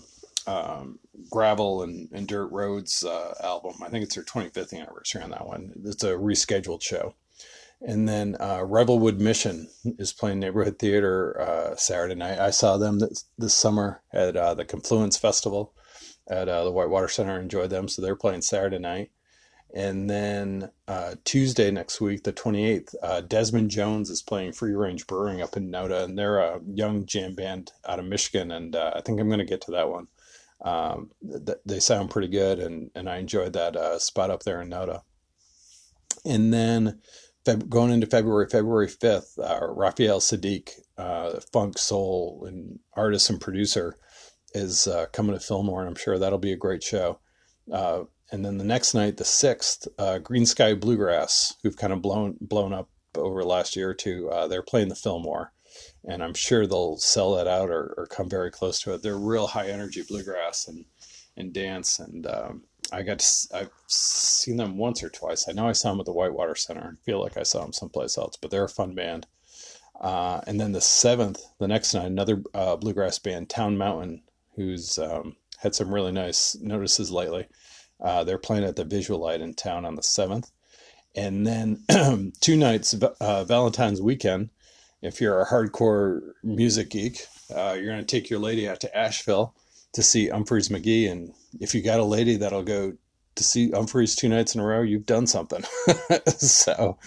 um, 0.47 0.99
Gravel 1.31 1.83
and, 1.83 2.09
and 2.13 2.27
Dirt 2.27 2.49
Roads 2.49 3.05
uh, 3.05 3.35
album. 3.43 3.75
I 3.83 3.89
think 3.89 4.05
it's 4.05 4.15
her 4.15 4.23
25th 4.23 4.73
anniversary 4.73 5.23
on 5.23 5.31
that 5.31 5.47
one. 5.47 5.73
It's 5.85 6.05
a 6.05 6.13
rescheduled 6.13 6.83
show. 6.83 7.15
And 7.81 8.09
then 8.09 8.37
uh, 8.41 8.59
Revelwood 8.61 9.19
Mission 9.19 9.69
is 9.99 10.13
playing 10.13 10.41
neighborhood 10.41 10.79
theater 10.81 11.41
uh, 11.41 11.77
Saturday 11.77 12.17
night. 12.17 12.41
I 12.41 12.51
saw 12.51 12.77
them 12.77 12.99
this, 12.99 13.25
this 13.37 13.55
summer 13.55 14.03
at 14.13 14.37
uh, 14.37 14.55
the 14.55 14.65
Confluence 14.65 15.17
Festival 15.17 15.73
at 16.29 16.49
uh, 16.49 16.65
the 16.65 16.73
Whitewater 16.73 17.09
Center. 17.09 17.37
I 17.37 17.41
enjoyed 17.41 17.71
them, 17.71 17.89
so 17.89 18.03
they're 18.03 18.17
playing 18.17 18.43
Saturday 18.43 18.79
night. 18.79 19.11
And 19.75 20.09
then 20.09 20.71
uh, 20.87 21.17
Tuesday 21.25 21.71
next 21.71 22.01
week, 22.01 22.25
the 22.25 22.33
28th, 22.33 22.95
uh, 23.03 23.21
Desmond 23.21 23.71
Jones 23.71 24.09
is 24.09 24.23
playing 24.23 24.53
Free 24.53 24.73
Range 24.73 25.07
Brewing 25.07 25.43
up 25.43 25.57
in 25.57 25.71
Noda, 25.71 26.05
and 26.05 26.19
they're 26.19 26.39
a 26.39 26.61
young 26.67 27.05
jam 27.05 27.35
band 27.35 27.73
out 27.87 27.99
of 27.99 28.07
Michigan, 28.07 28.51
and 28.51 28.75
I 28.75 29.03
think 29.05 29.21
I'm 29.21 29.29
going 29.29 29.41
to 29.41 29.45
get 29.45 29.61
to 29.63 29.73
that 29.73 29.91
one. 29.91 30.09
Um, 30.65 31.11
th- 31.23 31.59
they 31.67 31.81
sound 31.81 32.11
pretty 32.11 32.29
good, 32.29 32.59
and, 32.61 32.91
and 32.95 33.11
I 33.11 33.19
enjoyed 33.19 33.53
that 33.53 34.01
spot 34.01 34.31
up 34.31 34.45
there 34.45 34.63
in 34.63 34.71
Noda. 34.71 35.03
And 36.25 36.53
then 36.53 37.01
Feb- 37.49 37.69
going 37.69 37.91
into 37.91 38.07
February, 38.07 38.47
February 38.47 38.89
5th, 38.89 39.39
uh, 39.39 39.67
Raphael 39.73 40.21
Saadiq, 40.21 40.81
uh, 40.99 41.41
funk 41.53 41.79
soul 41.79 42.45
and 42.47 42.79
artist 42.95 43.31
and 43.31 43.41
producer, 43.41 43.97
is 44.55 44.87
uh, 44.87 45.07
coming 45.13 45.35
to 45.35 45.41
Fillmore, 45.41 45.81
and 45.81 45.89
I'm 45.89 45.95
sure 45.95 46.19
that'll 46.19 46.39
be 46.39 46.53
a 46.53 46.57
great 46.57 46.83
show. 46.83 47.19
Uh, 47.73 48.05
and 48.31 48.45
then 48.45 48.59
the 48.59 48.65
next 48.65 48.95
night, 48.95 49.17
the 49.17 49.25
6th, 49.25 49.89
uh, 49.99 50.19
Greensky 50.19 50.79
Bluegrass, 50.79 51.55
who've 51.63 51.77
kind 51.77 51.93
of 51.93 52.03
blown 52.03 52.37
blown 52.41 52.73
up 52.73 52.89
over 53.15 53.43
the 53.43 53.49
last 53.49 53.75
year 53.75 53.91
or 53.91 53.95
two, 53.95 54.31
uh, 54.31 54.47
they're 54.47 54.63
playing 54.63 54.89
the 54.89 54.95
Fillmore. 54.95 55.53
And 56.05 56.23
I'm 56.23 56.35
sure 56.35 56.67
they'll 56.67 56.97
sell 56.99 57.35
that 57.35 57.47
out 57.47 57.71
or, 57.71 57.95
or 57.97 58.07
come 58.07 58.29
very 58.29 58.51
close 58.51 58.81
to 58.81 58.95
it. 58.95 59.03
They're 59.03 59.19
real 59.19 59.49
high 59.49 59.69
energy 59.69 60.03
bluegrass 60.07 60.69
and, 60.69 60.85
and 61.37 61.53
dance. 61.53 61.99
And 61.99 62.27
um, 62.27 62.65
I 62.93 63.03
got 63.03 63.19
to, 63.19 63.49
I've 63.55 63.71
seen 63.87 64.57
them 64.57 64.77
once 64.77 65.03
or 65.03 65.09
twice. 65.09 65.49
I 65.49 65.53
know 65.53 65.69
I 65.69 65.73
saw 65.73 65.91
them 65.91 66.01
at 66.01 66.07
the 66.07 66.13
Whitewater 66.13 66.55
Center. 66.55 66.97
I 66.99 67.05
feel 67.05 67.21
like 67.21 67.37
I 67.37 67.43
saw 67.43 67.63
them 67.63 67.73
someplace 67.73 68.17
else, 68.17 68.37
but 68.37 68.51
they're 68.51 68.65
a 68.65 68.69
fun 68.69 68.95
band. 68.95 69.27
Uh, 70.01 70.41
and 70.47 70.61
then 70.61 70.73
the 70.73 70.81
seventh, 70.81 71.41
the 71.59 71.69
next 71.69 71.93
night, 71.95 72.07
another 72.07 72.43
uh, 72.55 72.77
bluegrass 72.77 73.19
band, 73.19 73.49
Town 73.49 73.77
Mountain, 73.77 74.23
who's 74.59 74.99
um, 74.99 75.37
had 75.59 75.75
some 75.75 75.95
really 75.95 76.13
nice 76.13 76.57
notices 76.61 77.11
lately. 77.11 77.47
Uh, 78.01 78.25
they're 78.25 78.39
playing 78.39 78.65
at 78.65 78.77
the 78.77 78.85
Visulite 78.85 79.41
in 79.41 79.55
town 79.55 79.85
on 79.85 79.95
the 79.95 80.03
seventh, 80.03 80.51
and 81.15 81.47
then 81.47 81.83
two 82.41 82.57
nights, 82.57 82.95
uh, 83.21 83.45
Valentine's 83.45 84.03
weekend. 84.03 84.51
If 85.01 85.21
you're 85.21 85.41
a 85.41 85.47
hardcore 85.47 86.21
music 86.43 86.91
geek, 86.91 87.21
uh, 87.55 87.77
you're 87.77 87.87
going 87.87 88.05
to 88.05 88.05
take 88.05 88.29
your 88.29 88.41
lady 88.41 88.69
out 88.69 88.81
to 88.81 88.97
Asheville 88.97 89.55
to 89.93 90.03
see 90.03 90.29
Umphrey's 90.29 90.69
McGee. 90.69 91.11
And 91.11 91.33
if 91.61 91.75
you 91.75 91.83
got 91.83 92.01
a 92.01 92.05
lady 92.05 92.37
that'll 92.37 92.65
go 92.65 92.95
to 93.37 93.45
see 93.45 93.71
Umphrey's 93.71 94.17
two 94.17 94.29
nights 94.29 94.55
in 94.55 94.61
a 94.61 94.65
row, 94.65 94.83
you've 94.83 95.07
done 95.07 95.27
something. 95.27 95.63
so 96.27 96.99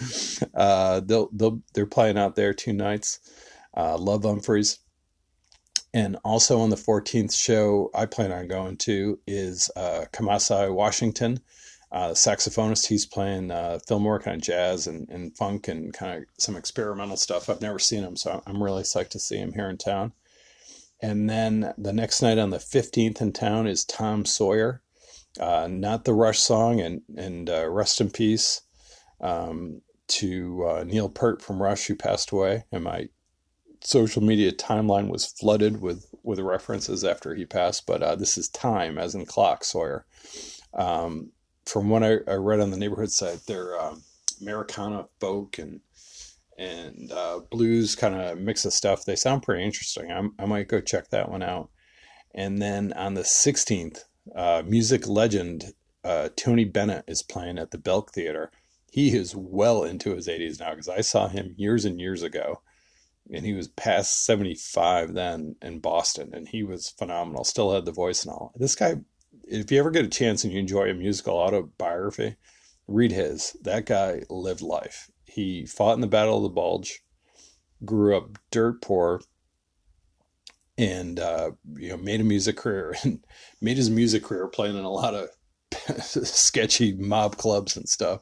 uh, 0.54 1.00
they'll, 1.00 1.28
they'll, 1.32 1.60
they're 1.74 1.86
playing 1.86 2.18
out 2.18 2.34
there 2.34 2.54
two 2.54 2.72
nights. 2.72 3.20
Uh, 3.76 3.96
love 3.98 4.22
Umphrey's. 4.22 4.78
And 5.94 6.16
also 6.24 6.60
on 6.60 6.70
the 6.70 6.76
14th 6.76 7.36
show 7.38 7.90
I 7.94 8.06
plan 8.06 8.32
on 8.32 8.48
going 8.48 8.78
to 8.78 9.18
is 9.26 9.70
uh, 9.76 10.06
Kamasi 10.12 10.72
Washington, 10.72 11.40
uh, 11.90 12.10
saxophonist. 12.10 12.86
He's 12.86 13.04
playing 13.04 13.50
uh, 13.50 13.78
Fillmore 13.86 14.20
kind 14.20 14.36
of 14.36 14.42
jazz 14.42 14.86
and, 14.86 15.08
and 15.10 15.36
funk 15.36 15.68
and 15.68 15.92
kind 15.92 16.22
of 16.22 16.24
some 16.38 16.56
experimental 16.56 17.18
stuff. 17.18 17.50
I've 17.50 17.60
never 17.60 17.78
seen 17.78 18.02
him, 18.02 18.16
so 18.16 18.42
I'm 18.46 18.62
really 18.62 18.84
psyched 18.84 19.10
to 19.10 19.18
see 19.18 19.36
him 19.36 19.52
here 19.52 19.68
in 19.68 19.76
town. 19.76 20.12
And 21.02 21.28
then 21.28 21.74
the 21.76 21.92
next 21.92 22.22
night 22.22 22.38
on 22.38 22.50
the 22.50 22.58
15th 22.58 23.20
in 23.20 23.32
town 23.32 23.66
is 23.66 23.84
Tom 23.84 24.24
Sawyer, 24.24 24.82
uh, 25.38 25.68
not 25.68 26.04
the 26.04 26.14
Rush 26.14 26.38
song, 26.38 26.80
and, 26.80 27.02
and 27.16 27.50
uh, 27.50 27.68
rest 27.68 28.00
in 28.00 28.08
peace 28.08 28.62
um, 29.20 29.82
to 30.06 30.64
uh, 30.64 30.84
Neil 30.84 31.08
Peart 31.08 31.42
from 31.42 31.60
Rush, 31.60 31.86
who 31.86 31.96
passed 31.96 32.30
away. 32.30 32.64
And 32.70 32.84
my 32.84 33.08
social 33.82 34.22
media 34.22 34.52
timeline 34.52 35.08
was 35.08 35.26
flooded 35.26 35.80
with, 35.80 36.06
with 36.22 36.38
references 36.38 37.04
after 37.04 37.34
he 37.34 37.44
passed, 37.44 37.86
but 37.86 38.02
uh, 38.02 38.14
this 38.14 38.38
is 38.38 38.48
time, 38.48 38.98
as 38.98 39.14
in 39.14 39.26
clock, 39.26 39.64
Sawyer. 39.64 40.06
Um, 40.74 41.32
from 41.66 41.88
what 41.88 42.02
I, 42.02 42.18
I, 42.26 42.34
read 42.34 42.60
on 42.60 42.70
the 42.70 42.76
neighborhood 42.76 43.12
site, 43.12 43.40
they're 43.46 43.78
um, 43.78 44.02
Americana 44.40 45.06
folk 45.20 45.58
and 45.58 45.80
and 46.58 47.10
uh, 47.12 47.40
blues 47.50 47.94
kind 47.94 48.14
of 48.14 48.38
mix 48.38 48.64
of 48.64 48.72
stuff. 48.72 49.04
They 49.04 49.16
sound 49.16 49.42
pretty 49.42 49.64
interesting. 49.64 50.12
I'm, 50.12 50.34
i 50.38 50.44
might 50.44 50.68
go 50.68 50.80
check 50.80 51.08
that 51.08 51.30
one 51.30 51.42
out. 51.42 51.70
And 52.34 52.60
then 52.60 52.92
on 52.92 53.14
the 53.14 53.22
16th, 53.22 54.04
uh, 54.34 54.62
music 54.64 55.08
legend 55.08 55.74
uh, 56.04 56.28
Tony 56.36 56.64
Bennett 56.64 57.04
is 57.06 57.22
playing 57.22 57.58
at 57.58 57.70
the 57.70 57.78
Belk 57.78 58.12
Theater. 58.12 58.50
He 58.90 59.16
is 59.16 59.34
well 59.34 59.84
into 59.84 60.14
his 60.14 60.28
80s 60.28 60.60
now 60.60 60.70
because 60.70 60.88
I 60.88 61.00
saw 61.00 61.28
him 61.28 61.54
years 61.56 61.84
and 61.84 62.00
years 62.00 62.22
ago. 62.22 62.60
And 63.30 63.46
he 63.46 63.52
was 63.52 63.68
past 63.68 64.24
75 64.24 65.14
then 65.14 65.56
in 65.62 65.78
Boston, 65.78 66.30
and 66.32 66.48
he 66.48 66.62
was 66.62 66.90
phenomenal. 66.90 67.44
Still 67.44 67.72
had 67.72 67.84
the 67.84 67.92
voice 67.92 68.24
and 68.24 68.32
all. 68.32 68.52
This 68.56 68.74
guy, 68.74 68.96
if 69.44 69.70
you 69.70 69.78
ever 69.78 69.90
get 69.90 70.04
a 70.04 70.08
chance 70.08 70.44
and 70.44 70.52
you 70.52 70.58
enjoy 70.58 70.90
a 70.90 70.94
musical 70.94 71.38
autobiography, 71.38 72.36
read 72.88 73.12
his. 73.12 73.56
That 73.62 73.86
guy 73.86 74.22
lived 74.28 74.60
life 74.60 75.10
he 75.32 75.64
fought 75.64 75.94
in 75.94 76.02
the 76.02 76.06
Battle 76.06 76.36
of 76.36 76.42
the 76.42 76.50
Bulge, 76.50 77.02
grew 77.84 78.16
up 78.16 78.38
dirt 78.50 78.82
poor, 78.82 79.22
and 80.76 81.18
uh, 81.18 81.52
you 81.74 81.88
know 81.88 81.96
made 81.96 82.20
a 82.20 82.24
music 82.24 82.56
career 82.56 82.94
and 83.02 83.24
made 83.60 83.78
his 83.78 83.88
music 83.90 84.24
career 84.24 84.46
playing 84.48 84.76
in 84.76 84.84
a 84.84 84.90
lot 84.90 85.14
of 85.14 85.28
sketchy 86.04 86.92
mob 86.92 87.36
clubs 87.38 87.76
and 87.76 87.88
stuff. 87.88 88.20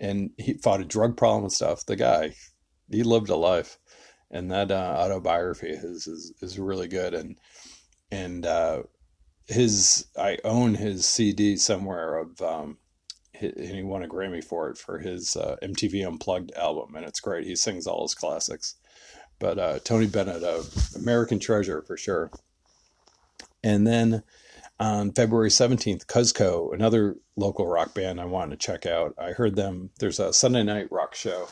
And 0.00 0.30
he 0.38 0.54
fought 0.54 0.80
a 0.80 0.84
drug 0.84 1.16
problem 1.16 1.44
and 1.44 1.52
stuff. 1.52 1.84
The 1.84 1.96
guy, 1.96 2.34
he 2.90 3.02
lived 3.02 3.28
a 3.28 3.36
life, 3.36 3.78
and 4.30 4.50
that 4.50 4.70
uh, 4.70 4.96
autobiography 4.98 5.70
is, 5.70 6.06
is 6.06 6.32
is 6.40 6.58
really 6.58 6.88
good. 6.88 7.14
And 7.14 7.38
and 8.10 8.46
uh, 8.46 8.82
his 9.46 10.06
I 10.18 10.38
own 10.44 10.74
his 10.74 11.06
CD 11.06 11.56
somewhere 11.56 12.18
of 12.18 12.40
um, 12.42 12.78
and 13.40 13.56
he 13.58 13.82
won 13.82 14.02
a 14.02 14.08
Grammy 14.08 14.42
for 14.42 14.68
it 14.70 14.78
for 14.78 14.98
his 14.98 15.36
uh, 15.36 15.56
MTV 15.62 16.06
Unplugged 16.06 16.52
album, 16.52 16.94
and 16.94 17.04
it's 17.04 17.20
great. 17.20 17.46
He 17.46 17.56
sings 17.56 17.86
all 17.86 18.02
his 18.02 18.14
classics. 18.14 18.76
But 19.38 19.58
uh, 19.58 19.78
Tony 19.80 20.06
Bennett, 20.06 20.42
uh, 20.42 20.62
American 20.96 21.38
treasure 21.38 21.82
for 21.82 21.96
sure. 21.96 22.30
And 23.62 23.86
then 23.86 24.24
on 24.80 25.12
February 25.12 25.50
17th, 25.50 26.06
Cuzco, 26.06 26.74
another 26.74 27.16
local 27.36 27.66
rock 27.66 27.94
band 27.94 28.20
I 28.20 28.24
wanted 28.24 28.58
to 28.58 28.66
check 28.66 28.86
out. 28.86 29.14
I 29.18 29.30
heard 29.30 29.54
them. 29.54 29.90
There's 29.98 30.18
a 30.18 30.32
Sunday 30.32 30.64
night 30.64 30.88
rock 30.90 31.14
show, 31.14 31.48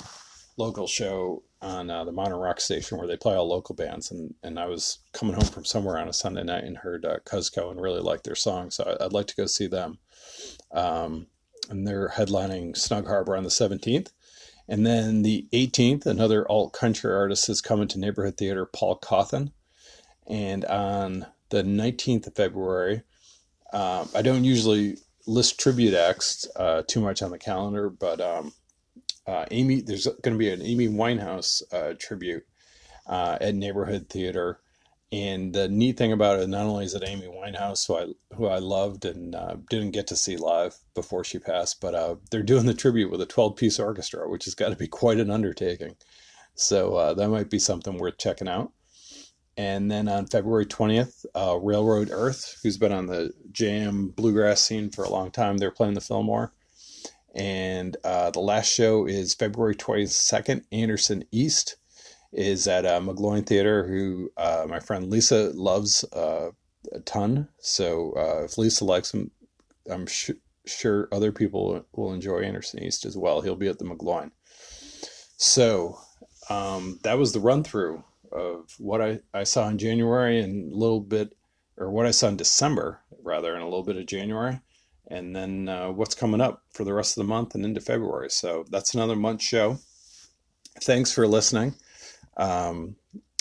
local 0.56 0.86
show 0.86 1.42
on 1.62 1.90
uh, 1.90 2.04
the 2.04 2.12
Modern 2.12 2.38
Rock 2.38 2.60
Station 2.60 2.98
where 2.98 3.06
they 3.06 3.16
play 3.16 3.34
all 3.34 3.48
local 3.48 3.74
bands. 3.74 4.10
And, 4.10 4.34
and 4.42 4.58
I 4.58 4.66
was 4.66 4.98
coming 5.12 5.34
home 5.34 5.46
from 5.46 5.64
somewhere 5.64 5.98
on 5.98 6.08
a 6.08 6.12
Sunday 6.12 6.44
night 6.44 6.64
and 6.64 6.78
heard 6.78 7.04
uh, 7.04 7.18
Cuzco 7.24 7.70
and 7.70 7.80
really 7.80 8.00
liked 8.00 8.24
their 8.24 8.34
song. 8.34 8.70
So 8.70 8.96
I'd 9.00 9.12
like 9.12 9.26
to 9.28 9.36
go 9.36 9.46
see 9.46 9.66
them. 9.66 9.98
Um, 10.72 11.26
and 11.68 11.86
they're 11.86 12.10
headlining 12.10 12.76
Snug 12.76 13.06
Harbor 13.06 13.36
on 13.36 13.44
the 13.44 13.50
17th. 13.50 14.12
And 14.68 14.86
then 14.86 15.22
the 15.22 15.46
18th, 15.52 16.06
another 16.06 16.50
alt 16.50 16.72
country 16.72 17.12
artist 17.12 17.48
is 17.48 17.60
coming 17.60 17.88
to 17.88 17.98
Neighborhood 17.98 18.36
Theater, 18.36 18.66
Paul 18.66 18.98
Cauthen. 18.98 19.52
And 20.26 20.64
on 20.64 21.26
the 21.50 21.62
19th 21.62 22.26
of 22.26 22.34
February, 22.34 23.02
um, 23.72 24.08
I 24.14 24.22
don't 24.22 24.44
usually 24.44 24.98
list 25.26 25.58
tribute 25.58 25.94
acts 25.94 26.46
uh, 26.56 26.82
too 26.86 27.00
much 27.00 27.22
on 27.22 27.30
the 27.30 27.38
calendar, 27.38 27.90
but 27.90 28.20
um, 28.20 28.52
uh, 29.26 29.44
Amy, 29.50 29.80
there's 29.80 30.06
going 30.06 30.34
to 30.34 30.38
be 30.38 30.50
an 30.50 30.62
Amy 30.62 30.88
Winehouse 30.88 31.62
uh, 31.72 31.94
tribute 31.98 32.44
uh, 33.06 33.38
at 33.40 33.54
Neighborhood 33.54 34.08
Theater 34.08 34.60
and 35.12 35.52
the 35.52 35.68
neat 35.68 35.96
thing 35.96 36.12
about 36.12 36.40
it, 36.40 36.48
not 36.48 36.66
only 36.66 36.84
is 36.84 36.94
it 36.94 37.04
Amy 37.06 37.26
Winehouse, 37.26 37.86
who 37.86 37.96
I 37.96 38.34
who 38.34 38.46
I 38.46 38.58
loved 38.58 39.04
and 39.04 39.34
uh, 39.34 39.56
didn't 39.70 39.92
get 39.92 40.08
to 40.08 40.16
see 40.16 40.36
live 40.36 40.76
before 40.94 41.22
she 41.22 41.38
passed, 41.38 41.80
but 41.80 41.94
uh, 41.94 42.16
they're 42.30 42.42
doing 42.42 42.66
the 42.66 42.74
tribute 42.74 43.10
with 43.10 43.20
a 43.20 43.26
12 43.26 43.54
piece 43.56 43.78
orchestra, 43.78 44.28
which 44.28 44.46
has 44.46 44.54
got 44.54 44.70
to 44.70 44.76
be 44.76 44.88
quite 44.88 45.20
an 45.20 45.30
undertaking. 45.30 45.96
So 46.54 46.96
uh, 46.96 47.14
that 47.14 47.28
might 47.28 47.50
be 47.50 47.58
something 47.58 47.98
worth 47.98 48.18
checking 48.18 48.48
out. 48.48 48.72
And 49.56 49.90
then 49.90 50.08
on 50.08 50.26
February 50.26 50.66
20th, 50.66 51.24
uh, 51.34 51.56
Railroad 51.62 52.10
Earth, 52.10 52.58
who's 52.62 52.76
been 52.76 52.92
on 52.92 53.06
the 53.06 53.32
jam 53.52 54.08
bluegrass 54.08 54.60
scene 54.60 54.90
for 54.90 55.04
a 55.04 55.10
long 55.10 55.30
time, 55.30 55.56
they're 55.56 55.70
playing 55.70 55.94
the 55.94 56.00
Fillmore. 56.00 56.52
And 57.36 57.98
uh, 58.02 58.30
the 58.30 58.40
last 58.40 58.72
show 58.72 59.06
is 59.06 59.34
February 59.34 59.74
22nd, 59.74 60.64
Anderson 60.72 61.22
East 61.30 61.76
is 62.32 62.66
at 62.66 62.86
uh, 62.86 62.98
McGlohon 62.98 63.46
Theater, 63.46 63.86
who 63.86 64.30
uh, 64.38 64.64
my 64.68 64.80
friend 64.80 65.10
Lisa 65.10 65.52
loves 65.54 66.02
uh, 66.14 66.50
a 66.92 67.00
ton. 67.00 67.48
So 67.58 68.12
uh, 68.16 68.44
if 68.44 68.56
Lisa 68.56 68.86
likes 68.86 69.12
him, 69.12 69.30
I'm 69.90 70.06
sh- 70.06 70.30
sure 70.64 71.08
other 71.12 71.30
people 71.30 71.84
will 71.92 72.14
enjoy 72.14 72.40
Anderson 72.40 72.82
East 72.82 73.04
as 73.04 73.18
well. 73.18 73.42
He'll 73.42 73.54
be 73.54 73.68
at 73.68 73.78
the 73.78 73.84
McGlohon. 73.84 74.30
So 75.36 75.98
um, 76.48 77.00
that 77.02 77.18
was 77.18 77.32
the 77.32 77.40
run 77.40 77.64
through 77.64 78.02
of 78.32 78.74
what 78.78 79.02
I, 79.02 79.20
I 79.34 79.44
saw 79.44 79.68
in 79.68 79.76
January 79.76 80.40
and 80.40 80.72
a 80.72 80.76
little 80.76 81.00
bit, 81.00 81.36
or 81.76 81.90
what 81.90 82.06
I 82.06 82.12
saw 82.12 82.28
in 82.28 82.36
December, 82.38 83.00
rather, 83.22 83.52
and 83.52 83.62
a 83.62 83.66
little 83.66 83.84
bit 83.84 83.96
of 83.96 84.06
January, 84.06 84.60
and 85.08 85.34
then 85.34 85.68
uh, 85.68 85.90
what's 85.90 86.14
coming 86.14 86.40
up 86.40 86.62
for 86.70 86.84
the 86.84 86.94
rest 86.94 87.16
of 87.16 87.22
the 87.22 87.28
month 87.28 87.54
and 87.54 87.64
into 87.64 87.80
February. 87.80 88.30
So 88.30 88.64
that's 88.70 88.94
another 88.94 89.16
month 89.16 89.42
show. 89.42 89.78
Thanks 90.82 91.12
for 91.12 91.26
listening. 91.26 91.74
Um, 92.36 92.96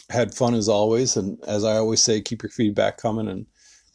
had 0.09 0.33
fun 0.33 0.53
as 0.53 0.69
always, 0.69 1.17
and 1.17 1.43
as 1.47 1.63
I 1.63 1.77
always 1.77 2.01
say, 2.03 2.21
keep 2.21 2.43
your 2.43 2.51
feedback 2.51 2.97
coming 2.97 3.27
and 3.27 3.45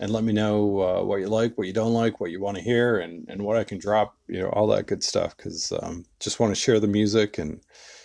and 0.01 0.11
let 0.11 0.25
me 0.25 0.33
know 0.33 0.81
uh, 0.81 1.05
what 1.05 1.21
you 1.21 1.29
like, 1.29 1.59
what 1.59 1.67
you 1.67 1.75
don't 1.75 1.93
like, 1.93 2.21
what 2.21 2.31
you 2.31 2.41
want 2.41 2.57
to 2.57 2.63
hear, 2.63 2.99
and 2.99 3.29
and 3.29 3.43
what 3.43 3.57
I 3.57 3.65
can 3.65 3.79
drop, 3.79 4.17
you 4.29 4.41
know, 4.41 4.49
all 4.49 4.67
that 4.69 4.87
good 4.87 5.05
stuff. 5.05 5.37
Because 5.37 5.73
um, 5.83 6.05
just 6.19 6.41
want 6.41 6.51
to 6.51 6.61
share 6.61 6.81
the 6.81 6.89
music 6.89 7.39
and 7.39 7.61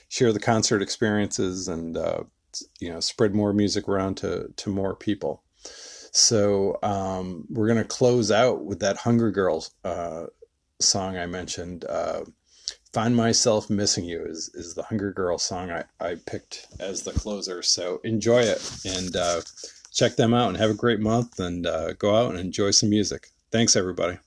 share 0.09 0.34
the 0.34 0.39
concert 0.39 0.82
experiences, 0.82 1.68
and 1.68 1.97
uh, 1.97 2.24
you 2.80 2.91
know, 2.91 2.99
spread 2.99 3.34
more 3.34 3.53
music 3.53 3.88
around 3.88 4.16
to 4.18 4.49
to 4.55 4.70
more 4.70 4.95
people. 4.95 5.41
So 6.16 6.80
um, 6.82 7.45
we're 7.49 7.68
gonna 7.68 7.84
close 7.84 8.32
out 8.32 8.63
with 8.63 8.80
that 8.80 8.95
Hungry 8.95 9.34
Girls 9.34 9.72
uh, 9.84 10.28
song 10.80 11.18
I 11.18 11.26
mentioned. 11.26 11.84
Uh, 11.84 12.22
Find 12.93 13.13
Myself 13.13 13.70
Missing 13.70 14.05
You 14.05 14.24
is, 14.24 14.49
is 14.53 14.76
the 14.76 14.84
Hungry 14.84 15.11
Girl 15.11 15.38
song 15.38 15.72
I, 15.72 15.84
I 15.99 16.16
picked 16.26 16.68
as 16.80 17.01
the 17.01 17.11
closer. 17.11 17.61
So 17.61 17.99
enjoy 18.05 18.39
it 18.39 18.80
and 18.86 19.13
uh, 19.13 19.41
check 19.91 20.16
them 20.16 20.34
out 20.34 20.47
and 20.47 20.57
have 20.57 20.70
a 20.70 20.76
great 20.76 21.01
month 21.01 21.38
and 21.38 21.68
uh, 21.68 21.91
go 21.93 22.16
out 22.16 22.32
and 22.32 22.39
enjoy 22.39 22.72
some 22.72 22.89
music. 22.89 23.32
Thanks, 23.51 23.76
everybody. 23.76 24.18